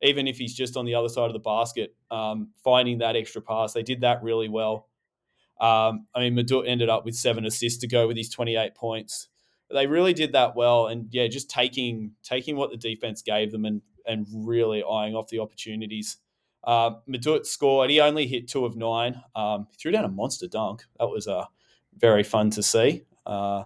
even 0.04 0.28
if 0.28 0.38
he's 0.38 0.54
just 0.54 0.78
on 0.78 0.86
the 0.86 0.94
other 0.94 1.10
side 1.10 1.26
of 1.26 1.34
the 1.34 1.40
basket, 1.40 1.96
um, 2.12 2.52
finding 2.64 3.00
that 3.00 3.16
extra 3.16 3.42
pass, 3.42 3.74
they 3.74 3.82
did 3.82 4.02
that 4.02 4.22
really 4.22 4.48
well. 4.48 4.88
Um, 5.60 6.06
I 6.14 6.20
mean, 6.20 6.36
Madut 6.36 6.68
ended 6.68 6.88
up 6.88 7.04
with 7.04 7.16
seven 7.16 7.48
assists 7.48 7.80
to 7.80 7.88
go 7.88 8.08
with 8.08 8.16
his 8.16 8.30
28 8.30 8.76
points. 8.76 9.28
But 9.68 9.74
they 9.74 9.88
really 9.88 10.14
did 10.14 10.34
that 10.34 10.56
well, 10.56 10.86
and 10.86 11.08
yeah, 11.10 11.26
just 11.26 11.50
taking 11.50 12.12
taking 12.22 12.58
what 12.58 12.70
the 12.70 12.78
defense 12.78 13.24
gave 13.24 13.52
them 13.52 13.66
and 13.66 13.82
and 14.06 14.28
really 14.32 14.84
eyeing 14.84 15.16
off 15.16 15.30
the 15.30 15.40
opportunities. 15.40 16.18
Uh, 16.64 16.92
Madut 17.10 17.48
scored. 17.48 17.90
He 17.90 18.00
only 18.00 18.28
hit 18.28 18.48
two 18.48 18.66
of 18.66 18.76
nine. 18.76 19.20
Um, 19.36 19.66
he 19.72 19.78
threw 19.78 19.92
down 19.92 20.06
a 20.06 20.10
monster 20.10 20.48
dunk. 20.48 20.84
That 21.00 21.10
was 21.10 21.28
uh, 21.28 21.46
very 21.98 22.22
fun 22.22 22.52
to 22.52 22.62
see. 22.62 23.06
Uh, 23.26 23.64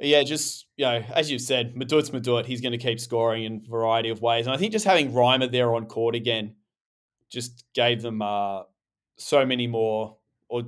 yeah, 0.00 0.22
just 0.22 0.66
you 0.76 0.84
know, 0.84 1.02
as 1.14 1.30
you've 1.30 1.42
said, 1.42 1.74
Madut's 1.74 2.10
Madut. 2.10 2.46
He's 2.46 2.60
going 2.60 2.72
to 2.72 2.78
keep 2.78 3.00
scoring 3.00 3.44
in 3.44 3.62
a 3.66 3.70
variety 3.70 4.10
of 4.10 4.22
ways, 4.22 4.46
and 4.46 4.54
I 4.54 4.58
think 4.58 4.72
just 4.72 4.84
having 4.84 5.12
Reimer 5.12 5.50
there 5.50 5.74
on 5.74 5.86
court 5.86 6.14
again 6.14 6.54
just 7.30 7.64
gave 7.74 8.00
them 8.00 8.22
uh, 8.22 8.62
so 9.16 9.44
many 9.44 9.66
more, 9.66 10.16
or 10.48 10.62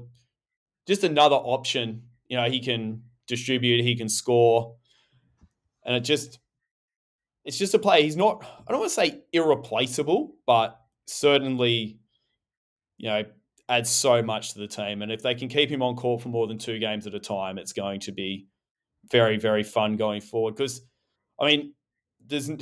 just 0.87 1.05
another 1.05 1.37
option. 1.37 2.03
You 2.29 2.37
know, 2.37 2.51
he 2.51 2.61
can 2.61 3.03
distribute, 3.27 3.83
he 3.83 3.97
can 3.97 4.09
score, 4.09 4.77
and 5.85 5.97
it 5.97 6.01
just 6.01 6.39
it's 7.45 7.59
just 7.59 7.75
a 7.75 7.79
play. 7.79 8.03
He's 8.03 8.17
not, 8.17 8.45
I 8.67 8.71
don't 8.71 8.81
want 8.81 8.91
to 8.91 8.95
say 8.95 9.23
irreplaceable, 9.33 10.35
but 10.47 10.81
certainly, 11.07 11.99
you 12.99 13.09
know, 13.09 13.25
adds 13.69 13.91
so 13.91 14.23
much 14.23 14.53
to 14.53 14.59
the 14.59 14.69
team. 14.69 15.03
And 15.03 15.11
if 15.11 15.23
they 15.23 15.35
can 15.35 15.49
keep 15.49 15.71
him 15.71 15.83
on 15.83 15.97
court 15.97 16.23
for 16.23 16.29
more 16.29 16.47
than 16.47 16.59
two 16.59 16.79
games 16.79 17.07
at 17.07 17.15
a 17.15 17.21
time, 17.21 17.57
it's 17.59 17.73
going 17.73 18.01
to 18.01 18.13
be 18.13 18.47
very, 19.11 19.39
very 19.39 19.63
fun 19.63 19.97
going 19.97 20.21
forward. 20.21 20.57
Because, 20.57 20.83
I 21.39 21.47
mean, 21.47 21.75
there's, 22.27 22.49
I'm 22.51 22.61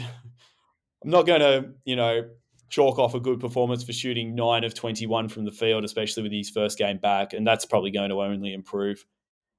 not 1.04 1.26
going 1.26 1.40
to, 1.40 1.70
you 1.84 1.96
know, 1.96 2.28
chalk 2.68 2.98
off 2.98 3.14
a 3.14 3.20
good 3.20 3.40
performance 3.40 3.82
for 3.82 3.92
shooting 3.92 4.34
nine 4.34 4.64
of 4.64 4.74
21 4.74 5.28
from 5.28 5.44
the 5.44 5.50
field, 5.50 5.84
especially 5.84 6.22
with 6.22 6.32
his 6.32 6.50
first 6.50 6.78
game 6.78 6.98
back. 6.98 7.32
And 7.32 7.46
that's 7.46 7.64
probably 7.64 7.90
going 7.90 8.10
to 8.10 8.20
only 8.20 8.52
improve 8.52 9.04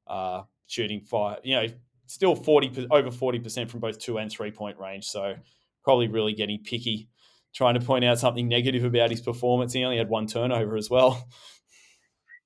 uh, 0.07 0.43
shooting 0.67 1.01
five, 1.01 1.39
you 1.43 1.55
know, 1.55 1.67
still 2.05 2.35
40 2.35 2.87
over 2.91 3.09
40% 3.09 3.69
from 3.69 3.79
both 3.79 3.99
two 3.99 4.17
and 4.17 4.31
three 4.31 4.51
point 4.51 4.77
range. 4.79 5.05
So 5.05 5.35
probably 5.83 6.07
really 6.07 6.33
getting 6.33 6.59
picky, 6.63 7.07
trying 7.53 7.75
to 7.75 7.79
point 7.79 8.05
out 8.05 8.19
something 8.19 8.47
negative 8.47 8.83
about 8.83 9.11
his 9.11 9.21
performance. 9.21 9.73
He 9.73 9.83
only 9.83 9.97
had 9.97 10.09
one 10.09 10.27
turnover 10.27 10.75
as 10.75 10.89
well. 10.89 11.27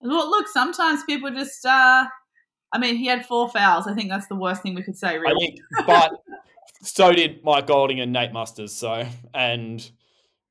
Look, 0.01 0.29
look 0.29 0.47
sometimes 0.49 1.03
people 1.05 1.31
just, 1.31 1.65
uh, 1.65 2.05
I 2.73 2.79
mean, 2.79 2.95
he 2.95 3.05
had 3.05 3.25
four 3.25 3.47
fouls. 3.49 3.85
I 3.85 3.93
think 3.93 4.09
that's 4.09 4.27
the 4.27 4.35
worst 4.35 4.63
thing 4.63 4.73
we 4.73 4.81
could 4.81 4.97
say, 4.97 5.19
really. 5.19 5.31
I 5.31 5.35
mean, 5.35 5.57
but 5.85 6.11
so 6.81 7.11
did 7.11 7.43
Mike 7.43 7.67
Golding 7.67 7.99
and 7.99 8.11
Nate 8.11 8.33
Musters. 8.33 8.73
So, 8.73 9.05
and 9.33 9.91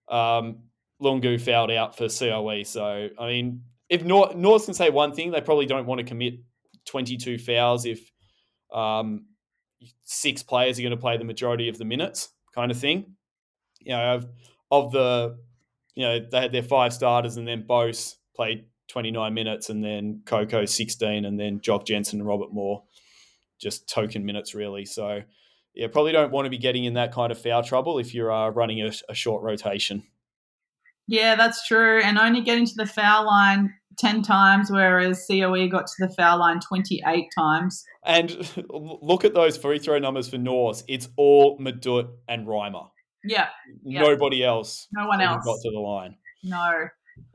um, 0.09 0.59
Lungu 1.03 1.41
fouled 1.41 1.73
out 1.73 1.97
for 1.97 2.09
COE. 2.09 2.63
So, 2.63 3.09
I 3.19 3.27
mean, 3.27 3.63
if 3.89 4.05
North, 4.05 4.37
North 4.37 4.65
can 4.65 4.75
say 4.75 4.89
one 4.89 5.13
thing, 5.13 5.33
they 5.33 5.41
probably 5.41 5.67
don't 5.67 5.85
want 5.85 5.99
to 5.99 6.05
commit 6.05 6.35
22 6.87 7.39
fouls 7.39 7.85
if 7.85 8.11
um, 8.73 9.27
six 10.05 10.45
players 10.45 10.79
are 10.79 10.83
going 10.83 10.93
to 10.93 10.97
play 10.97 11.17
the 11.17 11.25
majority 11.25 11.69
of 11.69 11.77
the 11.77 11.85
minutes, 11.85 12.31
kind 12.55 12.71
of 12.71 12.79
thing. 12.79 13.17
You 13.81 13.93
know, 13.93 14.15
of, 14.15 14.29
of 14.71 14.93
the, 14.93 15.39
you 15.97 16.05
know, 16.07 16.21
they 16.31 16.41
had 16.41 16.53
their 16.53 16.63
five 16.63 16.95
starters, 16.95 17.37
and 17.37 17.49
then 17.49 17.67
Bose 17.67 18.17
played 18.37 18.67
29 18.93 19.33
minutes, 19.33 19.71
and 19.71 19.83
then 19.83 20.23
Coco 20.27 20.67
16, 20.67 21.25
and 21.25 21.41
then 21.41 21.61
Jock 21.61 21.87
Jensen 21.87 22.21
and 22.21 22.29
Robert 22.29 22.53
Moore 22.53 22.83
just 23.59 23.89
token 23.89 24.25
minutes, 24.27 24.55
really. 24.55 24.85
So, 24.85 25.23
yeah, 25.75 25.87
probably 25.87 26.13
don't 26.13 26.31
want 26.31 26.45
to 26.47 26.51
be 26.51 26.59
getting 26.59 26.85
in 26.85 26.95
that 26.95 27.13
kind 27.13 27.33
of 27.33 27.41
foul 27.41 27.63
trouble 27.63 27.99
if 27.99 28.13
you're 28.13 28.31
uh, 28.31 28.51
running 28.51 28.83
a, 28.83 28.93
a 29.09 29.15
short 29.15 29.43
rotation. 29.43 30.03
Yeah, 31.07 31.35
that's 31.37 31.67
true. 31.67 32.01
And 32.03 32.19
only 32.19 32.43
getting 32.43 32.67
to 32.67 32.75
the 32.77 32.87
foul 32.87 33.27
line 33.27 33.73
10 33.99 34.23
times, 34.23 34.71
whereas 34.71 35.25
COE 35.27 35.69
got 35.69 35.87
to 35.87 36.07
the 36.07 36.15
foul 36.15 36.39
line 36.39 36.61
28 36.61 37.29
times. 37.37 37.85
And 38.05 38.31
look 38.69 39.25
at 39.25 39.33
those 39.33 39.57
free 39.57 39.79
throw 39.79 39.99
numbers 39.99 40.29
for 40.29 40.39
North. 40.39 40.83
It's 40.87 41.09
all 41.17 41.59
Madut 41.59 42.11
and 42.29 42.47
Reimer. 42.47 42.89
Yeah. 43.25 43.49
Nobody 43.85 44.45
else. 44.45 44.89
No 44.93 45.07
one 45.07 45.21
else 45.21 45.45
got 45.45 45.59
to 45.63 45.71
the 45.71 45.79
line. 45.79 46.17
No. 46.43 46.89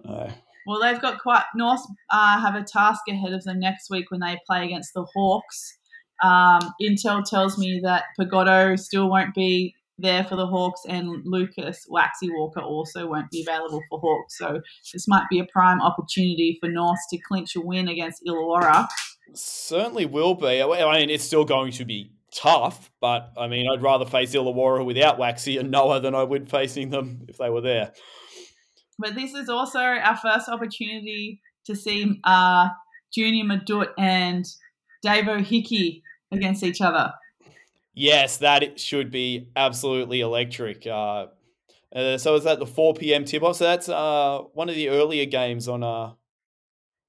No. 0.04 0.32
Well, 0.68 0.82
they've 0.82 1.02
got 1.02 1.20
quite 1.20 1.46
North 1.56 1.82
uh, 2.10 2.40
have 2.42 2.56
a 2.56 2.64
task 2.64 3.02
ahead 3.10 3.32
of 3.32 3.44
them 3.46 3.60
next 3.60 3.90
week 3.90 4.12
when 4.12 4.20
they 4.20 4.38
play 4.46 4.66
against 4.66 4.94
the 4.94 5.06
Hawks. 5.16 5.78
Um, 6.22 6.74
Intel 6.82 7.24
tells 7.24 7.58
me 7.58 7.80
that 7.84 8.04
Pagotto 8.20 8.78
still 8.78 9.10
won't 9.10 9.34
be 9.34 9.74
there 9.98 10.24
for 10.26 10.36
the 10.36 10.46
Hawks, 10.46 10.82
and 10.88 11.26
Lucas 11.26 11.86
Waxy 11.90 12.30
Walker 12.30 12.60
also 12.60 13.08
won't 13.08 13.32
be 13.32 13.46
available 13.48 13.82
for 13.90 14.00
Hawks. 14.00 14.38
So 14.38 14.62
this 14.94 15.08
might 15.08 15.26
be 15.30 15.40
a 15.40 15.46
prime 15.46 15.82
opportunity 15.82 16.58
for 16.60 16.70
North 16.70 17.00
to 17.12 17.18
clinch 17.18 17.56
a 17.56 17.62
win 17.62 17.88
against 17.88 18.24
Illawarra. 18.28 18.88
Certainly 19.34 20.08
will 20.08 20.36
be. 20.36 20.62
I 20.62 21.00
mean, 21.00 21.10
it's 21.10 21.24
still 21.24 21.46
going 21.46 21.72
to 21.74 21.86
be 21.86 22.12
tough, 22.34 22.92
but 23.00 23.32
I 23.38 23.48
mean, 23.48 23.68
I'd 23.72 23.82
rather 23.82 24.06
face 24.06 24.36
Illawarra 24.36 24.86
without 24.86 25.18
Waxy 25.18 25.58
and 25.58 25.72
Noah 25.72 26.02
than 26.02 26.14
I 26.14 26.24
would 26.24 26.50
facing 26.50 26.90
them 26.90 27.26
if 27.28 27.38
they 27.38 27.50
were 27.50 27.62
there. 27.62 27.94
But 29.00 29.16
this 29.16 29.34
is 29.34 29.50
also 29.50 29.80
our 29.80 30.18
first 30.18 30.50
opportunity 30.50 31.42
to 31.66 31.76
see 31.76 32.20
uh, 32.24 32.70
Junior 33.14 33.46
Madut 33.46 33.90
and 33.98 34.46
Davo 35.06 35.44
Hickey 35.44 36.04
against 36.32 36.64
each 36.64 36.82
other. 36.82 37.14
Yes, 37.94 38.38
that 38.38 38.80
should 38.80 39.12
be 39.12 39.50
absolutely 39.56 40.22
electric. 40.22 40.86
Uh, 40.86 41.28
uh, 41.96 42.18
so 42.18 42.36
is 42.36 42.44
that 42.44 42.60
the 42.60 42.66
4 42.66 42.94
p.m. 42.94 43.26
tip 43.26 43.44
off? 43.44 43.56
So 43.56 43.64
that's 43.64 43.90
uh, 43.90 44.40
one 44.54 44.70
of 44.70 44.76
the 44.76 44.90
earlier 44.90 45.26
games 45.26 45.68
on 45.68 45.84
uh, 45.84 46.14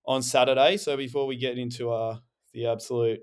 on 0.06 0.22
Saturday. 0.22 0.76
So 0.78 0.96
before 0.96 1.26
we 1.26 1.36
get 1.36 1.58
into 1.58 1.90
uh, 1.90 2.18
the 2.54 2.66
absolute, 2.68 3.20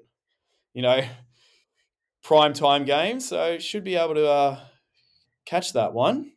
you 0.73 0.83
know, 0.83 1.01
prime 2.23 2.53
time 2.53 2.85
game, 2.85 3.19
so 3.19 3.57
should 3.57 3.83
be 3.83 3.95
able 3.95 4.15
to 4.15 4.27
uh, 4.27 4.59
catch 5.45 5.73
that 5.73 5.93
one. 5.93 6.31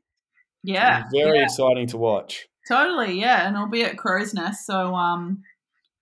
Yeah, 0.62 1.04
very 1.12 1.38
yeah. 1.38 1.44
exciting 1.44 1.86
to 1.88 1.96
watch. 1.96 2.46
Totally, 2.68 3.18
yeah, 3.18 3.46
and 3.46 3.56
it'll 3.56 3.68
be 3.68 3.84
at 3.84 3.96
Crow's 3.96 4.34
Nest, 4.34 4.66
so 4.66 4.94
um, 4.94 5.42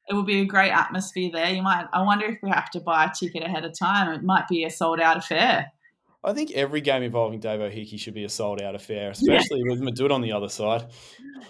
it 0.08 0.14
will 0.14 0.24
be 0.24 0.40
a 0.40 0.44
great 0.44 0.70
atmosphere 0.70 1.30
there. 1.32 1.50
You 1.50 1.62
might. 1.62 1.86
I 1.92 2.02
wonder 2.02 2.26
if 2.26 2.38
we 2.42 2.50
have 2.50 2.70
to 2.70 2.80
buy 2.80 3.04
a 3.04 3.12
ticket 3.12 3.42
ahead 3.42 3.64
of 3.64 3.78
time. 3.78 4.12
It 4.12 4.24
might 4.24 4.48
be 4.48 4.64
a 4.64 4.70
sold 4.70 5.00
out 5.00 5.16
affair. 5.16 5.72
I 6.24 6.32
think 6.32 6.50
every 6.52 6.80
game 6.80 7.04
involving 7.04 7.40
Davo 7.40 7.70
Hickey 7.70 7.96
should 7.96 8.14
be 8.14 8.24
a 8.24 8.28
sold 8.28 8.60
out 8.60 8.74
affair, 8.74 9.10
especially 9.10 9.62
yeah. 9.64 9.70
with 9.70 9.80
Madut 9.80 10.10
on 10.10 10.22
the 10.22 10.32
other 10.32 10.48
side. 10.48 10.86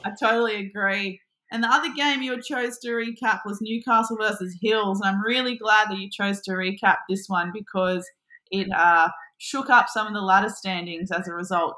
I 0.05 0.11
totally 0.21 0.57
agree. 0.67 1.21
And 1.51 1.63
the 1.63 1.69
other 1.69 1.93
game 1.95 2.23
you 2.23 2.41
chose 2.43 2.79
to 2.81 2.89
recap 2.89 3.41
was 3.47 3.61
Newcastle 3.63 4.19
versus 4.21 4.59
Hills. 4.61 5.01
And 5.01 5.17
I'm 5.17 5.23
really 5.23 5.57
glad 5.57 5.89
that 5.89 5.99
you 5.99 6.11
chose 6.11 6.41
to 6.43 6.53
recap 6.53 6.97
this 7.09 7.25
one 7.29 7.53
because 7.55 8.07
it 8.51 8.69
uh, 8.71 9.09
shook 9.39 9.71
up 9.71 9.87
some 9.89 10.07
of 10.07 10.13
the 10.13 10.21
ladder 10.21 10.51
standings 10.51 11.11
as 11.11 11.27
a 11.29 11.33
result. 11.33 11.77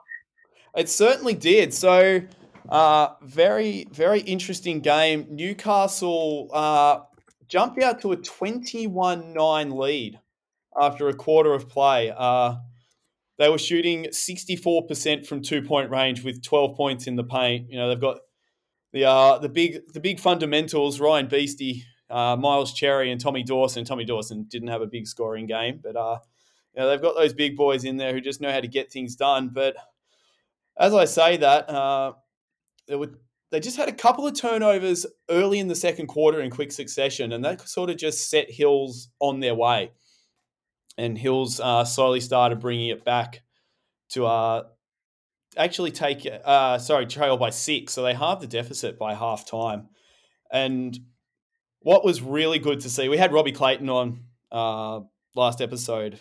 It 0.77 0.89
certainly 0.89 1.35
did. 1.35 1.75
So 1.75 2.23
uh, 2.69 3.09
very, 3.23 3.87
very 3.91 4.21
interesting 4.21 4.81
game. 4.81 5.27
Newcastle 5.31 6.51
uh, 6.53 7.01
jumped 7.49 7.83
out 7.83 8.01
to 8.03 8.12
a 8.12 8.16
21 8.16 9.33
9 9.33 9.71
lead 9.71 10.21
after 10.79 11.09
a 11.09 11.14
quarter 11.14 11.55
of 11.55 11.69
play. 11.69 12.12
Uh, 12.16 12.57
they 13.39 13.49
were 13.49 13.59
shooting 13.59 14.07
64% 14.07 15.27
from 15.27 15.43
two 15.43 15.62
point 15.62 15.91
range 15.91 16.25
with 16.25 16.43
12 16.43 16.77
points 16.77 17.07
in 17.07 17.16
the 17.16 17.25
paint. 17.25 17.71
You 17.71 17.79
know, 17.79 17.89
they've 17.89 18.01
got 18.01 18.19
the 18.93 19.05
uh, 19.05 19.39
the 19.39 19.49
big 19.49 19.81
the 19.93 20.01
big 20.01 20.19
fundamentals, 20.19 21.01
Ryan 21.01 21.29
Beastie, 21.29 21.85
uh, 22.11 22.37
Miles 22.37 22.73
Cherry, 22.73 23.12
and 23.12 23.21
Tommy 23.21 23.43
Dawson. 23.43 23.85
Tommy 23.85 24.05
Dawson 24.05 24.47
didn't 24.49 24.69
have 24.69 24.83
a 24.83 24.87
big 24.87 25.07
scoring 25.07 25.47
game, 25.47 25.81
but 25.83 25.97
uh, 25.97 26.19
you 26.75 26.83
know, 26.83 26.89
they've 26.89 27.03
got 27.03 27.14
those 27.14 27.33
big 27.33 27.57
boys 27.57 27.85
in 27.85 27.97
there 27.97 28.12
who 28.12 28.21
just 28.21 28.41
know 28.41 28.51
how 28.51 28.61
to 28.61 28.69
get 28.69 28.91
things 28.91 29.14
done. 29.14 29.51
But 29.53 29.77
as 30.79 30.95
I 30.95 31.05
say 31.07 31.37
that, 31.39 31.68
uh, 31.68 32.12
they 33.51 33.61
just 33.61 33.76
had 33.76 33.89
a 33.89 33.93
couple 33.93 34.26
of 34.26 34.39
turnovers 34.39 35.07
early 35.29 35.59
in 35.59 35.68
the 35.68 35.74
second 35.74 36.07
quarter 36.07 36.41
in 36.41 36.51
quick 36.51 36.70
succession, 36.72 37.33
and 37.33 37.45
that 37.45 37.66
sort 37.68 37.91
of 37.91 37.97
just 37.97 38.31
set 38.31 38.51
Hills 38.51 39.09
on 39.20 39.41
their 39.41 39.55
way. 39.55 39.91
and 40.99 41.16
Hills 41.16 41.61
uh, 41.61 41.85
slowly 41.85 42.20
started 42.20 42.59
bringing 42.59 42.89
it 42.89 43.05
back 43.05 43.43
to 44.11 44.26
uh, 44.26 44.64
actually 45.57 45.93
take 45.93 46.26
uh, 46.45 46.79
sorry 46.79 47.07
trail 47.07 47.37
by 47.37 47.51
six, 47.51 47.95
so 47.95 48.03
they 48.03 48.14
halved 48.14 48.43
the 48.43 48.47
deficit 48.47 48.99
by 48.99 49.14
half 49.14 49.47
time. 49.47 49.89
And 50.53 50.99
what 51.81 52.05
was 52.05 52.20
really 52.20 52.59
good 52.59 52.81
to 52.81 52.91
see, 52.91 53.09
we 53.09 53.16
had 53.16 53.33
Robbie 53.33 53.53
Clayton 53.53 53.89
on 53.89 54.24
uh, 54.51 55.01
last 55.37 55.61
episode, 55.61 56.20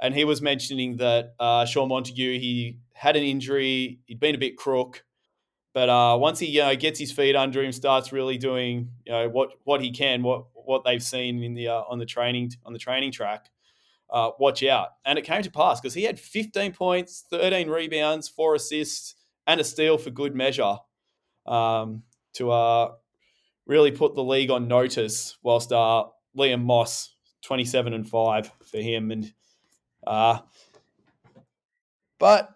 and 0.00 0.14
he 0.14 0.24
was 0.24 0.40
mentioning 0.40 0.96
that 0.96 1.34
uh, 1.38 1.66
Sean 1.66 1.88
Montague 1.88 2.38
he 2.38 2.78
had 2.94 3.16
an 3.16 3.22
injury, 3.22 4.00
he'd 4.06 4.20
been 4.20 4.34
a 4.34 4.38
bit 4.38 4.56
crook, 4.56 5.04
but 5.74 5.88
uh, 5.88 6.16
once 6.18 6.38
he 6.38 6.46
you 6.46 6.60
know, 6.60 6.74
gets 6.76 6.98
his 6.98 7.12
feet 7.12 7.36
under 7.36 7.62
him, 7.62 7.72
starts 7.72 8.12
really 8.12 8.38
doing 8.38 8.90
you 9.04 9.12
know 9.12 9.28
what 9.28 9.50
what 9.64 9.82
he 9.82 9.90
can, 9.90 10.22
what 10.22 10.46
what 10.54 10.84
they've 10.84 11.02
seen 11.02 11.42
in 11.42 11.54
the 11.54 11.68
uh, 11.68 11.82
on 11.88 11.98
the 11.98 12.06
training 12.06 12.52
on 12.64 12.72
the 12.72 12.78
training 12.78 13.12
track. 13.12 13.50
Uh, 14.10 14.30
watch 14.38 14.62
out. 14.62 14.90
And 15.04 15.18
it 15.18 15.22
came 15.22 15.42
to 15.42 15.50
pass 15.50 15.80
because 15.80 15.94
he 15.94 16.04
had 16.04 16.20
15 16.20 16.72
points, 16.72 17.24
13 17.30 17.68
rebounds, 17.68 18.28
four 18.28 18.54
assists, 18.54 19.16
and 19.46 19.60
a 19.60 19.64
steal 19.64 19.98
for 19.98 20.10
good 20.10 20.36
measure 20.36 20.76
um, 21.46 22.04
to 22.34 22.52
uh, 22.52 22.92
really 23.66 23.90
put 23.90 24.14
the 24.14 24.22
league 24.22 24.50
on 24.50 24.68
notice. 24.68 25.36
Whilst 25.42 25.72
uh, 25.72 26.04
Liam 26.36 26.62
Moss, 26.62 27.14
27 27.42 27.92
and 27.92 28.08
5 28.08 28.52
for 28.64 28.78
him. 28.78 29.10
And 29.10 29.32
uh, 30.06 30.38
but 32.20 32.53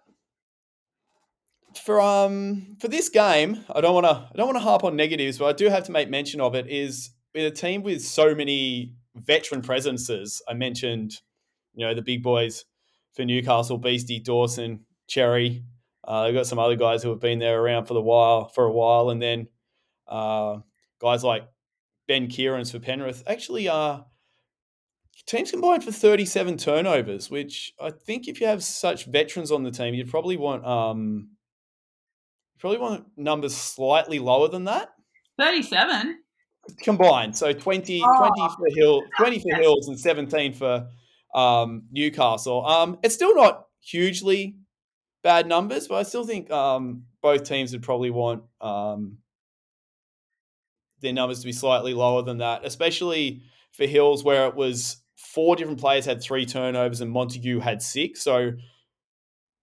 for 1.77 2.01
um 2.01 2.77
for 2.79 2.87
this 2.87 3.09
game, 3.09 3.63
I 3.73 3.81
don't 3.81 3.93
want 3.93 4.05
to 4.05 4.29
I 4.31 4.35
don't 4.35 4.47
want 4.47 4.57
to 4.57 4.63
harp 4.63 4.83
on 4.83 4.95
negatives, 4.95 5.37
but 5.37 5.45
I 5.45 5.53
do 5.53 5.69
have 5.69 5.83
to 5.85 5.91
make 5.91 6.09
mention 6.09 6.41
of 6.41 6.55
it. 6.55 6.67
Is 6.67 7.11
with 7.33 7.45
a 7.45 7.51
team 7.51 7.83
with 7.83 8.01
so 8.01 8.33
many 8.35 8.93
veteran 9.15 9.61
presences. 9.61 10.41
I 10.47 10.53
mentioned, 10.53 11.21
you 11.73 11.85
know, 11.85 11.93
the 11.93 12.01
big 12.01 12.23
boys 12.23 12.65
for 13.13 13.25
Newcastle, 13.25 13.77
Beastie, 13.77 14.19
Dawson, 14.19 14.85
Cherry. 15.07 15.63
Uh, 16.03 16.23
they've 16.23 16.33
got 16.33 16.47
some 16.47 16.59
other 16.59 16.75
guys 16.75 17.03
who 17.03 17.09
have 17.09 17.19
been 17.19 17.39
there 17.39 17.61
around 17.61 17.85
for 17.85 17.93
the 17.93 18.01
while 18.01 18.47
for 18.47 18.65
a 18.65 18.71
while, 18.71 19.09
and 19.09 19.21
then 19.21 19.47
uh, 20.07 20.57
guys 20.99 21.23
like 21.23 21.47
Ben 22.07 22.31
Kearns 22.31 22.71
for 22.71 22.79
Penrith. 22.79 23.23
Actually, 23.27 23.67
uh, 23.69 23.99
teams 25.27 25.51
combined 25.51 25.83
for 25.83 25.91
37 25.91 26.57
turnovers, 26.57 27.29
which 27.29 27.73
I 27.79 27.91
think 27.91 28.27
if 28.27 28.41
you 28.41 28.47
have 28.47 28.63
such 28.63 29.05
veterans 29.05 29.51
on 29.51 29.63
the 29.63 29.71
team, 29.71 29.93
you'd 29.93 30.09
probably 30.09 30.37
want 30.37 30.65
um, 30.65 31.29
probably 32.59 32.79
want 32.79 33.05
numbers 33.17 33.55
slightly 33.55 34.19
lower 34.19 34.47
than 34.47 34.65
that. 34.65 34.89
37 35.37 36.19
combined. 36.83 37.35
So 37.35 37.53
20, 37.53 38.01
oh. 38.03 38.29
20 38.35 38.55
for 38.55 38.75
Hill, 38.75 39.03
20 39.17 39.39
for 39.39 39.55
Hills 39.55 39.87
and 39.87 39.99
17 39.99 40.53
for 40.53 40.87
um, 41.33 41.83
Newcastle. 41.91 42.65
Um, 42.65 42.99
it's 43.03 43.15
still 43.15 43.35
not 43.35 43.67
hugely 43.81 44.57
bad 45.23 45.47
numbers, 45.47 45.87
but 45.87 45.95
I 45.95 46.03
still 46.03 46.25
think 46.25 46.51
um, 46.51 47.03
both 47.21 47.43
teams 47.43 47.71
would 47.71 47.83
probably 47.83 48.09
want 48.09 48.43
um, 48.61 49.17
their 51.01 51.13
numbers 51.13 51.39
to 51.39 51.45
be 51.45 51.53
slightly 51.53 51.93
lower 51.93 52.21
than 52.21 52.39
that, 52.39 52.65
especially 52.65 53.41
for 53.71 53.85
Hills, 53.85 54.23
where 54.23 54.47
it 54.47 54.55
was 54.55 54.97
four 55.15 55.55
different 55.55 55.79
players 55.79 56.05
had 56.05 56.21
three 56.21 56.45
turnovers 56.45 57.01
and 57.01 57.11
Montague 57.11 57.59
had 57.59 57.81
six. 57.81 58.21
So 58.21 58.53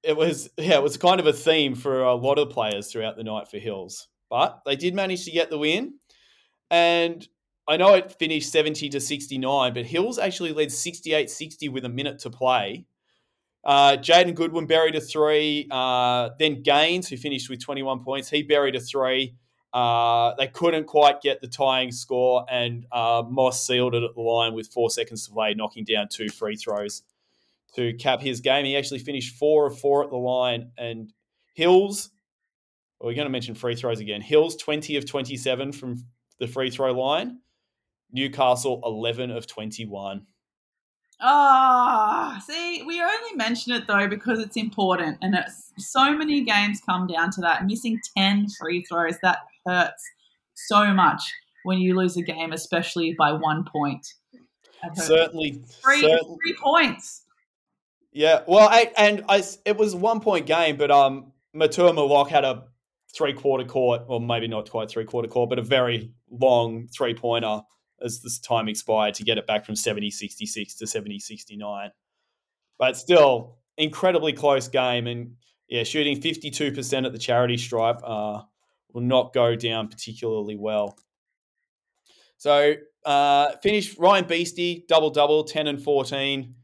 it 0.07 0.17
was 0.17 0.49
yeah, 0.57 0.77
it 0.77 0.83
was 0.83 0.97
kind 0.97 1.21
of 1.21 1.27
a 1.27 1.33
theme 1.33 1.75
for 1.75 2.03
a 2.03 2.15
lot 2.15 2.39
of 2.39 2.51
players 2.51 2.91
throughout 2.91 3.17
the 3.17 3.25
night 3.25 3.49
for 3.49 3.59
Hills. 3.59 4.09
But 4.31 4.63
they 4.65 4.77
did 4.77 4.95
manage 4.95 5.25
to 5.25 5.31
get 5.31 5.51
the 5.51 5.59
win. 5.59 5.95
And 6.71 7.27
I 7.69 7.77
know 7.77 7.95
it 7.95 8.17
finished 8.19 8.51
70 8.51 8.89
to 8.91 9.01
69, 9.01 9.75
but 9.75 9.85
Hills 9.85 10.19
actually 10.19 10.53
led 10.53 10.73
68 10.73 11.31
60 11.31 11.69
with 11.69 11.85
a 11.85 11.89
minute 11.89 12.21
to 12.21 12.31
play. 12.31 12.87
Uh, 13.65 13.97
Jaden 13.97 14.35
Goodwin 14.35 14.67
buried 14.67 14.95
a 14.95 15.01
three. 15.01 15.67
Uh, 15.71 16.31
then 16.39 16.63
Gaines, 16.63 17.09
who 17.09 17.17
finished 17.17 17.51
with 17.51 17.61
21 17.61 18.05
points, 18.05 18.31
he 18.31 18.43
buried 18.43 18.77
a 18.77 18.81
three. 18.81 19.35
Uh, 19.73 20.35
they 20.39 20.47
couldn't 20.47 20.87
quite 20.87 21.21
get 21.21 21.41
the 21.41 21.49
tying 21.49 21.91
score, 21.91 22.47
and 22.49 22.87
uh, 22.93 23.23
Moss 23.29 23.67
sealed 23.67 23.95
it 23.95 24.05
at 24.05 24.15
the 24.15 24.21
line 24.21 24.55
with 24.55 24.69
four 24.69 24.89
seconds 24.89 25.27
to 25.27 25.33
play, 25.33 25.53
knocking 25.55 25.85
down 25.85 26.07
two 26.09 26.29
free 26.29 26.57
throws 26.57 27.03
to 27.75 27.93
cap 27.95 28.21
his 28.21 28.41
game. 28.41 28.65
He 28.65 28.77
actually 28.77 29.01
finished 29.01 29.37
four 29.37 29.67
of 29.67 29.79
four 29.79 30.05
at 30.05 30.11
the 30.11 30.17
line, 30.17 30.71
and 30.79 31.13
Hills. 31.55 32.11
Well, 32.99 33.09
we're 33.09 33.15
going 33.15 33.27
to 33.27 33.31
mention 33.31 33.55
free 33.55 33.77
throws 33.77 34.01
again. 34.01 34.21
Hills 34.21 34.57
20 34.57 34.97
of 34.97 35.07
27 35.07 35.73
from 35.73 36.05
the 36.39 36.47
free 36.47 36.71
throw 36.71 36.93
line. 36.93 37.41
Newcastle 38.13 38.81
11 38.85 39.31
of 39.31 39.47
21. 39.47 40.27
Ah, 41.21 42.37
oh, 42.37 42.45
see, 42.47 42.83
we 42.87 43.01
only 43.01 43.37
mention 43.37 43.73
it 43.73 43.87
though 43.87 44.07
because 44.07 44.39
it's 44.39 44.57
important, 44.57 45.17
and 45.23 45.35
it's 45.35 45.73
so 45.79 46.15
many 46.15 46.45
games 46.45 46.83
come 46.85 47.07
down 47.07 47.31
to 47.31 47.41
that. 47.41 47.65
Missing 47.65 48.01
ten 48.15 48.49
free 48.61 48.85
throws 48.85 49.17
that 49.23 49.39
hurts 49.65 50.05
so 50.53 50.93
much 50.93 51.23
when 51.65 51.79
you 51.79 51.97
lose 51.97 52.19
a 52.19 52.23
game, 52.23 52.53
especially 52.53 53.15
by 53.19 53.33
one 53.33 53.65
point. 53.65 54.07
Certainly, 54.95 55.63
three 55.83 56.03
certainly. 56.03 56.37
three 56.45 56.55
points. 56.63 57.23
Yeah, 58.17 58.45
well, 58.47 58.67
I, 58.67 58.91
and 58.97 59.27
I, 59.29 59.45
it 59.67 59.77
was 59.77 59.93
a 59.93 59.99
one 59.99 60.21
point 60.21 60.47
game, 60.47 60.79
but 60.79 60.91
um, 60.91 61.33
Matua 61.53 61.93
Malock 61.93 62.29
had 62.29 62.47
a 62.47 62.65
three 63.15 63.35
quarter 63.35 63.67
court, 63.67 64.05
or 64.07 64.23
maybe 64.23 64.49
not 64.49 64.71
quite 64.71 64.89
three 64.89 65.05
quarter 65.05 65.29
court, 65.29 65.51
but 65.51 65.59
a 65.59 65.63
very 65.63 66.13
long 66.31 66.89
three 66.89 67.13
pointer 67.13 67.61
as 68.03 68.23
this 68.23 68.39
time 68.39 68.71
expired 68.71 69.13
to 69.17 69.23
get 69.23 69.37
it 69.37 69.47
back 69.47 69.67
from 69.67 69.77
70 69.77 70.11
66 70.11 70.77
to 70.77 70.87
70 70.87 71.19
69. 71.19 71.91
But 72.79 72.97
still, 72.97 73.59
incredibly 73.77 74.33
close 74.33 74.67
game. 74.67 75.07
And 75.07 75.33
yeah, 75.69 75.83
shooting 75.83 76.19
52% 76.19 77.05
at 77.05 77.13
the 77.13 77.19
charity 77.19 77.59
stripe 77.59 78.01
uh, 78.03 78.41
will 78.95 79.03
not 79.03 79.35
go 79.35 79.55
down 79.55 79.89
particularly 79.89 80.57
well. 80.57 80.97
So, 82.39 82.77
uh, 83.05 83.57
finished 83.63 83.99
Ryan 83.99 84.25
Beastie, 84.25 84.87
double 84.89 85.11
double, 85.11 85.45
10 85.45 85.67
and 85.67 85.83
14. 85.83 86.55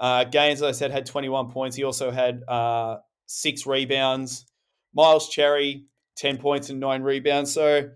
Uh, 0.00 0.24
Gaines, 0.24 0.62
as 0.62 0.68
I 0.68 0.72
said, 0.72 0.90
had 0.90 1.06
21 1.06 1.50
points. 1.50 1.76
He 1.76 1.84
also 1.84 2.10
had 2.10 2.42
uh, 2.48 2.96
six 3.26 3.66
rebounds. 3.66 4.46
Miles 4.94 5.28
Cherry, 5.28 5.86
10 6.16 6.38
points 6.38 6.70
and 6.70 6.80
nine 6.80 7.02
rebounds. 7.02 7.52
So 7.52 7.90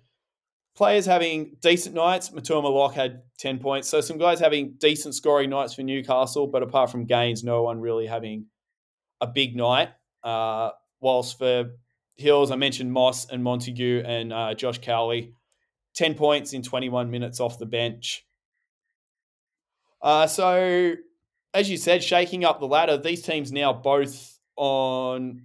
players 0.77 1.07
having 1.07 1.57
decent 1.61 1.95
nights. 1.95 2.33
Matua 2.33 2.63
Malock 2.63 2.93
had 2.93 3.23
10 3.39 3.59
points. 3.59 3.89
So 3.89 4.01
some 4.01 4.19
guys 4.19 4.41
having 4.41 4.75
decent 4.79 5.15
scoring 5.15 5.51
nights 5.51 5.75
for 5.75 5.83
Newcastle, 5.83 6.47
but 6.47 6.63
apart 6.63 6.91
from 6.91 7.07
Gaines, 7.07 7.43
no 7.43 7.63
one 7.63 7.81
really 7.81 8.07
having 8.07 8.47
a 9.21 9.27
big 9.27 9.57
night. 9.57 9.91
Uh, 10.23 10.71
whilst 11.01 11.39
for 11.39 11.71
Hills, 12.17 12.51
I 12.51 12.57
mentioned 12.57 12.93
Moss 12.93 13.27
and 13.31 13.43
Montague 13.43 14.03
and 14.07 14.33
uh, 14.33 14.55
Josh 14.55 14.79
Cowley, 14.79 15.35
10 15.95 16.15
points 16.15 16.53
in 16.53 16.63
21 16.63 17.11
minutes 17.11 17.41
off 17.41 17.59
the 17.59 17.67
bench. 17.67 18.25
Uh, 20.03 20.27
so, 20.27 20.95
as 21.53 21.71
you 21.71 21.77
said, 21.77 22.03
shaking 22.03 22.45
up 22.45 22.61
the 22.61 22.67
ladder, 22.67 22.97
these 22.97 23.23
teams 23.23 23.53
now 23.53 23.73
both 23.73 24.39
on 24.57 25.43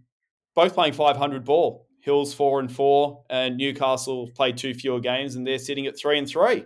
both 0.55 0.73
playing 0.73 0.93
500 0.93 1.43
ball. 1.45 1.85
Hills 2.01 2.35
four 2.35 2.59
and 2.59 2.71
four, 2.71 3.23
and 3.31 3.57
Newcastle 3.57 4.29
played 4.35 4.57
two 4.57 4.75
fewer 4.75 4.99
games, 4.99 5.35
and 5.35 5.45
they're 5.45 5.57
sitting 5.57 5.87
at 5.87 5.97
three 5.97 6.19
and 6.19 6.29
three. 6.29 6.65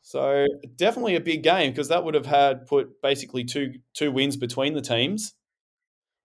So 0.00 0.46
definitely 0.76 1.16
a 1.16 1.20
big 1.20 1.42
game 1.42 1.70
because 1.70 1.88
that 1.88 2.02
would 2.02 2.14
have 2.14 2.24
had 2.24 2.66
put 2.66 3.02
basically 3.02 3.44
two 3.44 3.74
two 3.92 4.10
wins 4.10 4.38
between 4.38 4.72
the 4.72 4.80
teams, 4.80 5.34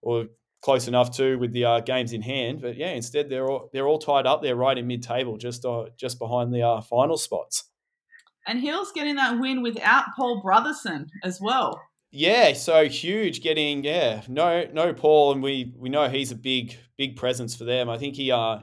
or 0.00 0.28
close 0.62 0.88
enough 0.88 1.14
to 1.18 1.36
with 1.36 1.52
the 1.52 1.66
uh, 1.66 1.80
games 1.80 2.14
in 2.14 2.22
hand. 2.22 2.62
But 2.62 2.76
yeah, 2.78 2.92
instead 2.92 3.28
they're 3.28 3.46
all 3.46 3.68
they're 3.74 3.86
all 3.86 3.98
tied 3.98 4.26
up 4.26 4.42
there 4.42 4.56
right 4.56 4.78
in 4.78 4.86
mid 4.86 5.02
table, 5.02 5.36
just 5.36 5.66
uh, 5.66 5.84
just 5.98 6.18
behind 6.18 6.52
the 6.52 6.62
uh, 6.62 6.80
final 6.80 7.18
spots. 7.18 7.64
And 8.46 8.60
Hill's 8.60 8.90
getting 8.92 9.16
that 9.16 9.38
win 9.38 9.62
without 9.62 10.06
Paul 10.16 10.42
Brotherson 10.42 11.08
as 11.22 11.40
well. 11.42 11.78
Yeah, 12.10 12.54
so 12.54 12.88
huge 12.88 13.42
getting 13.42 13.84
yeah 13.84 14.22
no 14.28 14.66
no 14.72 14.94
Paul 14.94 15.32
and 15.32 15.42
we 15.42 15.74
we 15.76 15.90
know 15.90 16.08
he's 16.08 16.32
a 16.32 16.36
big 16.36 16.74
big 16.96 17.16
presence 17.16 17.54
for 17.54 17.64
them. 17.64 17.90
I 17.90 17.98
think 17.98 18.16
he 18.16 18.32
uh 18.32 18.60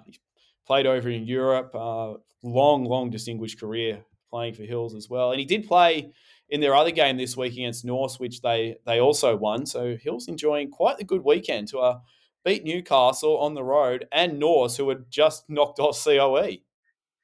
played 0.65 0.87
over 0.87 1.09
in 1.09 1.25
Europe, 1.27 1.71
uh, 1.75 2.15
long 2.43 2.85
long 2.85 3.11
distinguished 3.11 3.59
career 3.59 4.03
playing 4.31 4.55
for 4.55 4.63
Hills 4.63 4.95
as 4.95 5.09
well, 5.09 5.31
and 5.31 5.39
he 5.39 5.45
did 5.45 5.67
play 5.67 6.11
in 6.49 6.59
their 6.59 6.75
other 6.75 6.89
game 6.91 7.17
this 7.17 7.37
week 7.37 7.53
against 7.53 7.85
Norths, 7.85 8.19
which 8.19 8.41
they 8.41 8.77
they 8.85 8.99
also 8.99 9.35
won. 9.37 9.65
So 9.67 9.95
Hills 9.95 10.27
enjoying 10.27 10.71
quite 10.71 10.99
a 10.99 11.03
good 11.05 11.23
weekend 11.23 11.67
to 11.69 11.79
uh, 11.79 11.99
beat 12.43 12.63
Newcastle 12.63 13.37
on 13.37 13.53
the 13.53 13.63
road 13.63 14.07
and 14.11 14.39
Norths, 14.39 14.77
who 14.77 14.89
had 14.89 15.05
just 15.11 15.47
knocked 15.49 15.79
off 15.79 15.95
COE. 15.97 16.64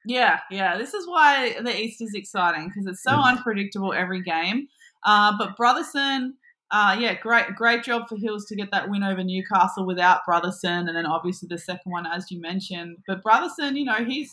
Yeah, 0.04 0.40
yeah. 0.50 0.76
This 0.78 0.94
is 0.94 1.06
why 1.06 1.56
the 1.62 1.76
East 1.76 2.00
is 2.02 2.14
exciting 2.14 2.68
because 2.68 2.86
it's 2.86 3.02
so 3.02 3.12
mm. 3.12 3.24
unpredictable 3.24 3.92
every 3.92 4.22
game. 4.22 4.68
Uh, 5.04 5.32
but 5.38 5.56
Brotherson, 5.56 6.32
uh, 6.70 6.96
yeah, 6.98 7.14
great, 7.14 7.54
great 7.54 7.84
job 7.84 8.08
for 8.08 8.16
Hills 8.16 8.46
to 8.46 8.56
get 8.56 8.70
that 8.72 8.88
win 8.88 9.02
over 9.02 9.22
Newcastle 9.22 9.86
without 9.86 10.20
Brotherson, 10.28 10.88
and 10.88 10.96
then 10.96 11.06
obviously 11.06 11.46
the 11.50 11.58
second 11.58 11.92
one, 11.92 12.06
as 12.06 12.30
you 12.30 12.40
mentioned. 12.40 12.96
But 13.06 13.22
Brotherson, 13.22 13.76
you 13.76 13.84
know, 13.84 14.04
he's 14.04 14.32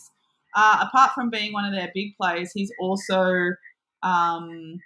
uh, 0.56 0.78
apart 0.88 1.12
from 1.14 1.30
being 1.30 1.52
one 1.52 1.64
of 1.64 1.72
their 1.72 1.90
big 1.94 2.16
players, 2.16 2.50
he's 2.52 2.72
also 2.80 3.50
um, 4.02 4.80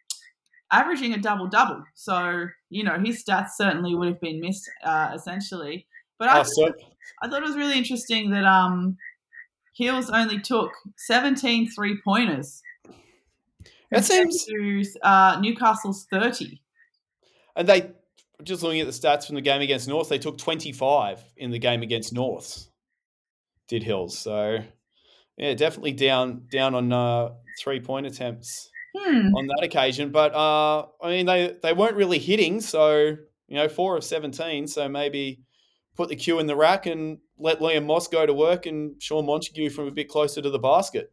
averaging 0.71 1.15
a 1.15 1.19
double 1.19 1.47
double. 1.47 1.83
So 1.95 2.47
you 2.71 2.85
know 2.85 2.99
his 2.99 3.25
stats 3.25 3.51
certainly 3.57 3.95
would 3.95 4.09
have 4.09 4.21
been 4.21 4.41
missed 4.41 4.69
uh, 4.85 5.13
essentially. 5.15 5.87
But 6.19 6.29
I, 6.29 6.41
Oh, 6.41 6.43
so- 6.45 6.75
I 7.23 7.29
thought 7.29 7.43
it 7.43 7.47
was 7.47 7.57
really 7.57 7.79
interesting 7.79 8.31
that 8.31 8.45
um, 8.45 8.97
Hills 9.77 10.11
only 10.11 10.41
took 10.41 10.73
17 10.97 11.71
three 11.71 12.01
pointers. 12.03 12.63
That 13.91 14.05
seems, 14.05 14.45
to 14.45 14.85
uh, 15.03 15.39
Newcastle's 15.41 16.07
30. 16.11 16.61
and 17.55 17.69
they 17.69 17.91
just 18.43 18.63
looking 18.63 18.81
at 18.81 18.87
the 18.87 18.93
stats 18.93 19.27
from 19.27 19.37
the 19.37 19.41
game 19.41 19.61
against 19.61 19.87
North, 19.87 20.09
they 20.09 20.19
took 20.19 20.39
25 20.39 21.21
in 21.37 21.51
the 21.51 21.59
game 21.59 21.83
against 21.83 22.13
North. 22.13 22.69
Did 23.69 23.83
Hills. 23.83 24.19
So, 24.19 24.59
yeah, 25.37 25.55
definitely 25.55 25.93
down 25.93 26.47
down 26.51 26.75
on 26.75 26.93
uh, 26.93 27.31
three 27.63 27.81
point 27.81 28.07
attempts. 28.07 28.71
Hmm. 28.97 29.35
on 29.35 29.49
that 29.49 29.65
occasion. 29.65 30.11
But 30.11 30.35
uh, 30.35 30.87
I 31.03 31.09
mean, 31.09 31.27
they 31.27 31.57
they 31.63 31.73
weren't 31.73 31.97
really 31.97 32.21
hitting, 32.21 32.61
so 32.61 33.17
you 33.49 33.57
know, 33.57 33.69
four 33.69 33.97
of 33.97 34.05
seventeen. 34.05 34.69
So 34.69 34.89
maybe 34.89 35.41
put 35.97 36.09
the 36.09 36.17
cue 36.17 36.39
in 36.39 36.47
the 36.47 36.57
rack 36.57 36.87
and 36.87 37.19
let 37.39 37.61
Liam 37.61 37.87
Moss 37.87 38.09
go 38.09 38.27
to 38.27 38.33
work 38.33 38.67
and 38.67 39.01
Sean 39.03 39.27
Montague 39.27 39.71
from 39.71 39.87
a 39.87 39.91
bit 39.91 40.09
closer 40.09 40.43
to 40.43 40.51
the 40.51 40.59
basket. 40.59 41.13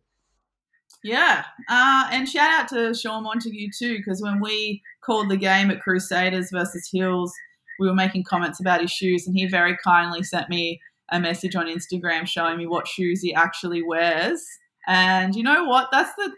Yeah, 1.03 1.45
uh, 1.67 2.09
and 2.11 2.29
shout 2.29 2.51
out 2.51 2.67
to 2.69 2.93
Sean 2.93 3.23
Montague 3.23 3.69
too, 3.77 3.97
because 3.97 4.21
when 4.21 4.39
we 4.39 4.82
called 5.03 5.29
the 5.29 5.38
game 5.38 5.71
at 5.71 5.82
Crusaders 5.82 6.51
versus 6.51 6.89
Hills, 6.91 7.34
we 7.79 7.88
were 7.88 7.95
making 7.95 8.23
comments 8.23 8.59
about 8.59 8.82
his 8.82 8.91
shoes, 8.91 9.25
and 9.25 9.36
he 9.36 9.47
very 9.47 9.75
kindly 9.84 10.21
sent 10.21 10.49
me 10.49 10.79
a 11.11 11.19
message 11.19 11.55
on 11.55 11.65
Instagram 11.65 12.27
showing 12.27 12.57
me 12.57 12.67
what 12.67 12.88
shoes 12.88 13.21
he 13.21 13.34
actually 13.34 13.82
wears. 13.82 14.45
And 14.88 15.36
you 15.36 15.43
know 15.43 15.65
what? 15.65 15.89
That's 15.91 16.13
the 16.15 16.32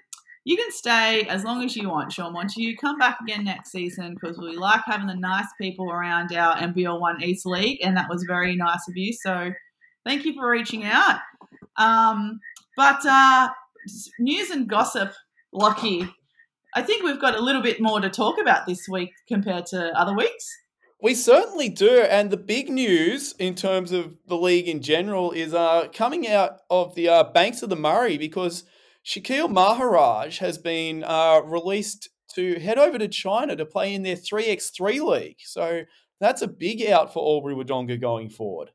you 0.46 0.58
can 0.58 0.72
stay 0.72 1.22
as 1.30 1.44
long 1.44 1.64
as 1.64 1.76
you 1.76 1.90
want, 1.90 2.12
Sean 2.12 2.34
Montague. 2.34 2.76
Come 2.78 2.98
back 2.98 3.18
again 3.22 3.46
next 3.46 3.72
season 3.72 4.14
because 4.14 4.38
we 4.38 4.58
like 4.58 4.82
having 4.86 5.08
the 5.08 5.16
nice 5.16 5.48
people 5.60 5.90
around 5.90 6.36
our 6.36 6.56
NBL 6.58 7.00
One 7.00 7.24
East 7.24 7.46
League, 7.46 7.80
and 7.82 7.96
that 7.96 8.10
was 8.10 8.26
very 8.28 8.56
nice 8.56 8.88
of 8.90 8.98
you. 8.98 9.14
So 9.14 9.52
thank 10.06 10.26
you 10.26 10.34
for 10.34 10.50
reaching 10.50 10.84
out. 10.84 11.20
Um, 11.78 12.42
but 12.76 13.06
uh, 13.06 13.50
news 14.20 14.50
and 14.50 14.68
gossip, 14.68 15.14
Lachy. 15.54 16.10
I 16.76 16.82
think 16.82 17.04
we've 17.04 17.22
got 17.22 17.36
a 17.36 17.42
little 17.42 17.62
bit 17.62 17.80
more 17.80 18.02
to 18.02 18.10
talk 18.10 18.40
about 18.42 18.66
this 18.66 18.88
week 18.90 19.12
compared 19.28 19.68
to 19.68 19.98
other 19.98 20.16
weeks. 20.16 20.58
We 21.02 21.14
certainly 21.16 21.70
do, 21.70 22.00
and 22.00 22.32
the 22.32 22.38
big 22.38 22.70
news 22.70 23.34
in 23.38 23.56
terms 23.56 23.92
of 23.92 24.18
the 24.26 24.38
league 24.38 24.68
in 24.68 24.82
general 24.82 25.32
is 25.32 25.54
uh, 25.54 25.88
coming 25.94 26.28
out 26.28 26.60
of 26.70 26.96
the 26.96 27.10
uh, 27.10 27.24
banks 27.26 27.62
of 27.62 27.70
the 27.70 27.76
Murray 27.76 28.18
because 28.18 28.64
Shaquille 29.06 29.50
Maharaj 29.50 30.40
has 30.40 30.58
been 30.58 31.04
uh, 31.04 31.42
released 31.44 32.10
to 32.36 32.60
head 32.60 32.78
over 32.78 32.98
to 32.98 33.08
China 33.08 33.56
to 33.56 33.66
play 33.66 33.94
in 33.94 34.04
their 34.04 34.16
3x3 34.16 35.02
league. 35.02 35.38
So 35.40 35.84
that's 36.20 36.42
a 36.42 36.48
big 36.48 36.84
out 36.88 37.14
for 37.14 37.20
Albury 37.20 37.56
Wodonga 37.56 38.00
going 38.00 38.30
forward. 38.30 38.72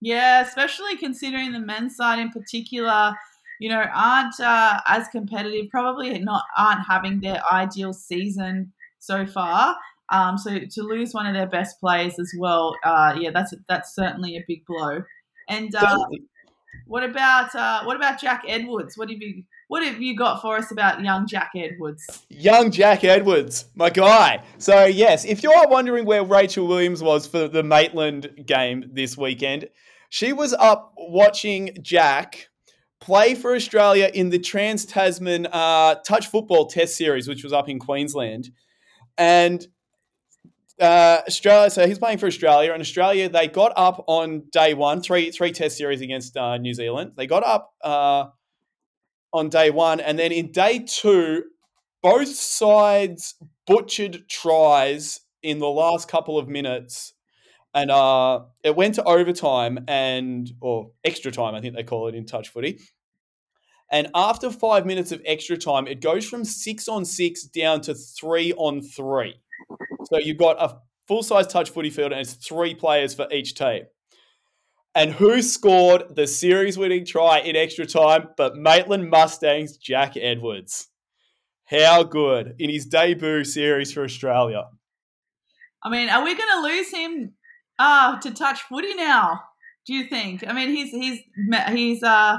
Yeah, 0.00 0.42
especially 0.42 0.96
considering 0.96 1.52
the 1.52 1.60
men's 1.60 1.96
side 1.96 2.18
in 2.18 2.30
particular, 2.30 3.14
you 3.58 3.68
know, 3.68 3.84
aren't 3.94 4.38
uh, 4.38 4.80
as 4.86 5.08
competitive. 5.08 5.70
Probably 5.70 6.18
not 6.18 6.44
aren't 6.56 6.86
having 6.86 7.20
their 7.20 7.40
ideal 7.52 7.92
season 7.92 8.72
so 8.98 9.26
far. 9.26 9.76
Um, 10.10 10.38
so 10.38 10.58
to 10.58 10.82
lose 10.82 11.12
one 11.12 11.26
of 11.26 11.34
their 11.34 11.48
best 11.48 11.80
players 11.80 12.18
as 12.18 12.32
well, 12.38 12.76
uh, 12.84 13.16
yeah, 13.18 13.30
that's 13.30 13.54
that's 13.68 13.94
certainly 13.94 14.36
a 14.36 14.44
big 14.46 14.64
blow. 14.66 15.02
And 15.48 15.74
uh. 15.74 15.98
What 16.88 17.04
about 17.04 17.54
uh, 17.54 17.84
what 17.84 17.96
about 17.96 18.18
Jack 18.20 18.42
Edwards? 18.48 18.96
What 18.96 19.10
have 19.10 19.20
you 19.20 19.44
what 19.68 19.84
have 19.84 20.00
you 20.00 20.16
got 20.16 20.40
for 20.40 20.56
us 20.56 20.70
about 20.72 21.02
young 21.02 21.26
Jack 21.26 21.50
Edwards? 21.54 22.02
Young 22.30 22.70
Jack 22.70 23.04
Edwards, 23.04 23.66
my 23.74 23.90
guy. 23.90 24.42
So, 24.56 24.86
yes, 24.86 25.26
if 25.26 25.42
you 25.42 25.52
are 25.52 25.68
wondering 25.68 26.06
where 26.06 26.24
Rachel 26.24 26.66
Williams 26.66 27.02
was 27.02 27.26
for 27.26 27.46
the 27.46 27.62
Maitland 27.62 28.30
game 28.46 28.90
this 28.92 29.16
weekend, 29.18 29.68
she 30.08 30.32
was 30.32 30.54
up 30.54 30.94
watching 30.96 31.76
Jack 31.82 32.48
play 33.00 33.34
for 33.34 33.54
Australia 33.54 34.10
in 34.12 34.30
the 34.30 34.38
Trans 34.38 34.86
Tasman 34.86 35.46
uh, 35.52 35.96
Touch 35.96 36.28
Football 36.28 36.66
Test 36.66 36.96
Series, 36.96 37.28
which 37.28 37.44
was 37.44 37.52
up 37.52 37.68
in 37.68 37.78
Queensland. 37.78 38.48
And 39.18 39.66
uh, 40.80 41.22
Australia, 41.26 41.70
so 41.70 41.86
he's 41.86 41.98
playing 41.98 42.18
for 42.18 42.26
Australia, 42.26 42.72
and 42.72 42.80
Australia 42.80 43.28
they 43.28 43.48
got 43.48 43.72
up 43.76 44.04
on 44.06 44.44
day 44.52 44.74
one, 44.74 45.00
three 45.00 45.30
three 45.30 45.52
Test 45.52 45.76
series 45.76 46.00
against 46.00 46.36
uh, 46.36 46.56
New 46.58 46.74
Zealand. 46.74 47.12
They 47.16 47.26
got 47.26 47.44
up 47.44 47.72
uh, 47.82 48.26
on 49.32 49.48
day 49.48 49.70
one, 49.70 50.00
and 50.00 50.18
then 50.18 50.32
in 50.32 50.52
day 50.52 50.84
two, 50.86 51.44
both 52.02 52.28
sides 52.28 53.34
butchered 53.66 54.28
tries 54.28 55.20
in 55.42 55.58
the 55.58 55.68
last 55.68 56.08
couple 56.08 56.38
of 56.38 56.48
minutes, 56.48 57.14
and 57.74 57.90
uh, 57.90 58.40
it 58.64 58.76
went 58.76 58.94
to 58.96 59.04
overtime 59.04 59.84
and 59.88 60.50
or 60.60 60.92
extra 61.04 61.30
time, 61.30 61.54
I 61.54 61.60
think 61.60 61.74
they 61.74 61.84
call 61.84 62.08
it 62.08 62.14
in 62.14 62.26
touch 62.26 62.48
footy. 62.48 62.80
And 63.90 64.08
after 64.14 64.50
five 64.50 64.84
minutes 64.84 65.12
of 65.12 65.22
extra 65.24 65.56
time, 65.56 65.86
it 65.86 66.02
goes 66.02 66.28
from 66.28 66.44
six 66.44 66.88
on 66.88 67.04
six 67.04 67.44
down 67.44 67.80
to 67.82 67.94
three 67.94 68.52
on 68.52 68.82
three. 68.82 69.40
So 70.04 70.18
you've 70.18 70.38
got 70.38 70.56
a 70.60 70.78
full 71.06 71.22
size 71.22 71.46
touch 71.46 71.70
footy 71.70 71.90
field, 71.90 72.12
and 72.12 72.20
it's 72.20 72.34
three 72.34 72.74
players 72.74 73.14
for 73.14 73.26
each 73.32 73.54
team. 73.54 73.84
And 74.94 75.12
who 75.12 75.42
scored 75.42 76.16
the 76.16 76.26
series 76.26 76.76
winning 76.76 77.04
try 77.04 77.40
in 77.40 77.56
extra 77.56 77.86
time 77.86 78.30
but 78.36 78.56
Maitland 78.56 79.10
Mustangs 79.10 79.76
Jack 79.76 80.16
Edwards? 80.16 80.88
How 81.66 82.02
good 82.02 82.54
in 82.58 82.70
his 82.70 82.86
debut 82.86 83.44
series 83.44 83.92
for 83.92 84.02
Australia. 84.02 84.64
I 85.82 85.90
mean, 85.90 86.08
are 86.08 86.24
we 86.24 86.34
going 86.34 86.48
to 86.54 86.62
lose 86.62 86.90
him 86.90 87.34
uh, 87.78 88.18
to 88.20 88.32
touch 88.32 88.62
footy 88.62 88.94
now? 88.94 89.40
Do 89.86 89.94
you 89.94 90.04
think? 90.04 90.44
I 90.46 90.52
mean, 90.52 90.70
he's 90.70 90.90
he's 90.90 91.20
he's 91.68 92.02
uh, 92.02 92.38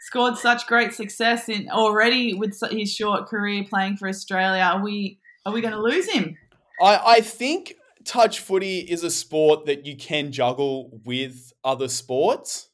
scored 0.00 0.36
such 0.36 0.66
great 0.66 0.92
success 0.92 1.48
in 1.48 1.68
already 1.70 2.34
with 2.34 2.58
his 2.70 2.92
short 2.94 3.26
career 3.26 3.64
playing 3.68 3.96
for 3.96 4.08
Australia. 4.08 4.62
Are 4.62 4.82
we 4.82 5.18
are 5.44 5.52
we 5.52 5.60
going 5.60 5.74
to 5.74 5.82
lose 5.82 6.08
him? 6.08 6.36
I, 6.82 7.14
I 7.14 7.20
think 7.20 7.74
touch 8.04 8.40
footy 8.40 8.80
is 8.80 9.04
a 9.04 9.10
sport 9.10 9.66
that 9.66 9.86
you 9.86 9.96
can 9.96 10.32
juggle 10.32 11.00
with 11.04 11.52
other 11.64 11.88
sports. 11.88 12.68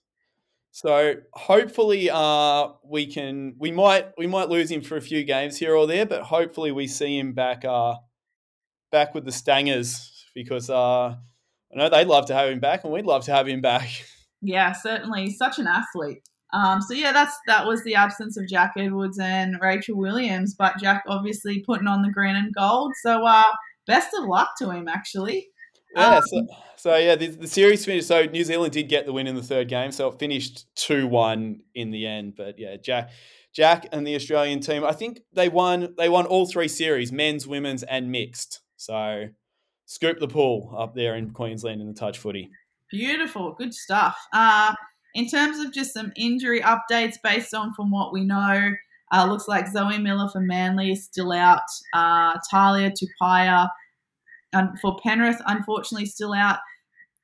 So 0.70 1.14
hopefully 1.32 2.08
uh, 2.10 2.68
we 2.84 3.06
can 3.06 3.56
we 3.58 3.70
might 3.72 4.12
we 4.16 4.26
might 4.26 4.48
lose 4.48 4.70
him 4.70 4.80
for 4.80 4.96
a 4.96 5.00
few 5.00 5.24
games 5.24 5.56
here 5.56 5.74
or 5.74 5.86
there, 5.86 6.06
but 6.06 6.22
hopefully 6.22 6.72
we 6.72 6.86
see 6.86 7.18
him 7.18 7.32
back 7.32 7.64
uh, 7.64 7.94
back 8.92 9.14
with 9.14 9.24
the 9.24 9.32
Stangers 9.32 10.24
because 10.34 10.70
uh, 10.70 11.08
I 11.08 11.16
know 11.74 11.88
they'd 11.88 12.06
love 12.06 12.26
to 12.26 12.34
have 12.34 12.48
him 12.48 12.60
back 12.60 12.84
and 12.84 12.92
we'd 12.92 13.06
love 13.06 13.24
to 13.24 13.32
have 13.32 13.48
him 13.48 13.60
back. 13.60 13.88
Yeah, 14.40 14.70
certainly. 14.70 15.30
Such 15.30 15.58
an 15.58 15.66
athlete. 15.66 16.22
Um, 16.52 16.80
so 16.80 16.94
yeah, 16.94 17.10
that's 17.10 17.36
that 17.48 17.66
was 17.66 17.82
the 17.82 17.96
absence 17.96 18.36
of 18.38 18.46
Jack 18.46 18.74
Edwards 18.76 19.18
and 19.18 19.56
Rachel 19.60 19.96
Williams, 19.96 20.54
but 20.54 20.78
Jack 20.78 21.02
obviously 21.08 21.64
putting 21.66 21.88
on 21.88 22.02
the 22.02 22.12
green 22.12 22.36
and 22.36 22.54
gold. 22.54 22.92
So 23.02 23.26
uh, 23.26 23.42
best 23.88 24.10
of 24.16 24.28
luck 24.28 24.50
to 24.58 24.70
him, 24.70 24.86
actually. 24.86 25.48
Yeah, 25.96 26.18
Um, 26.18 26.22
so, 26.26 26.46
so 26.76 26.96
yeah, 26.96 27.16
the, 27.16 27.28
the 27.28 27.48
series 27.48 27.84
finished. 27.84 28.06
So 28.06 28.24
New 28.26 28.44
Zealand 28.44 28.72
did 28.72 28.88
get 28.88 29.06
the 29.06 29.12
win 29.12 29.26
in 29.26 29.34
the 29.34 29.42
third 29.42 29.68
game, 29.68 29.90
so 29.90 30.08
it 30.08 30.18
finished 30.18 30.66
two 30.76 31.08
one 31.08 31.62
in 31.74 31.90
the 31.90 32.06
end. 32.06 32.34
But 32.36 32.58
yeah, 32.58 32.76
Jack, 32.76 33.10
Jack 33.52 33.88
and 33.90 34.06
the 34.06 34.14
Australian 34.14 34.60
team, 34.60 34.84
I 34.84 34.92
think 34.92 35.22
they 35.32 35.48
won. 35.48 35.94
They 35.96 36.08
won 36.08 36.26
all 36.26 36.46
three 36.46 36.68
series: 36.68 37.10
men's, 37.10 37.46
women's, 37.46 37.82
and 37.82 38.12
mixed. 38.12 38.60
So 38.76 39.28
scoop 39.86 40.20
the 40.20 40.28
pool 40.28 40.74
up 40.78 40.94
there 40.94 41.16
in 41.16 41.30
Queensland 41.30 41.80
in 41.80 41.88
the 41.88 41.94
touch 41.94 42.18
footy. 42.18 42.50
Beautiful, 42.90 43.54
good 43.58 43.74
stuff. 43.74 44.16
Uh, 44.32 44.74
in 45.14 45.26
terms 45.26 45.58
of 45.58 45.72
just 45.72 45.94
some 45.94 46.12
injury 46.16 46.60
updates 46.60 47.16
based 47.24 47.54
on 47.54 47.72
from 47.74 47.90
what 47.90 48.12
we 48.12 48.24
know, 48.24 48.72
uh, 49.12 49.26
looks 49.28 49.48
like 49.48 49.68
Zoe 49.68 49.98
Miller 49.98 50.28
for 50.30 50.40
Manly 50.40 50.92
is 50.92 51.04
still 51.04 51.32
out. 51.32 51.62
Uh, 51.94 52.34
Talia 52.50 52.90
Tupaya 52.92 53.68
um, 54.54 54.74
for 54.80 54.96
Penrith, 55.02 55.40
unfortunately, 55.46 56.06
still 56.06 56.32
out. 56.32 56.58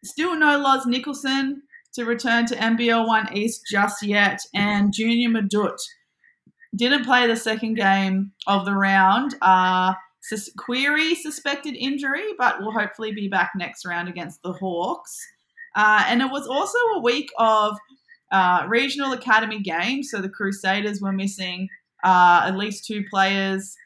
Still 0.04 0.36
no 0.36 0.58
Loz 0.58 0.86
Nicholson 0.86 1.62
to 1.94 2.04
return 2.04 2.46
to 2.46 2.56
NBL 2.56 3.06
One 3.06 3.34
East 3.36 3.62
just 3.70 4.02
yet, 4.02 4.40
and 4.54 4.92
Junior 4.92 5.30
Madut 5.30 5.78
didn't 6.76 7.04
play 7.04 7.26
the 7.26 7.36
second 7.36 7.74
game 7.74 8.32
of 8.46 8.64
the 8.64 8.74
round. 8.74 9.36
Uh, 9.40 9.94
sus- 10.22 10.50
query 10.58 11.14
suspected 11.14 11.74
injury, 11.76 12.24
but 12.38 12.60
will 12.60 12.72
hopefully 12.72 13.12
be 13.12 13.28
back 13.28 13.52
next 13.56 13.86
round 13.86 14.08
against 14.08 14.42
the 14.42 14.52
Hawks. 14.52 15.16
Uh, 15.76 16.04
and 16.08 16.20
it 16.20 16.30
was 16.30 16.46
also 16.46 16.78
a 16.96 17.00
week 17.00 17.30
of 17.38 17.76
uh, 18.34 18.66
regional 18.66 19.12
academy 19.12 19.60
games. 19.60 20.10
So 20.10 20.20
the 20.20 20.28
Crusaders 20.28 21.00
were 21.00 21.12
missing 21.12 21.68
uh, 22.02 22.42
at 22.44 22.56
least 22.56 22.84
two 22.84 23.04
players 23.08 23.76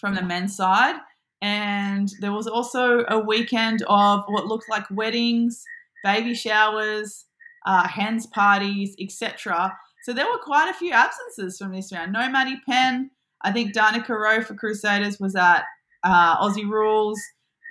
from 0.00 0.16
the 0.16 0.22
men's 0.22 0.56
side. 0.56 0.96
And 1.40 2.10
there 2.20 2.32
was 2.32 2.48
also 2.48 3.04
a 3.08 3.20
weekend 3.20 3.82
of 3.88 4.24
what 4.26 4.46
looked 4.46 4.68
like 4.68 4.84
weddings, 4.90 5.62
baby 6.02 6.34
showers, 6.34 7.26
uh, 7.64 7.86
hens 7.86 8.26
parties, 8.26 8.96
etc. 9.00 9.72
So 10.02 10.12
there 10.12 10.26
were 10.26 10.38
quite 10.42 10.68
a 10.68 10.74
few 10.74 10.90
absences 10.90 11.56
from 11.56 11.72
this 11.72 11.92
round. 11.92 12.12
No 12.12 12.28
Maddie 12.28 12.60
Penn, 12.68 13.10
I 13.42 13.52
think 13.52 13.72
Danica 13.72 14.08
Rowe 14.08 14.42
for 14.42 14.54
Crusaders 14.54 15.20
was 15.20 15.36
at 15.36 15.62
uh, 16.02 16.38
Aussie 16.38 16.68
Rules. 16.68 17.20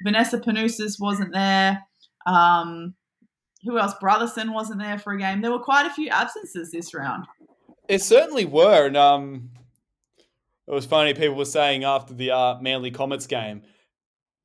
Vanessa 0.06 0.39
Panousis 0.39 0.95
wasn't 0.97 1.34
there. 1.34 1.84
Um, 2.26 2.95
who 3.64 3.78
else? 3.78 3.93
Brotherson 4.01 4.53
wasn't 4.53 4.80
there 4.80 4.97
for 4.97 5.14
a 5.14 5.18
game. 5.18 5.41
There 5.41 5.51
were 5.51 5.60
quite 5.60 5.86
a 5.86 5.93
few 5.93 6.10
absences 6.10 6.72
this 6.72 6.93
round. 6.93 7.26
It 7.88 8.01
certainly 8.01 8.45
were, 8.45 8.86
and 8.86 8.95
um, 8.95 9.49
it 10.68 10.74
was 10.74 10.86
funny. 10.86 11.14
People 11.14 11.36
were 11.36 11.45
saying 11.45 11.84
after 11.84 12.14
the 12.14 12.32
uh, 12.32 12.60
Manly 12.62 12.91
Comets 12.91 13.28
game, 13.28 13.64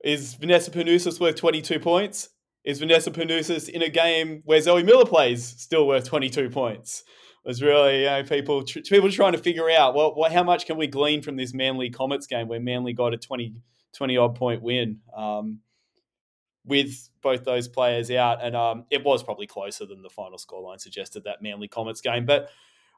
is 0.02 0.34
Vanessa 0.34 0.70
Panousis 0.70 1.20
worth 1.20 1.36
twenty 1.36 1.62
two 1.62 1.78
points? 1.78 2.30
Is 2.64 2.78
Vanessa 2.78 3.10
Panousis 3.10 3.68
in 3.68 3.82
a 3.82 3.90
game 3.90 4.42
where 4.44 4.60
Zoe 4.60 4.82
Miller 4.82 5.04
plays 5.04 5.44
still 5.44 5.86
worth 5.86 6.06
twenty 6.06 6.30
two 6.30 6.48
points? 6.48 7.04
It 7.44 7.48
was 7.48 7.62
really 7.62 8.00
you 8.00 8.06
know, 8.06 8.22
people 8.22 8.64
tr- 8.64 8.80
people 8.80 9.10
trying 9.10 9.32
to 9.32 9.38
figure 9.38 9.68
out 9.70 9.94
well, 9.94 10.14
what, 10.14 10.32
how 10.32 10.42
much 10.42 10.64
can 10.64 10.78
we 10.78 10.86
glean 10.86 11.20
from 11.20 11.36
this 11.36 11.52
Manly 11.52 11.90
Comets 11.90 12.26
game 12.26 12.48
where 12.48 12.60
Manly 12.60 12.94
got 12.94 13.12
a 13.12 13.18
20, 13.18 13.54
20 13.94 14.16
odd 14.16 14.34
point 14.34 14.62
win. 14.62 15.00
Um, 15.14 15.60
with 16.64 17.10
both 17.22 17.44
those 17.44 17.68
players 17.68 18.10
out, 18.10 18.42
and 18.42 18.56
um, 18.56 18.84
it 18.90 19.04
was 19.04 19.22
probably 19.22 19.46
closer 19.46 19.86
than 19.86 20.02
the 20.02 20.10
final 20.10 20.38
scoreline 20.38 20.80
suggested 20.80 21.24
that 21.24 21.42
Manly 21.42 21.68
Comets 21.68 22.00
game. 22.00 22.24
But 22.24 22.48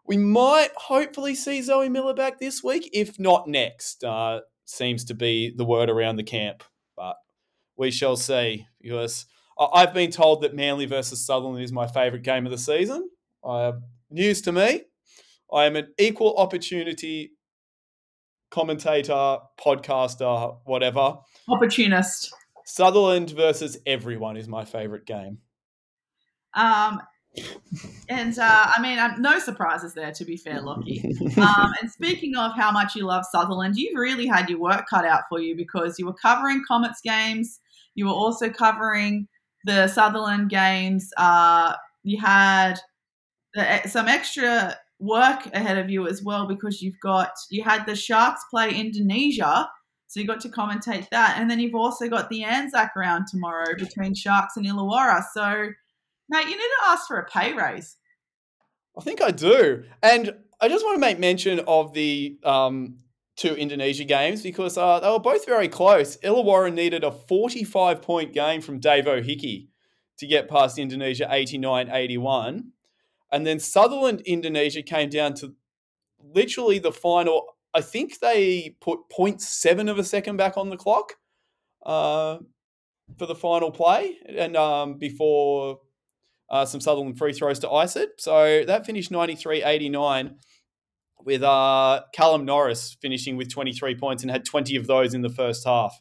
we 0.06 0.16
might 0.16 0.70
hopefully 0.76 1.34
see 1.34 1.62
Zoe 1.62 1.88
Miller 1.88 2.14
back 2.14 2.38
this 2.38 2.62
week, 2.62 2.88
if 2.92 3.18
not 3.18 3.48
next. 3.48 4.04
Uh, 4.04 4.40
seems 4.64 5.04
to 5.06 5.14
be 5.14 5.52
the 5.54 5.64
word 5.64 5.90
around 5.90 6.16
the 6.16 6.22
camp, 6.22 6.62
but 6.96 7.16
we 7.76 7.90
shall 7.90 8.16
see. 8.16 8.66
Because 8.80 9.26
I've 9.58 9.94
been 9.94 10.10
told 10.10 10.42
that 10.42 10.54
Manly 10.54 10.86
versus 10.86 11.24
Sutherland 11.24 11.62
is 11.62 11.72
my 11.72 11.86
favourite 11.86 12.24
game 12.24 12.46
of 12.46 12.52
the 12.52 12.58
season. 12.58 13.08
Uh, 13.42 13.72
news 14.10 14.42
to 14.42 14.52
me. 14.52 14.82
I 15.52 15.64
am 15.64 15.76
an 15.76 15.88
equal 15.98 16.36
opportunity 16.36 17.32
commentator, 18.50 19.38
podcaster, 19.60 20.56
whatever. 20.64 21.16
Opportunist. 21.48 22.32
Sutherland 22.66 23.30
versus 23.30 23.78
everyone 23.86 24.36
is 24.36 24.48
my 24.48 24.64
favorite 24.64 25.06
game. 25.06 25.38
Um, 26.52 27.00
and 28.08 28.36
uh, 28.38 28.72
I 28.74 28.80
mean, 28.82 28.98
um, 28.98 29.22
no 29.22 29.38
surprises 29.38 29.94
there, 29.94 30.10
to 30.10 30.24
be 30.24 30.36
fair, 30.36 30.60
Lachy. 30.60 31.00
Um, 31.38 31.72
and 31.80 31.90
speaking 31.90 32.34
of 32.36 32.56
how 32.56 32.72
much 32.72 32.96
you 32.96 33.04
love 33.04 33.24
Sutherland, 33.30 33.76
you've 33.76 33.96
really 33.96 34.26
had 34.26 34.50
your 34.50 34.58
work 34.58 34.86
cut 34.90 35.04
out 35.04 35.22
for 35.28 35.38
you 35.38 35.54
because 35.54 35.98
you 35.98 36.06
were 36.06 36.14
covering 36.14 36.62
Comets 36.66 37.00
games. 37.02 37.60
You 37.94 38.06
were 38.06 38.12
also 38.12 38.48
covering 38.48 39.28
the 39.64 39.86
Sutherland 39.86 40.50
games. 40.50 41.10
Uh, 41.16 41.74
you 42.02 42.18
had 42.18 42.80
the, 43.54 43.82
some 43.86 44.08
extra 44.08 44.76
work 44.98 45.46
ahead 45.54 45.78
of 45.78 45.88
you 45.88 46.08
as 46.08 46.22
well 46.22 46.46
because 46.46 46.82
you've 46.82 46.98
got 47.00 47.30
you 47.50 47.62
had 47.62 47.86
the 47.86 47.94
Sharks 47.94 48.42
play 48.50 48.74
Indonesia 48.74 49.68
so 50.06 50.20
you 50.20 50.26
got 50.26 50.40
to 50.40 50.48
commentate 50.48 51.08
that. 51.10 51.38
And 51.38 51.50
then 51.50 51.58
you've 51.58 51.74
also 51.74 52.08
got 52.08 52.28
the 52.30 52.44
Anzac 52.44 52.94
round 52.96 53.26
tomorrow 53.26 53.74
between 53.76 54.14
Sharks 54.14 54.56
and 54.56 54.64
Illawarra. 54.64 55.22
So, 55.34 55.68
mate, 56.28 56.44
you 56.44 56.50
need 56.50 56.56
to 56.56 56.86
ask 56.86 57.06
for 57.08 57.18
a 57.18 57.24
pay 57.26 57.52
raise. 57.52 57.96
I 58.96 59.02
think 59.02 59.20
I 59.20 59.30
do. 59.30 59.84
And 60.02 60.34
I 60.60 60.68
just 60.68 60.84
want 60.84 60.96
to 60.96 61.00
make 61.00 61.18
mention 61.18 61.60
of 61.66 61.92
the 61.92 62.38
um, 62.44 62.98
two 63.36 63.54
Indonesia 63.54 64.04
games 64.04 64.42
because 64.42 64.78
uh, 64.78 65.00
they 65.00 65.10
were 65.10 65.18
both 65.18 65.44
very 65.44 65.68
close. 65.68 66.16
Illawarra 66.18 66.72
needed 66.72 67.04
a 67.04 67.10
45 67.10 68.00
point 68.00 68.32
game 68.32 68.60
from 68.60 68.80
Davo 68.80 69.22
Hickey 69.22 69.68
to 70.18 70.26
get 70.26 70.48
past 70.48 70.78
Indonesia 70.78 71.28
89 71.30 71.90
81. 71.90 72.72
And 73.32 73.46
then 73.46 73.58
Sutherland 73.58 74.22
Indonesia 74.24 74.82
came 74.82 75.10
down 75.10 75.34
to 75.34 75.54
literally 76.22 76.78
the 76.78 76.92
final 76.92 77.55
I 77.76 77.82
think 77.82 78.20
they 78.20 78.74
put 78.80 79.00
0.7 79.14 79.90
of 79.90 79.98
a 79.98 80.04
second 80.04 80.38
back 80.38 80.56
on 80.56 80.70
the 80.70 80.78
clock 80.78 81.12
uh, 81.84 82.38
for 83.18 83.26
the 83.26 83.34
final 83.34 83.70
play, 83.70 84.16
and 84.26 84.56
um, 84.56 84.96
before 84.96 85.80
uh, 86.48 86.64
some 86.64 86.80
Sutherland 86.80 87.18
free 87.18 87.34
throws 87.34 87.58
to 87.58 87.70
ice 87.70 87.94
it. 87.94 88.12
So 88.16 88.64
that 88.64 88.86
finished 88.86 89.10
93 89.10 89.62
89 89.62 90.36
with 91.22 91.42
uh, 91.42 92.00
Callum 92.14 92.46
Norris 92.46 92.96
finishing 93.02 93.36
with 93.36 93.52
23 93.52 93.94
points 93.96 94.22
and 94.22 94.30
had 94.30 94.46
20 94.46 94.76
of 94.76 94.86
those 94.86 95.12
in 95.12 95.20
the 95.20 95.28
first 95.28 95.66
half 95.66 96.00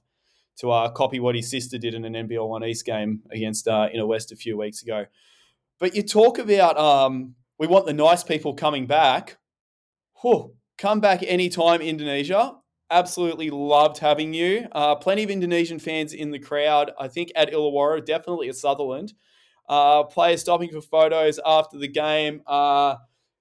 to 0.59 0.71
uh, 0.71 0.89
copy 0.91 1.19
what 1.19 1.35
his 1.35 1.51
sister 1.51 1.77
did 1.77 1.93
in 1.93 2.05
an 2.05 2.13
NBL 2.13 2.47
One 2.47 2.63
East 2.63 2.85
game 2.85 3.21
against 3.31 3.67
uh, 3.67 3.89
Inner 3.93 4.07
West 4.07 4.31
a 4.31 4.37
few 4.37 4.57
weeks 4.57 4.81
ago. 4.81 5.07
But 5.77 5.93
you 5.93 6.03
talk 6.03 6.39
about 6.39 6.77
um, 6.77 7.35
we 7.59 7.67
want 7.67 7.85
the 7.85 7.91
nice 7.91 8.23
people 8.23 8.53
coming 8.53 8.85
back. 8.85 9.35
Whew, 10.21 10.55
Come 10.77 10.99
back 10.99 11.23
anytime, 11.23 11.81
Indonesia. 11.81 12.53
Absolutely 12.91 13.49
loved 13.49 13.99
having 13.99 14.33
you. 14.33 14.67
Uh, 14.71 14.95
plenty 14.95 15.23
of 15.23 15.29
Indonesian 15.29 15.79
fans 15.79 16.13
in 16.13 16.31
the 16.31 16.39
crowd. 16.39 16.91
I 16.99 17.07
think 17.07 17.31
at 17.35 17.51
Illawarra, 17.51 18.05
definitely 18.05 18.49
at 18.49 18.55
Sutherland. 18.55 19.13
Uh, 19.67 20.03
players 20.03 20.41
stopping 20.41 20.69
for 20.69 20.81
photos 20.81 21.39
after 21.45 21.77
the 21.77 21.87
game. 21.87 22.41
Uh, 22.45 22.95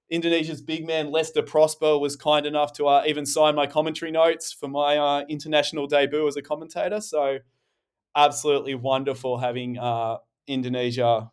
Indonesia's 0.09 0.61
big 0.61 0.85
man 0.87 1.11
Lester 1.11 1.41
Prosper 1.41 1.97
was 1.97 2.15
kind 2.15 2.45
enough 2.45 2.73
to 2.73 2.87
uh, 2.87 3.03
even 3.05 3.25
sign 3.25 3.55
my 3.55 3.67
commentary 3.67 4.11
notes 4.11 4.53
for 4.53 4.67
my 4.67 4.97
uh, 4.97 5.25
international 5.27 5.87
debut 5.87 6.27
as 6.27 6.37
a 6.37 6.41
commentator. 6.41 7.01
So, 7.01 7.39
absolutely 8.15 8.75
wonderful 8.75 9.39
having 9.39 9.77
uh, 9.77 10.17
Indonesia 10.47 11.31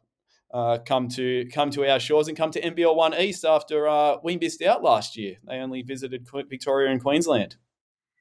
uh, 0.53 0.79
come 0.85 1.09
to 1.09 1.47
come 1.53 1.71
to 1.71 1.89
our 1.89 1.99
shores 1.99 2.29
and 2.29 2.37
come 2.37 2.51
to 2.51 2.61
NBL 2.61 2.95
One 2.95 3.15
East 3.15 3.45
after 3.45 3.89
uh, 3.89 4.17
we 4.23 4.37
missed 4.37 4.63
out 4.63 4.83
last 4.83 5.17
year. 5.17 5.37
They 5.47 5.57
only 5.57 5.83
visited 5.83 6.29
Victoria 6.49 6.91
and 6.91 7.01
Queensland. 7.01 7.57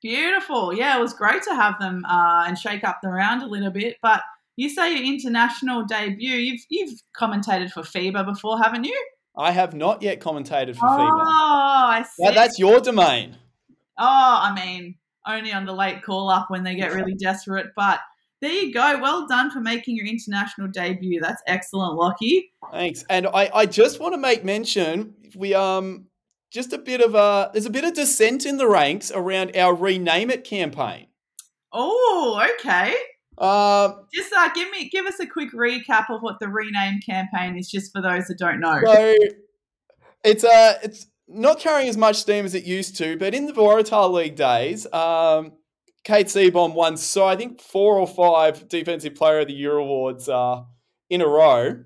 Beautiful, 0.01 0.73
yeah, 0.73 0.97
it 0.97 1.01
was 1.01 1.13
great 1.13 1.43
to 1.43 1.53
have 1.53 1.79
them 1.79 2.03
uh, 2.05 2.45
and 2.47 2.57
shake 2.57 2.83
up 2.83 2.99
the 3.03 3.09
round 3.09 3.43
a 3.43 3.47
little 3.47 3.69
bit. 3.69 3.97
But 4.01 4.21
you 4.55 4.69
say 4.69 4.95
your 4.95 5.03
international 5.03 5.85
debut. 5.85 6.35
You've 6.35 6.61
you've 6.69 6.99
commentated 7.15 7.71
for 7.71 7.81
FIBA 7.81 8.25
before, 8.25 8.57
haven't 8.57 8.85
you? 8.85 9.05
I 9.37 9.51
have 9.51 9.73
not 9.73 10.01
yet 10.01 10.19
commentated 10.19 10.75
for 10.75 10.87
oh, 10.87 10.97
FIBA. 10.97 11.09
Oh, 11.09 11.85
I 11.87 12.03
see. 12.03 12.23
That, 12.23 12.35
that's 12.35 12.59
your 12.59 12.79
domain. 12.79 13.37
Oh, 13.97 14.39
I 14.41 14.53
mean, 14.55 14.95
only 15.27 15.53
on 15.53 15.65
the 15.65 15.73
late 15.73 16.01
call 16.03 16.29
up 16.29 16.49
when 16.49 16.63
they 16.63 16.75
get 16.75 16.93
really 16.93 17.15
desperate. 17.15 17.67
But 17.75 17.99
there 18.41 18.51
you 18.51 18.73
go. 18.73 18.99
Well 18.99 19.27
done 19.27 19.51
for 19.51 19.61
making 19.61 19.95
your 19.95 20.07
international 20.07 20.67
debut. 20.67 21.19
That's 21.21 21.41
excellent, 21.47 21.97
Lachy. 21.97 22.51
Thanks. 22.71 23.05
And 23.09 23.27
I, 23.27 23.49
I 23.53 23.65
just 23.65 23.99
want 23.99 24.13
to 24.13 24.17
make 24.17 24.43
mention 24.43 25.13
we 25.35 25.53
um 25.53 26.07
just 26.51 26.73
a 26.73 26.77
bit 26.77 27.01
of 27.01 27.15
a 27.15 27.51
there's 27.53 27.65
a 27.65 27.71
bit 27.71 27.83
of 27.83 27.93
dissent 27.93 28.45
in 28.45 28.57
the 28.57 28.67
ranks 28.67 29.11
around 29.11 29.55
our 29.55 29.73
rename 29.73 30.29
it 30.29 30.43
campaign. 30.43 31.07
Oh, 31.71 32.45
okay. 32.59 32.95
Um, 33.37 34.05
just 34.13 34.33
uh, 34.33 34.49
give 34.53 34.69
me 34.71 34.89
give 34.89 35.05
us 35.05 35.19
a 35.19 35.25
quick 35.25 35.53
recap 35.53 36.09
of 36.09 36.21
what 36.21 36.39
the 36.39 36.49
rename 36.49 36.99
campaign 37.05 37.57
is, 37.57 37.69
just 37.69 37.91
for 37.91 38.01
those 38.01 38.27
that 38.27 38.37
don't 38.37 38.59
know. 38.59 38.81
So 38.85 39.15
it's 40.23 40.43
uh 40.43 40.73
it's 40.83 41.07
not 41.27 41.59
carrying 41.59 41.87
as 41.87 41.95
much 41.95 42.17
steam 42.17 42.43
as 42.43 42.53
it 42.53 42.65
used 42.65 42.97
to, 42.97 43.17
but 43.17 43.33
in 43.33 43.45
the 43.45 43.53
Waratah 43.53 44.11
League 44.11 44.35
days, 44.35 44.85
um, 44.91 45.53
Kate 46.03 46.27
Seabom 46.27 46.73
won 46.73 46.97
so 46.97 47.25
I 47.25 47.35
think 47.35 47.61
four 47.61 47.97
or 47.97 48.07
five 48.07 48.67
Defensive 48.67 49.15
Player 49.15 49.39
of 49.39 49.47
the 49.47 49.53
Year 49.53 49.77
awards 49.77 50.27
uh, 50.27 50.63
in 51.09 51.21
a 51.21 51.27
row. 51.27 51.83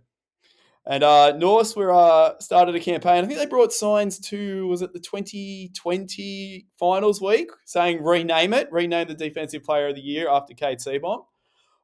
And 0.88 1.04
uh, 1.04 1.36
Norths 1.36 1.76
were 1.76 1.92
uh, 1.92 2.38
started 2.40 2.76
a 2.76 2.80
campaign. 2.80 3.24
I 3.24 3.28
think 3.28 3.40
they 3.40 3.48
brought 3.48 3.74
signs 3.74 4.20
to 4.20 4.68
was 4.68 4.84
it 4.84 4.94
the 4.94 5.00
2020 5.00 6.68
finals 6.78 7.22
week 7.22 7.50
saying 7.66 8.04
rename 8.04 8.54
it, 8.54 8.72
rename 8.72 9.08
the 9.08 9.16
Defensive 9.16 9.64
Player 9.64 9.90
of 9.90 9.96
the 9.96 10.02
Year 10.02 10.30
after 10.30 10.54
Kate 10.54 10.78
Seabom. 10.78 11.26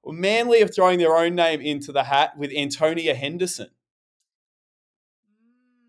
Well, 0.03 0.15
Manly 0.15 0.61
are 0.61 0.67
throwing 0.67 0.99
their 0.99 1.15
own 1.15 1.35
name 1.35 1.61
into 1.61 1.91
the 1.91 2.03
hat 2.03 2.37
with 2.37 2.51
Antonia 2.55 3.15
Henderson. 3.15 3.69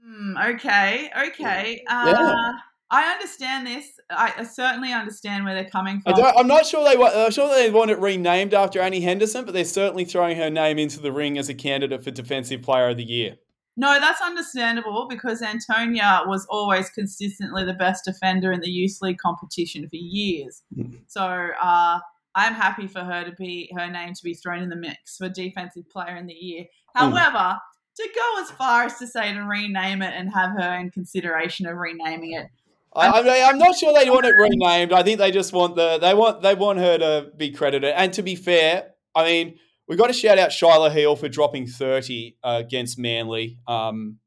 Mm, 0.07 0.55
okay, 0.55 1.11
okay. 1.29 1.85
Uh, 1.89 2.15
yeah. 2.19 2.53
I 2.93 3.11
understand 3.11 3.67
this. 3.67 3.99
I 4.11 4.45
certainly 4.45 4.93
understand 4.93 5.47
where 5.47 5.55
they're 5.55 5.71
coming 5.71 6.03
from. 6.03 6.13
I 6.13 6.39
am 6.39 6.47
not 6.47 6.67
sure 6.67 6.85
they 6.85 6.99
want. 6.99 7.17
I'm 7.17 7.31
sure 7.31 7.49
they 7.49 7.71
want 7.71 7.91
it 7.91 7.99
renamed 7.99 8.53
after 8.53 8.81
Annie 8.81 9.01
Henderson, 9.01 9.47
but 9.47 9.55
they're 9.55 9.65
certainly 9.65 10.05
throwing 10.05 10.37
her 10.37 10.51
name 10.51 10.79
into 10.79 11.01
the 11.01 11.11
ring 11.11 11.39
as 11.39 11.49
a 11.49 11.55
candidate 11.55 12.05
for 12.05 12.11
Defensive 12.11 12.61
Player 12.61 12.91
of 12.91 12.99
the 12.99 13.05
Year. 13.05 13.37
No, 13.79 13.99
that's 13.99 14.21
understandable 14.21 15.07
because 15.09 15.41
Antonia 15.41 16.21
was 16.27 16.47
always 16.51 16.91
consistently 16.91 17.65
the 17.65 17.73
best 17.73 18.05
defender 18.05 18.53
in 18.53 18.61
the 18.61 18.69
youth 18.69 18.99
league 19.01 19.17
competition 19.17 19.89
for 19.89 19.97
years. 19.97 20.63
Mm. 20.77 20.99
So 21.07 21.23
uh, 21.23 21.99
I'm 22.35 22.53
happy 22.53 22.89
for 22.89 23.01
her 23.01 23.25
to 23.25 23.33
be 23.33 23.73
her 23.75 23.91
name 23.91 24.13
to 24.13 24.23
be 24.23 24.35
thrown 24.35 24.63
in 24.63 24.69
the 24.69 24.77
mix 24.77 25.17
for 25.17 25.31
Defensive 25.31 25.89
Player 25.89 26.17
in 26.17 26.27
the 26.27 26.35
Year. 26.35 26.67
Hmm. 26.95 27.11
However. 27.11 27.39
Mm. 27.39 27.59
To 27.97 28.09
go 28.15 28.43
as 28.43 28.51
far 28.53 28.85
as 28.85 28.99
to 29.01 29.07
say 29.07 29.35
to 29.35 29.41
rename 29.41 30.01
it 30.01 30.15
and 30.17 30.33
have 30.33 30.53
her 30.53 30.79
in 30.81 30.91
consideration 30.91 31.67
of 31.67 31.77
renaming 31.77 32.33
it, 32.33 32.47
I, 32.95 33.09
I 33.09 33.23
mean, 33.23 33.43
I'm 33.45 33.59
not 33.59 33.77
sure 33.77 33.93
they 33.93 34.11
want 34.11 34.27
it 34.27 34.35
renamed. 34.37 34.93
I 34.93 35.03
think 35.03 35.19
they 35.19 35.31
just 35.31 35.53
want 35.53 35.77
the 35.77 35.99
they 35.99 36.15
want 36.15 36.43
they 36.43 36.55
want 36.55 36.79
her 36.79 36.99
to 36.99 37.31
be 37.37 37.51
credited. 37.51 37.93
And 37.97 38.13
to 38.15 38.23
be 38.23 38.37
fair, 38.37 38.91
I 39.15 39.25
mean, 39.25 39.59
we 39.89 39.97
got 39.97 40.09
to 40.09 40.13
shout 40.13 40.39
out 40.39 40.53
Shiloh 40.53 40.91
Hill 40.91 41.17
for 41.17 41.29
dropping 41.29 41.67
30 41.67 42.37
uh, 42.43 42.63
against 42.65 42.99
Manly 42.99 43.59
um, 43.67 44.19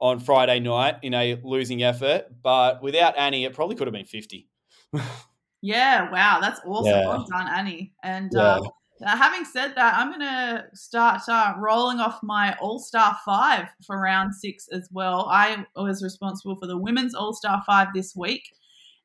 on 0.00 0.20
Friday 0.20 0.60
night 0.60 0.96
in 1.02 1.12
a 1.14 1.40
losing 1.42 1.82
effort. 1.82 2.26
But 2.42 2.82
without 2.82 3.18
Annie, 3.18 3.44
it 3.44 3.52
probably 3.52 3.76
could 3.76 3.86
have 3.88 3.94
been 3.94 4.04
50. 4.04 4.48
yeah, 5.62 6.10
wow, 6.10 6.38
that's 6.40 6.60
awesome. 6.64 6.92
Yeah. 6.92 7.08
Well 7.08 7.26
done, 7.28 7.48
Annie. 7.48 7.94
And 8.02 8.30
Yeah. 8.32 8.54
um, 8.54 8.62
uh, 9.04 9.16
having 9.16 9.44
said 9.44 9.74
that, 9.76 9.94
I'm 9.96 10.08
going 10.08 10.20
to 10.20 10.64
start 10.74 11.22
uh, 11.28 11.54
rolling 11.58 11.98
off 11.98 12.22
my 12.22 12.56
All 12.60 12.78
Star 12.78 13.16
Five 13.24 13.68
for 13.86 14.00
round 14.00 14.34
six 14.34 14.68
as 14.72 14.88
well. 14.92 15.28
I 15.30 15.64
was 15.76 16.02
responsible 16.02 16.56
for 16.56 16.66
the 16.66 16.76
women's 16.78 17.14
All 17.14 17.32
Star 17.32 17.62
Five 17.66 17.88
this 17.94 18.14
week. 18.16 18.42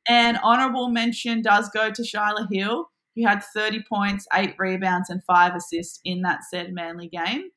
And 0.08 0.38
honourable 0.38 0.88
mention 0.88 1.42
does 1.42 1.68
go 1.68 1.90
to 1.90 2.02
Shyla 2.02 2.48
Hill, 2.50 2.90
who 3.14 3.26
had 3.26 3.42
30 3.42 3.84
points, 3.88 4.26
eight 4.34 4.54
rebounds, 4.58 5.10
and 5.10 5.22
five 5.24 5.54
assists 5.54 6.00
in 6.04 6.22
that 6.22 6.44
said 6.44 6.72
Manly 6.72 7.08
game. 7.08 7.50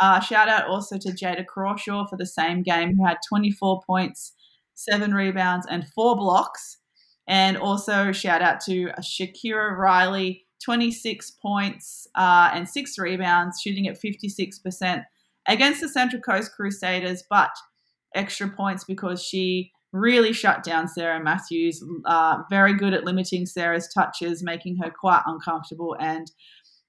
Uh, 0.00 0.20
shout 0.20 0.48
out 0.48 0.68
also 0.68 0.96
to 0.98 1.08
Jada 1.08 1.44
Crawshaw 1.44 2.06
for 2.06 2.16
the 2.16 2.26
same 2.26 2.62
game, 2.62 2.96
who 2.96 3.04
had 3.04 3.18
24 3.28 3.82
points, 3.86 4.34
seven 4.74 5.12
rebounds, 5.12 5.66
and 5.68 5.88
four 5.88 6.16
blocks. 6.16 6.78
And 7.26 7.56
also 7.56 8.12
shout 8.12 8.42
out 8.42 8.60
to 8.66 8.90
Shakira 9.00 9.76
Riley, 9.76 10.46
26 10.64 11.30
points 11.42 12.06
uh, 12.14 12.50
and 12.52 12.68
six 12.68 12.98
rebounds, 12.98 13.60
shooting 13.60 13.86
at 13.88 14.00
56% 14.00 15.04
against 15.46 15.80
the 15.80 15.88
Central 15.88 16.22
Coast 16.22 16.52
Crusaders, 16.54 17.24
but 17.28 17.50
extra 18.14 18.48
points 18.48 18.84
because 18.84 19.22
she 19.22 19.70
really 19.92 20.32
shut 20.32 20.62
down 20.62 20.88
Sarah 20.88 21.22
Matthews. 21.22 21.82
Uh, 22.04 22.42
very 22.50 22.74
good 22.74 22.94
at 22.94 23.04
limiting 23.04 23.46
Sarah's 23.46 23.88
touches, 23.92 24.42
making 24.42 24.76
her 24.82 24.90
quite 24.90 25.22
uncomfortable. 25.26 25.96
And 25.98 26.30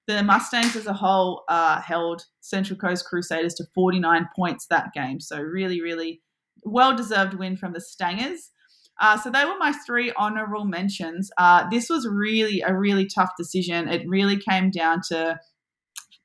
the 0.08 0.24
Mustangs 0.24 0.76
as 0.76 0.88
a 0.88 0.94
whole 0.94 1.44
uh, 1.50 1.82
held 1.82 2.26
Central 2.42 2.78
Coast 2.78 3.06
Crusaders 3.06 3.54
to 3.56 3.66
49 3.76 4.28
points 4.36 4.68
that 4.68 4.92
game. 4.94 5.20
So, 5.20 5.40
really, 5.40 5.82
really 5.82 6.22
well 6.64 6.96
deserved 6.96 7.36
win 7.36 7.56
from 7.56 7.74
the 7.74 7.82
Stangers. 7.82 8.52
Uh, 9.00 9.18
so, 9.18 9.30
they 9.30 9.46
were 9.46 9.58
my 9.58 9.74
three 9.86 10.12
honorable 10.18 10.66
mentions. 10.66 11.32
Uh, 11.38 11.68
this 11.70 11.90
was 11.90 12.08
really 12.08 12.62
a 12.62 12.76
really 12.76 13.06
tough 13.06 13.32
decision. 13.38 13.88
It 13.88 14.08
really 14.08 14.38
came 14.38 14.72
down 14.72 15.02
to 15.10 15.40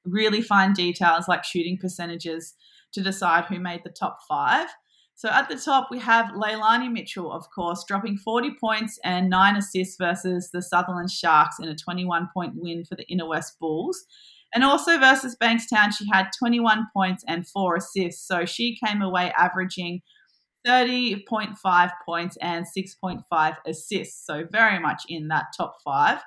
really 0.04 0.42
fine 0.42 0.72
details 0.72 1.28
like 1.28 1.44
shooting 1.44 1.78
percentages 1.78 2.54
to 2.92 3.02
decide 3.02 3.44
who 3.44 3.58
made 3.58 3.82
the 3.84 3.90
top 3.90 4.18
five. 4.28 4.68
So 5.16 5.28
at 5.28 5.48
the 5.48 5.56
top, 5.56 5.88
we 5.90 6.00
have 6.00 6.32
Leilani 6.32 6.90
Mitchell, 6.90 7.30
of 7.30 7.48
course, 7.54 7.84
dropping 7.86 8.16
40 8.16 8.56
points 8.60 8.98
and 9.04 9.30
nine 9.30 9.56
assists 9.56 9.96
versus 9.96 10.50
the 10.52 10.60
Sutherland 10.60 11.10
Sharks 11.10 11.56
in 11.60 11.68
a 11.68 11.76
21 11.76 12.28
point 12.34 12.54
win 12.56 12.84
for 12.84 12.96
the 12.96 13.06
Inner 13.08 13.28
West 13.28 13.58
Bulls. 13.60 14.04
And 14.52 14.64
also 14.64 14.98
versus 14.98 15.36
Bankstown, 15.40 15.92
she 15.96 16.08
had 16.12 16.30
21 16.38 16.86
points 16.92 17.24
and 17.28 17.46
four 17.46 17.76
assists. 17.76 18.26
So 18.26 18.44
she 18.44 18.76
came 18.84 19.02
away 19.02 19.32
averaging 19.36 20.02
30.5 20.66 21.90
points 22.06 22.36
and 22.40 22.66
6.5 22.66 23.56
assists. 23.66 24.26
So 24.26 24.44
very 24.50 24.78
much 24.78 25.02
in 25.08 25.28
that 25.28 25.46
top 25.56 25.76
five. 25.84 26.20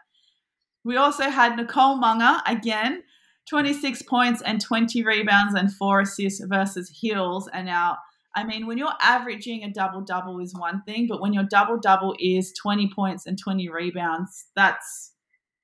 We 0.84 0.96
also 0.96 1.30
had 1.30 1.56
Nicole 1.56 1.98
Munger 1.98 2.42
again, 2.46 3.04
26 3.50 4.04
points 4.04 4.42
and 4.42 4.62
20 4.62 5.04
rebounds 5.04 5.54
and 5.56 5.74
four 5.74 6.02
assists 6.02 6.44
versus 6.46 6.92
Hills. 7.02 7.50
And 7.54 7.66
now 7.66 7.98
I 8.38 8.44
mean, 8.44 8.68
when 8.68 8.78
you're 8.78 8.94
averaging 9.02 9.64
a 9.64 9.72
double 9.72 10.02
double 10.02 10.40
is 10.40 10.54
one 10.54 10.84
thing, 10.84 11.08
but 11.10 11.20
when 11.20 11.34
your 11.34 11.46
double 11.46 11.80
double 11.80 12.16
is 12.20 12.54
20 12.54 12.92
points 12.94 13.26
and 13.26 13.36
20 13.36 13.68
rebounds, 13.70 14.46
that's 14.56 15.14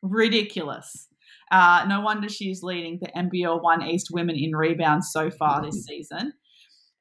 ridiculous. 0.02 1.08
Uh, 1.52 1.86
no 1.88 2.02
wonder 2.02 2.28
she's 2.28 2.64
leading 2.64 2.98
the 3.00 3.10
NBL 3.10 3.62
One 3.62 3.84
East 3.84 4.08
women 4.12 4.36
in 4.36 4.56
rebounds 4.56 5.12
so 5.12 5.30
far 5.30 5.62
this 5.62 5.86
season. 5.86 6.34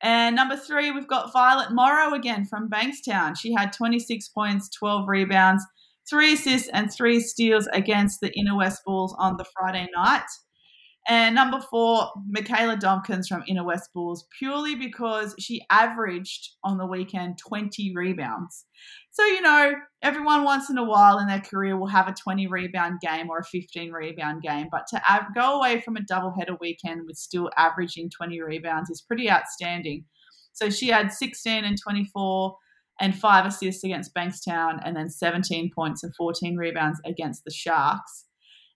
And 0.03 0.35
number 0.35 0.57
three, 0.57 0.91
we've 0.91 1.07
got 1.07 1.33
Violet 1.33 1.71
Morrow 1.71 2.15
again 2.15 2.45
from 2.45 2.69
Bankstown. 2.69 3.39
She 3.39 3.53
had 3.53 3.73
26 3.73 4.29
points, 4.29 4.69
12 4.71 5.09
rebounds, 5.09 5.65
three 6.11 6.33
assists, 6.33 6.69
and 6.71 6.93
three 6.93 7.21
steals 7.21 7.69
against 7.73 8.21
the 8.21 8.33
Inner 8.37 8.57
West 8.57 8.83
Bulls 8.85 9.15
on 9.19 9.37
the 9.37 9.45
Friday 9.57 9.87
night. 9.95 10.27
And 11.09 11.35
number 11.35 11.61
four, 11.61 12.11
Michaela 12.29 12.77
Dompkins 12.77 13.27
from 13.27 13.43
Inner 13.49 13.65
West 13.65 13.91
Bulls, 13.93 14.27
purely 14.39 14.77
because 14.77 15.35
she 15.39 15.61
averaged 15.69 16.51
on 16.63 16.79
the 16.79 16.87
weekend 16.87 17.39
20 17.39 17.93
rebounds. 17.97 18.67
So, 19.11 19.25
you 19.27 19.41
know, 19.41 19.73
everyone 20.03 20.45
once 20.45 20.71
in 20.71 20.79
a 20.79 20.85
while 20.85 21.19
in 21.19 21.27
their 21.27 21.41
career 21.41 21.77
will 21.77 21.89
have 21.89 22.07
a 22.07 22.15
20 22.15 22.47
rebound 22.47 23.01
game 23.01 23.29
or 23.29 23.39
a 23.39 23.45
15 23.45 23.91
rebound 23.91 24.43
game, 24.43 24.69
but 24.71 24.87
to 24.89 25.03
av- 25.11 25.35
go 25.35 25.59
away 25.59 25.81
from 25.81 25.97
a 25.97 26.01
doubleheader 26.01 26.59
weekend 26.61 27.03
with 27.07 27.17
still 27.17 27.51
averaging 27.57 28.09
20 28.09 28.41
rebounds 28.41 28.89
is 28.89 29.03
pretty 29.03 29.29
outstanding. 29.29 30.05
So 30.53 30.71
she 30.71 30.89
had 30.89 31.13
16 31.13 31.65
and 31.65 31.77
24 31.83 32.57
and 33.01 33.19
five 33.19 33.45
assists 33.45 33.83
against 33.83 34.15
Bankstown, 34.15 34.81
and 34.85 34.95
then 34.95 35.11
17 35.11 35.73
points 35.75 36.05
and 36.05 36.15
14 36.15 36.57
rebounds 36.57 37.01
against 37.05 37.45
the 37.45 37.51
Sharks. 37.51 38.27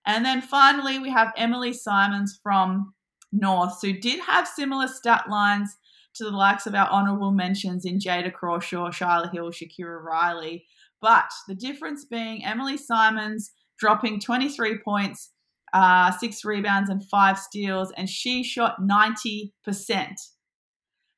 And 0.07 0.25
then 0.25 0.41
finally, 0.41 0.99
we 0.99 1.11
have 1.11 1.33
Emily 1.37 1.73
Simons 1.73 2.39
from 2.43 2.95
North, 3.33 3.81
who 3.83 3.93
did 3.93 4.21
have 4.21 4.47
similar 4.47 4.87
stat 4.87 5.29
lines 5.29 5.77
to 6.15 6.25
the 6.25 6.31
likes 6.31 6.67
of 6.67 6.75
our 6.75 6.89
honourable 6.89 7.33
mentions 7.33 7.85
in 7.85 7.99
Jada 7.99 8.33
Crawshaw, 8.33 8.91
Shyla 8.91 9.33
Hill, 9.33 9.51
Shakira 9.51 10.03
Riley. 10.03 10.65
But 11.01 11.31
the 11.49 11.55
difference 11.55 12.05
being 12.05 12.45
Emily 12.45 12.77
Simons 12.77 13.53
dropping 13.79 14.21
23 14.21 14.79
points, 14.79 15.33
uh, 15.73 16.11
six 16.13 16.45
rebounds, 16.45 16.89
and 16.89 17.05
five 17.09 17.39
steals, 17.39 17.93
and 17.97 18.09
she 18.09 18.43
shot 18.43 18.77
90%. 18.81 19.51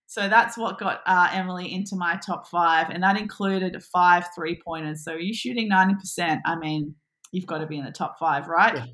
So 0.07 0.29
that's 0.29 0.57
what 0.57 0.79
got 0.79 1.01
uh, 1.07 1.29
Emily 1.33 1.73
into 1.73 1.95
my 1.95 2.19
top 2.25 2.49
five, 2.49 2.89
and 2.89 3.03
that 3.03 3.19
included 3.19 3.81
five 3.93 4.27
three 4.35 4.59
pointers. 4.65 5.05
So 5.05 5.15
you 5.15 5.35
shooting 5.35 5.71
90%, 5.71 6.41
I 6.47 6.57
mean, 6.57 6.95
you've 7.33 7.47
got 7.47 7.59
to 7.59 7.67
be 7.67 7.79
in 7.79 7.85
the 7.85 7.93
top 7.93 8.19
five, 8.19 8.49
right? 8.49 8.77
Yeah, 8.77 8.87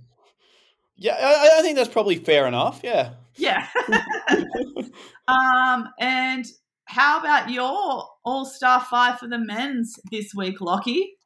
yeah 0.97 1.16
I, 1.20 1.59
I 1.59 1.62
think 1.62 1.76
that's 1.76 1.89
probably 1.89 2.16
fair 2.16 2.47
enough. 2.47 2.80
Yeah. 2.82 3.11
Yeah. 3.37 3.66
um, 5.28 5.89
and 5.99 6.47
how 6.87 7.20
about 7.20 7.51
your 7.51 8.09
All 8.24 8.45
Star 8.45 8.80
five 8.80 9.18
for 9.18 9.28
the 9.28 9.39
men's 9.39 9.99
this 10.11 10.35
week, 10.35 10.61
Lachy? 10.61 11.16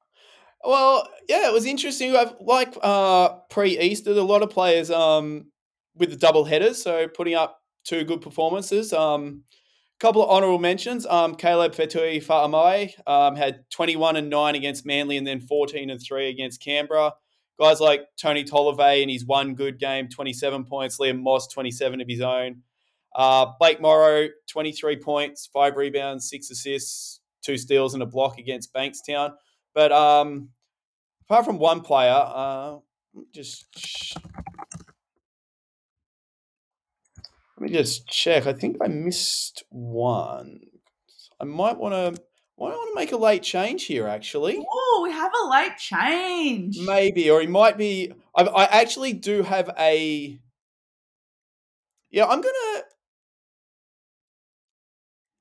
Well, 0.65 1.09
yeah, 1.29 1.49
it 1.49 1.53
was 1.53 1.67
interesting. 1.67 2.17
I've, 2.17 2.35
like 2.41 2.77
uh, 2.83 3.29
pre-Easter, 3.51 4.11
a 4.11 4.23
lot 4.23 4.43
of 4.43 4.51
players 4.51 4.91
um, 4.91 5.51
with 5.95 6.11
the 6.11 6.17
double 6.17 6.45
headers, 6.45 6.83
so 6.83 7.07
putting 7.09 7.35
up 7.35 7.61
two 7.85 8.05
good 8.05 8.21
performances. 8.21 8.93
Um, 8.93 9.45
couple 9.99 10.23
of 10.23 10.31
honourable 10.31 10.59
mentions. 10.59 11.07
Um, 11.07 11.35
Caleb 11.35 11.73
Fetui 11.75 12.23
Fa'amai 12.23 12.95
um, 13.07 13.37
had 13.37 13.65
21 13.71 14.17
and 14.17 14.31
9 14.31 14.55
against 14.55 14.87
Manly 14.87 15.17
and 15.17 15.27
then 15.27 15.41
14 15.41 15.91
and 15.91 16.01
3 16.01 16.29
against 16.29 16.63
Canberra. 16.63 17.13
Guys 17.59 17.81
like 17.81 18.07
Tony 18.21 18.45
Tolliver 18.45 18.91
in 19.03 19.09
his 19.09 19.25
one 19.25 19.55
good 19.55 19.79
game, 19.81 20.09
27 20.09 20.65
points. 20.65 20.99
Liam 20.99 21.21
Moss, 21.21 21.49
27 21.49 22.01
of 22.01 22.09
his 22.09 22.21
own. 22.21 22.63
Uh, 23.15 23.47
Blake 23.59 23.81
Morrow, 23.81 24.29
23 24.49 24.97
points, 25.01 25.49
five 25.53 25.77
rebounds, 25.77 26.29
six 26.29 26.51
assists, 26.51 27.21
two 27.43 27.57
steals, 27.57 27.95
and 27.95 28.03
a 28.03 28.07
block 28.07 28.39
against 28.39 28.73
Bankstown. 28.73 29.33
But 29.75 29.91
um, 29.91 30.51
apart 31.29 31.45
from 31.45 31.59
one 31.59 31.81
player, 31.81 32.13
uh, 32.13 32.77
just 33.35 33.67
let 37.59 37.73
me 37.73 37.77
just 37.77 38.07
check. 38.07 38.47
I 38.47 38.53
think 38.53 38.77
I 38.81 38.87
missed 38.87 39.65
one. 39.71 40.61
I 41.41 41.45
might 41.45 41.77
want 41.77 41.93
to. 41.93 42.23
Might 42.57 42.71
want 42.71 42.91
to 42.91 43.01
make 43.01 43.13
a 43.13 43.17
late 43.17 43.43
change 43.43 43.85
here, 43.85 44.07
actually. 44.07 44.65
Oh, 44.69 45.01
we 45.05 45.13
have 45.13 45.33
a 45.33 45.49
late 45.49 45.77
change. 45.77 46.77
Maybe, 46.79 47.31
or 47.31 47.41
he 47.41 47.49
might 47.49 47.77
be. 47.77 48.13
I, 48.37 48.43
I 48.45 48.65
actually 48.81 49.13
do 49.13 49.43
have 49.43 49.71
a. 49.77 50.39
Yeah, 52.11 52.27
I'm 52.27 52.41
gonna. 52.41 52.83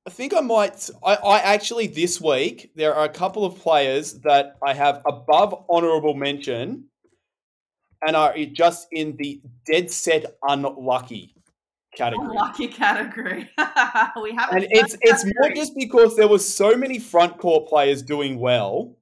I 0.08 0.10
think 0.10 0.34
I 0.36 0.42
might. 0.42 0.90
I, 1.06 1.16
I 1.16 1.40
actually 1.40 1.86
this 1.86 2.20
week 2.20 2.72
there 2.76 2.96
are 2.96 3.06
a 3.06 3.10
couple 3.10 3.46
of 3.46 3.60
players 3.60 4.14
that 4.22 4.56
I 4.66 4.74
have 4.74 5.04
above 5.08 5.66
honourable 5.70 6.16
mention, 6.16 6.86
and 8.06 8.16
are 8.16 8.36
just 8.54 8.88
in 8.92 9.18
the 9.18 9.40
dead 9.68 9.92
set 9.92 10.26
unlucky 10.42 11.37
category. 11.98 12.28
Unlucky 12.30 12.68
category. 12.84 13.50
we 14.22 14.34
have, 14.36 14.52
and 14.52 14.68
it's 14.70 14.98
it's 15.02 15.26
more 15.26 15.52
just 15.54 15.76
because 15.76 16.16
there 16.16 16.28
was 16.28 16.48
so 16.48 16.76
many 16.76 17.00
front 17.00 17.38
court 17.38 17.68
players 17.68 18.02
doing 18.02 18.40
well 18.40 18.96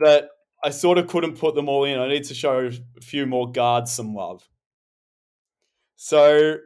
that 0.00 0.30
I 0.64 0.70
sort 0.70 0.98
of 0.98 1.06
couldn't 1.06 1.38
put 1.38 1.54
them 1.54 1.68
all 1.68 1.84
in. 1.84 1.98
I 1.98 2.08
need 2.08 2.24
to 2.24 2.34
show 2.34 2.70
a 2.96 3.00
few 3.00 3.26
more 3.26 3.50
guards 3.50 3.92
some 3.92 4.14
love. 4.14 4.48
So 5.96 6.56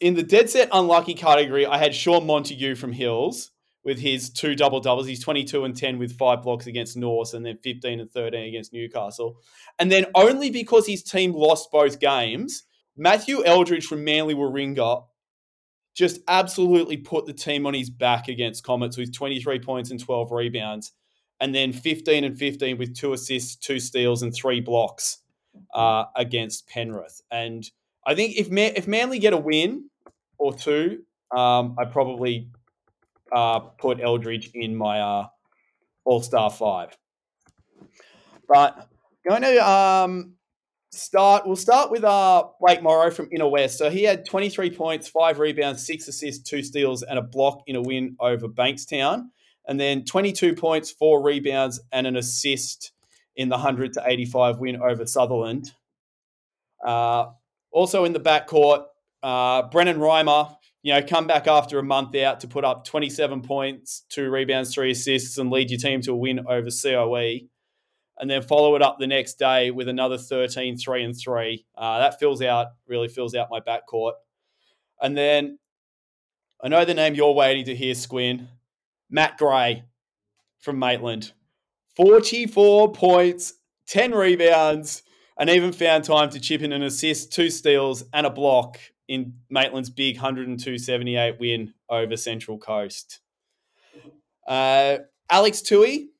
in 0.00 0.14
the 0.14 0.22
dead 0.22 0.50
set 0.50 0.68
unlucky 0.72 1.14
category, 1.14 1.66
I 1.66 1.78
had 1.78 1.94
Sean 1.94 2.26
Montague 2.26 2.76
from 2.76 2.92
Hills 2.92 3.50
with 3.84 3.98
his 3.98 4.30
two 4.30 4.54
double 4.54 4.80
doubles. 4.80 5.06
He's 5.06 5.22
22 5.22 5.64
and 5.64 5.76
10 5.76 5.98
with 5.98 6.16
five 6.16 6.42
blocks 6.42 6.66
against 6.66 6.96
North 6.96 7.34
and 7.34 7.44
then 7.44 7.58
15 7.62 8.00
and 8.00 8.10
13 8.10 8.48
against 8.48 8.72
Newcastle. 8.72 9.38
And 9.78 9.90
then 9.90 10.06
only 10.14 10.50
because 10.50 10.86
his 10.86 11.02
team 11.02 11.32
lost 11.32 11.70
both 11.70 12.00
games, 12.00 12.64
Matthew 12.98 13.44
Eldridge 13.44 13.86
from 13.86 14.04
Manly 14.04 14.34
Warringah 14.34 15.04
just 15.94 16.20
absolutely 16.28 16.96
put 16.96 17.26
the 17.26 17.32
team 17.32 17.66
on 17.66 17.74
his 17.74 17.90
back 17.90 18.28
against 18.28 18.64
Comets 18.64 18.96
with 18.96 19.12
23 19.14 19.58
points 19.60 19.90
and 19.90 19.98
12 20.00 20.30
rebounds. 20.32 20.92
and 21.40 21.54
then 21.54 21.72
15 21.72 22.24
and 22.24 22.36
15 22.38 22.78
with 22.78 22.96
two 22.96 23.12
assists, 23.12 23.54
two 23.56 23.78
steals, 23.78 24.22
and 24.22 24.34
three 24.34 24.60
blocks 24.60 25.18
uh, 25.74 26.04
against 26.16 26.68
Penrith. 26.68 27.22
And 27.30 27.68
I 28.06 28.14
think 28.14 28.36
if 28.36 28.50
Man- 28.50 28.72
if 28.76 28.88
Manly 28.88 29.18
get 29.18 29.32
a 29.32 29.36
win 29.38 29.88
or 30.38 30.52
two, 30.52 31.02
um, 31.36 31.76
I 31.78 31.84
probably 31.84 32.48
uh, 33.32 33.60
put 33.60 34.00
Eldridge 34.00 34.50
in 34.54 34.74
my 34.74 35.00
uh, 35.00 35.26
All 36.04 36.22
Star 36.22 36.50
five. 36.50 36.96
But 38.48 38.88
going 39.28 39.42
to 39.42 39.68
um, 39.68 40.34
start. 40.92 41.46
We'll 41.46 41.56
start 41.56 41.90
with 41.90 42.04
uh, 42.04 42.44
Blake 42.60 42.82
Morrow 42.82 43.10
from 43.10 43.28
Inner 43.32 43.48
West. 43.48 43.78
So 43.78 43.90
he 43.90 44.04
had 44.04 44.26
23 44.26 44.70
points, 44.70 45.08
five 45.08 45.38
rebounds, 45.38 45.84
six 45.84 46.08
assists, 46.08 46.48
two 46.48 46.62
steals, 46.62 47.02
and 47.02 47.18
a 47.18 47.22
block 47.22 47.62
in 47.66 47.76
a 47.76 47.82
win 47.82 48.16
over 48.20 48.48
Bankstown. 48.48 49.28
And 49.66 49.78
then 49.78 50.04
22 50.04 50.54
points, 50.54 50.90
four 50.90 51.22
rebounds, 51.22 51.80
and 51.92 52.06
an 52.06 52.16
assist 52.16 52.92
in 53.36 53.48
the 53.48 53.56
100 53.56 53.92
to 53.94 54.02
85 54.04 54.58
win 54.58 54.80
over 54.80 55.06
Sutherland. 55.06 55.72
Uh, 56.84 57.26
also 57.70 58.04
in 58.04 58.12
the 58.12 58.20
backcourt, 58.20 58.84
uh, 59.22 59.62
Brennan 59.68 59.98
Reimer, 59.98 60.56
you 60.82 60.94
know, 60.94 61.02
come 61.02 61.26
back 61.26 61.46
after 61.46 61.78
a 61.78 61.82
month 61.82 62.16
out 62.16 62.40
to 62.40 62.48
put 62.48 62.64
up 62.64 62.84
27 62.84 63.42
points, 63.42 64.04
two 64.08 64.30
rebounds, 64.30 64.72
three 64.72 64.92
assists, 64.92 65.36
and 65.36 65.50
lead 65.50 65.70
your 65.70 65.78
team 65.78 66.00
to 66.02 66.12
a 66.12 66.16
win 66.16 66.46
over 66.48 66.68
COE 66.70 67.48
and 68.18 68.28
then 68.28 68.42
follow 68.42 68.74
it 68.74 68.82
up 68.82 68.98
the 68.98 69.06
next 69.06 69.38
day 69.38 69.70
with 69.70 69.88
another 69.88 70.18
13, 70.18 70.76
3 70.76 71.04
and 71.04 71.16
3. 71.16 71.64
Uh, 71.76 71.98
that 71.98 72.18
fills 72.18 72.42
out, 72.42 72.68
really 72.86 73.08
fills 73.08 73.34
out 73.34 73.48
my 73.50 73.60
backcourt. 73.60 74.12
And 75.00 75.16
then 75.16 75.58
I 76.62 76.68
know 76.68 76.84
the 76.84 76.94
name 76.94 77.14
you're 77.14 77.32
waiting 77.32 77.64
to 77.66 77.74
hear, 77.74 77.94
Squin. 77.94 78.48
Matt 79.10 79.38
Gray 79.38 79.84
from 80.58 80.78
Maitland. 80.78 81.32
44 81.96 82.92
points, 82.92 83.54
10 83.86 84.12
rebounds, 84.12 85.02
and 85.38 85.48
even 85.48 85.72
found 85.72 86.04
time 86.04 86.30
to 86.30 86.40
chip 86.40 86.62
in 86.62 86.72
an 86.72 86.82
assist, 86.82 87.32
two 87.32 87.50
steals, 87.50 88.04
and 88.12 88.26
a 88.26 88.30
block 88.30 88.78
in 89.06 89.34
Maitland's 89.50 89.90
big 89.90 90.16
102 90.16 90.78
78 90.78 91.40
win 91.40 91.74
over 91.88 92.16
Central 92.16 92.58
Coast. 92.58 93.20
Uh, 94.46 94.98
Alex 95.30 95.62
Tui, 95.62 96.10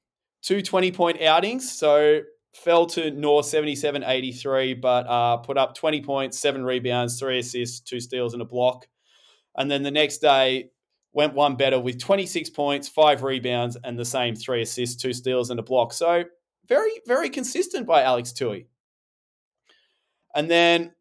two 0.48 0.62
20 0.62 0.92
point 0.92 1.20
outings. 1.20 1.70
So 1.70 2.22
fell 2.54 2.86
to 2.86 3.10
North 3.10 3.44
77 3.46 4.02
83, 4.02 4.74
but 4.74 5.06
uh, 5.06 5.36
put 5.36 5.58
up 5.58 5.74
20 5.74 6.00
points, 6.02 6.40
seven 6.40 6.64
rebounds, 6.64 7.18
three 7.18 7.38
assists, 7.38 7.80
two 7.80 8.00
steals, 8.00 8.32
and 8.32 8.40
a 8.40 8.46
block. 8.46 8.88
And 9.56 9.70
then 9.70 9.82
the 9.82 9.90
next 9.90 10.18
day 10.18 10.70
went 11.12 11.34
one 11.34 11.56
better 11.56 11.78
with 11.78 12.00
26 12.00 12.48
points, 12.50 12.88
five 12.88 13.22
rebounds, 13.22 13.76
and 13.84 13.98
the 13.98 14.06
same 14.06 14.34
three 14.34 14.62
assists, 14.62 14.96
two 14.96 15.12
steals, 15.12 15.50
and 15.50 15.60
a 15.60 15.62
block. 15.62 15.92
So 15.92 16.24
very, 16.66 16.92
very 17.06 17.28
consistent 17.28 17.86
by 17.86 18.02
Alex 18.02 18.32
Tui. 18.32 18.68
And 20.34 20.50
then 20.50 20.92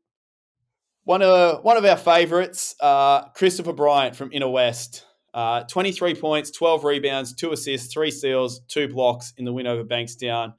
one 1.06 1.22
of 1.22 1.64
one 1.64 1.78
of 1.78 1.86
our 1.86 1.96
favourites, 1.96 2.76
uh, 2.82 3.30
Christopher 3.30 3.74
Bryant 3.74 4.16
from 4.16 4.30
Inner 4.34 4.50
West. 4.50 5.06
Uh, 5.38 5.62
23 5.66 6.16
points, 6.16 6.50
12 6.50 6.84
rebounds, 6.84 7.32
two 7.32 7.52
assists, 7.52 7.94
three 7.94 8.10
steals, 8.10 8.62
two 8.68 8.88
blocks 8.88 9.34
in 9.38 9.46
the 9.46 9.54
win 9.54 9.68
over 9.68 9.84
Bankstown. 9.84 10.56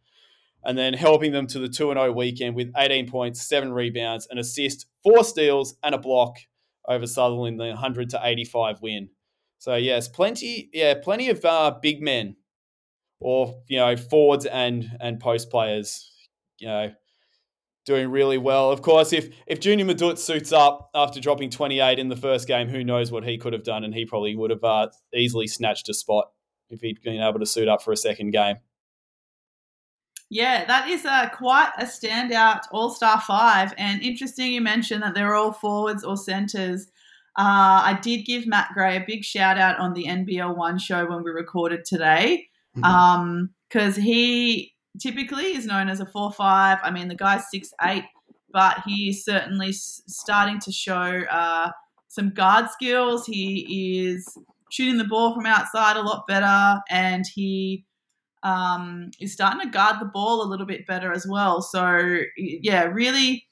And 0.62 0.78
then 0.78 0.94
helping 0.94 1.32
them 1.32 1.48
to 1.48 1.58
the 1.58 1.68
2 1.68 1.94
0 1.94 2.12
weekend 2.12 2.54
with 2.54 2.70
18 2.76 3.10
points, 3.10 3.42
seven 3.42 3.72
rebounds, 3.72 4.28
an 4.30 4.38
assist, 4.38 4.86
four 5.02 5.24
steals, 5.24 5.74
and 5.82 5.96
a 5.96 5.98
block 5.98 6.36
over 6.86 7.08
Sutherland, 7.08 7.54
in 7.54 7.58
the 7.58 7.74
100 7.74 8.10
to 8.10 8.20
85 8.22 8.80
win. 8.80 9.08
So, 9.58 9.74
yes, 9.74 10.06
plenty, 10.06 10.70
yeah, 10.72 10.94
plenty 11.02 11.28
of 11.30 11.44
uh, 11.44 11.74
big 11.82 12.00
men 12.00 12.36
or, 13.18 13.60
you 13.66 13.78
know, 13.78 13.96
forwards 13.96 14.46
and, 14.46 14.96
and 15.00 15.18
post 15.18 15.50
players, 15.50 16.08
you 16.60 16.68
know, 16.68 16.92
doing 17.88 18.10
really 18.10 18.38
well. 18.38 18.70
Of 18.70 18.82
course, 18.82 19.12
if 19.12 19.30
if 19.46 19.58
Junior 19.58 19.86
Madut 19.86 20.18
suits 20.18 20.52
up 20.52 20.90
after 20.94 21.20
dropping 21.20 21.50
28 21.50 21.98
in 21.98 22.08
the 22.08 22.16
first 22.16 22.46
game, 22.46 22.68
who 22.68 22.84
knows 22.84 23.10
what 23.10 23.24
he 23.24 23.38
could 23.38 23.54
have 23.54 23.64
done, 23.64 23.82
and 23.82 23.94
he 23.94 24.04
probably 24.04 24.36
would 24.36 24.50
have 24.50 24.62
uh, 24.62 24.88
easily 25.14 25.48
snatched 25.48 25.88
a 25.88 25.94
spot 25.94 26.30
if 26.68 26.80
he'd 26.82 27.00
been 27.00 27.20
able 27.20 27.40
to 27.40 27.46
suit 27.46 27.66
up 27.66 27.82
for 27.82 27.90
a 27.90 27.96
second 27.96 28.30
game. 28.30 28.56
Yeah, 30.30 30.66
that 30.66 30.88
is 30.90 31.06
a 31.06 31.32
quite 31.34 31.72
a 31.78 31.84
standout 31.84 32.60
All 32.70 32.90
Star 32.90 33.20
five, 33.20 33.72
and 33.78 34.02
interesting. 34.02 34.52
You 34.52 34.60
mentioned 34.60 35.02
that 35.02 35.14
they're 35.14 35.34
all 35.34 35.52
forwards 35.52 36.04
or 36.04 36.18
centers. 36.18 36.86
Uh, 37.36 37.80
I 37.84 37.98
did 38.02 38.26
give 38.26 38.46
Matt 38.46 38.70
Gray 38.74 38.96
a 38.96 39.04
big 39.06 39.24
shout 39.24 39.58
out 39.58 39.78
on 39.78 39.94
the 39.94 40.04
NBL 40.04 40.56
One 40.56 40.78
show 40.78 41.08
when 41.08 41.22
we 41.22 41.30
recorded 41.30 41.86
today, 41.86 42.48
because 42.74 42.84
mm-hmm. 42.84 44.00
um, 44.00 44.02
he 44.02 44.74
typically 45.00 45.56
is 45.56 45.66
known 45.66 45.88
as 45.88 46.00
a 46.00 46.06
four 46.06 46.32
five. 46.32 46.78
I 46.82 46.90
mean, 46.90 47.08
the 47.08 47.14
guy's 47.14 47.50
six 47.50 47.70
eight, 47.82 48.04
but 48.52 48.82
he's 48.86 49.24
certainly 49.24 49.72
starting 49.72 50.58
to 50.60 50.72
show 50.72 51.22
uh, 51.30 51.70
some 52.08 52.30
guard 52.30 52.70
skills. 52.70 53.26
He 53.26 54.06
is 54.06 54.36
shooting 54.70 54.98
the 54.98 55.04
ball 55.04 55.34
from 55.34 55.46
outside 55.46 55.96
a 55.96 56.02
lot 56.02 56.26
better, 56.26 56.80
and 56.90 57.24
he 57.34 57.84
um, 58.42 59.10
is 59.20 59.32
starting 59.32 59.60
to 59.60 59.68
guard 59.68 59.96
the 60.00 60.10
ball 60.12 60.42
a 60.42 60.48
little 60.48 60.66
bit 60.66 60.86
better 60.86 61.12
as 61.12 61.26
well. 61.28 61.62
So 61.62 62.20
yeah, 62.36 62.84
really 62.84 63.44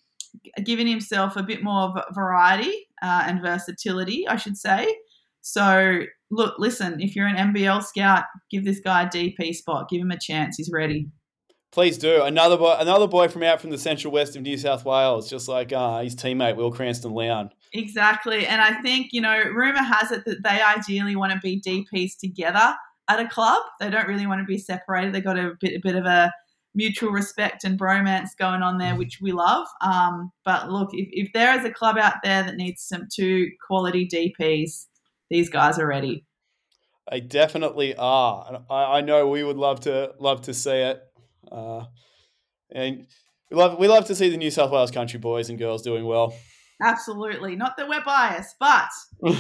giving 0.65 0.87
himself 0.87 1.37
a 1.37 1.43
bit 1.43 1.63
more 1.63 1.95
variety 2.13 2.87
uh, 3.03 3.25
and 3.27 3.41
versatility, 3.41 4.27
I 4.29 4.37
should 4.37 4.57
say. 4.57 4.95
So 5.41 6.03
look, 6.31 6.55
listen, 6.59 7.01
if 7.01 7.15
you're 7.15 7.27
an 7.27 7.53
NBL 7.53 7.83
scout, 7.85 8.25
give 8.51 8.65
this 8.65 8.81
guy 8.81 9.03
a 9.03 9.07
DP 9.07 9.55
spot. 9.55 9.89
Give 9.89 10.01
him 10.01 10.11
a 10.11 10.19
chance. 10.19 10.57
He's 10.57 10.71
ready. 10.73 11.09
Please 11.77 11.99
do. 11.99 12.23
Another 12.23 12.57
boy, 12.57 12.75
another 12.79 13.07
boy 13.07 13.29
from 13.29 13.43
out 13.43 13.61
from 13.61 13.69
the 13.69 13.77
central 13.77 14.11
west 14.11 14.35
of 14.35 14.41
New 14.41 14.57
South 14.57 14.87
Wales, 14.87 15.29
just 15.29 15.47
like 15.47 15.75
uh, 15.75 16.01
his 16.01 16.17
teammate 16.17 16.57
Will 16.57 16.73
Cranston 16.73 17.13
Lown. 17.13 17.51
Exactly. 17.75 18.47
And 18.47 18.63
I 18.63 18.81
think, 18.81 19.09
you 19.13 19.21
know, 19.21 19.43
rumour 19.43 19.83
has 19.83 20.11
it 20.11 20.25
that 20.25 20.43
they 20.43 20.63
ideally 20.63 21.17
want 21.17 21.35
to 21.35 21.39
be 21.41 21.61
DPs 21.61 22.17
together 22.19 22.75
at 23.11 23.21
a 23.21 23.29
club. 23.29 23.63
They 23.79 23.91
don't 23.91 24.09
really 24.09 24.27
want 24.27 24.41
to 24.41 24.47
be 24.47 24.57
separated. 24.57 25.13
They've 25.13 25.23
got 25.23 25.39
a 25.39 25.53
bit, 25.61 25.75
a 25.75 25.81
bit 25.83 25.97
of 25.97 26.07
a 26.07 26.33
mutual 26.75 27.11
respect 27.11 27.63
and 27.63 27.79
bromance 27.79 28.31
going 28.39 28.63
on 28.63 28.79
there, 28.79 28.97
which 28.97 29.19
we 29.21 29.33
love. 29.33 29.67
Um, 29.83 30.33
but 30.47 30.71
look, 30.71 30.89
if, 30.95 31.09
if 31.13 31.33
there 31.35 31.59
is 31.59 31.67
a 31.67 31.71
club 31.71 31.99
out 31.99 32.23
there 32.25 32.43
that 32.43 32.57
needs 32.57 32.81
some 32.81 33.07
two 33.15 33.51
quality 33.67 34.09
DPs, 34.09 34.87
these 35.29 35.51
guys 35.51 35.79
are 35.79 35.87
ready. 35.87 36.25
They 37.11 37.21
definitely 37.21 37.95
are. 37.97 38.63
I, 38.71 38.85
I 38.85 39.01
know 39.03 39.29
we 39.29 39.45
would 39.45 39.59
love 39.59 39.81
to 39.81 40.15
love 40.19 40.41
to 40.43 40.55
see 40.55 40.71
it. 40.71 41.03
Uh, 41.51 41.85
and 42.75 43.07
we 43.51 43.57
love 43.57 43.79
we 43.79 43.89
love 43.89 44.07
to 44.07 44.15
see 44.15 44.29
the 44.29 44.37
New 44.37 44.51
South 44.51 44.71
Wales 44.71 44.91
country 44.91 45.19
boys 45.19 45.49
and 45.49 45.59
girls 45.59 45.83
doing 45.83 46.05
well. 46.05 46.35
Absolutely, 46.83 47.57
not 47.57 47.77
that 47.79 47.89
we're 47.89 48.05
biased, 48.05 48.57
but 48.61 48.89
uh, 49.27 49.33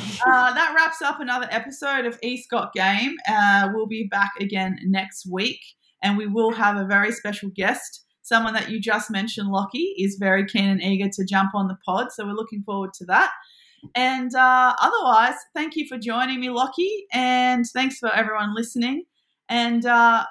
that 0.54 0.74
wraps 0.74 1.02
up 1.02 1.20
another 1.20 1.48
episode 1.50 2.06
of 2.06 2.18
Escott 2.22 2.72
Game. 2.72 3.14
Uh, 3.28 3.68
we'll 3.74 3.86
be 3.86 4.08
back 4.10 4.30
again 4.40 4.78
next 4.84 5.26
week, 5.30 5.60
and 6.02 6.16
we 6.16 6.26
will 6.26 6.52
have 6.52 6.76
a 6.76 6.86
very 6.86 7.12
special 7.12 7.50
guest. 7.54 8.04
Someone 8.22 8.54
that 8.54 8.70
you 8.70 8.80
just 8.80 9.10
mentioned, 9.10 9.52
Lachy, 9.52 9.94
is 9.98 10.16
very 10.18 10.46
keen 10.46 10.68
and 10.68 10.82
eager 10.82 11.08
to 11.12 11.24
jump 11.24 11.54
on 11.54 11.68
the 11.68 11.76
pod, 11.84 12.10
so 12.10 12.24
we're 12.24 12.32
looking 12.32 12.62
forward 12.62 12.92
to 12.94 13.04
that. 13.04 13.32
And 13.94 14.34
uh, 14.34 14.74
otherwise, 14.80 15.36
thank 15.54 15.76
you 15.76 15.86
for 15.86 15.98
joining 15.98 16.40
me, 16.40 16.48
Lachy, 16.48 17.06
and 17.12 17.66
thanks 17.66 17.98
for 17.98 18.12
everyone 18.14 18.54
listening. 18.54 19.04
And 19.48 19.84
uh, 19.86 20.24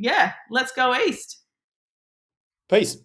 yeah, 0.00 0.32
let's 0.50 0.72
go 0.72 0.94
east. 0.96 1.42
Peace. 2.68 2.96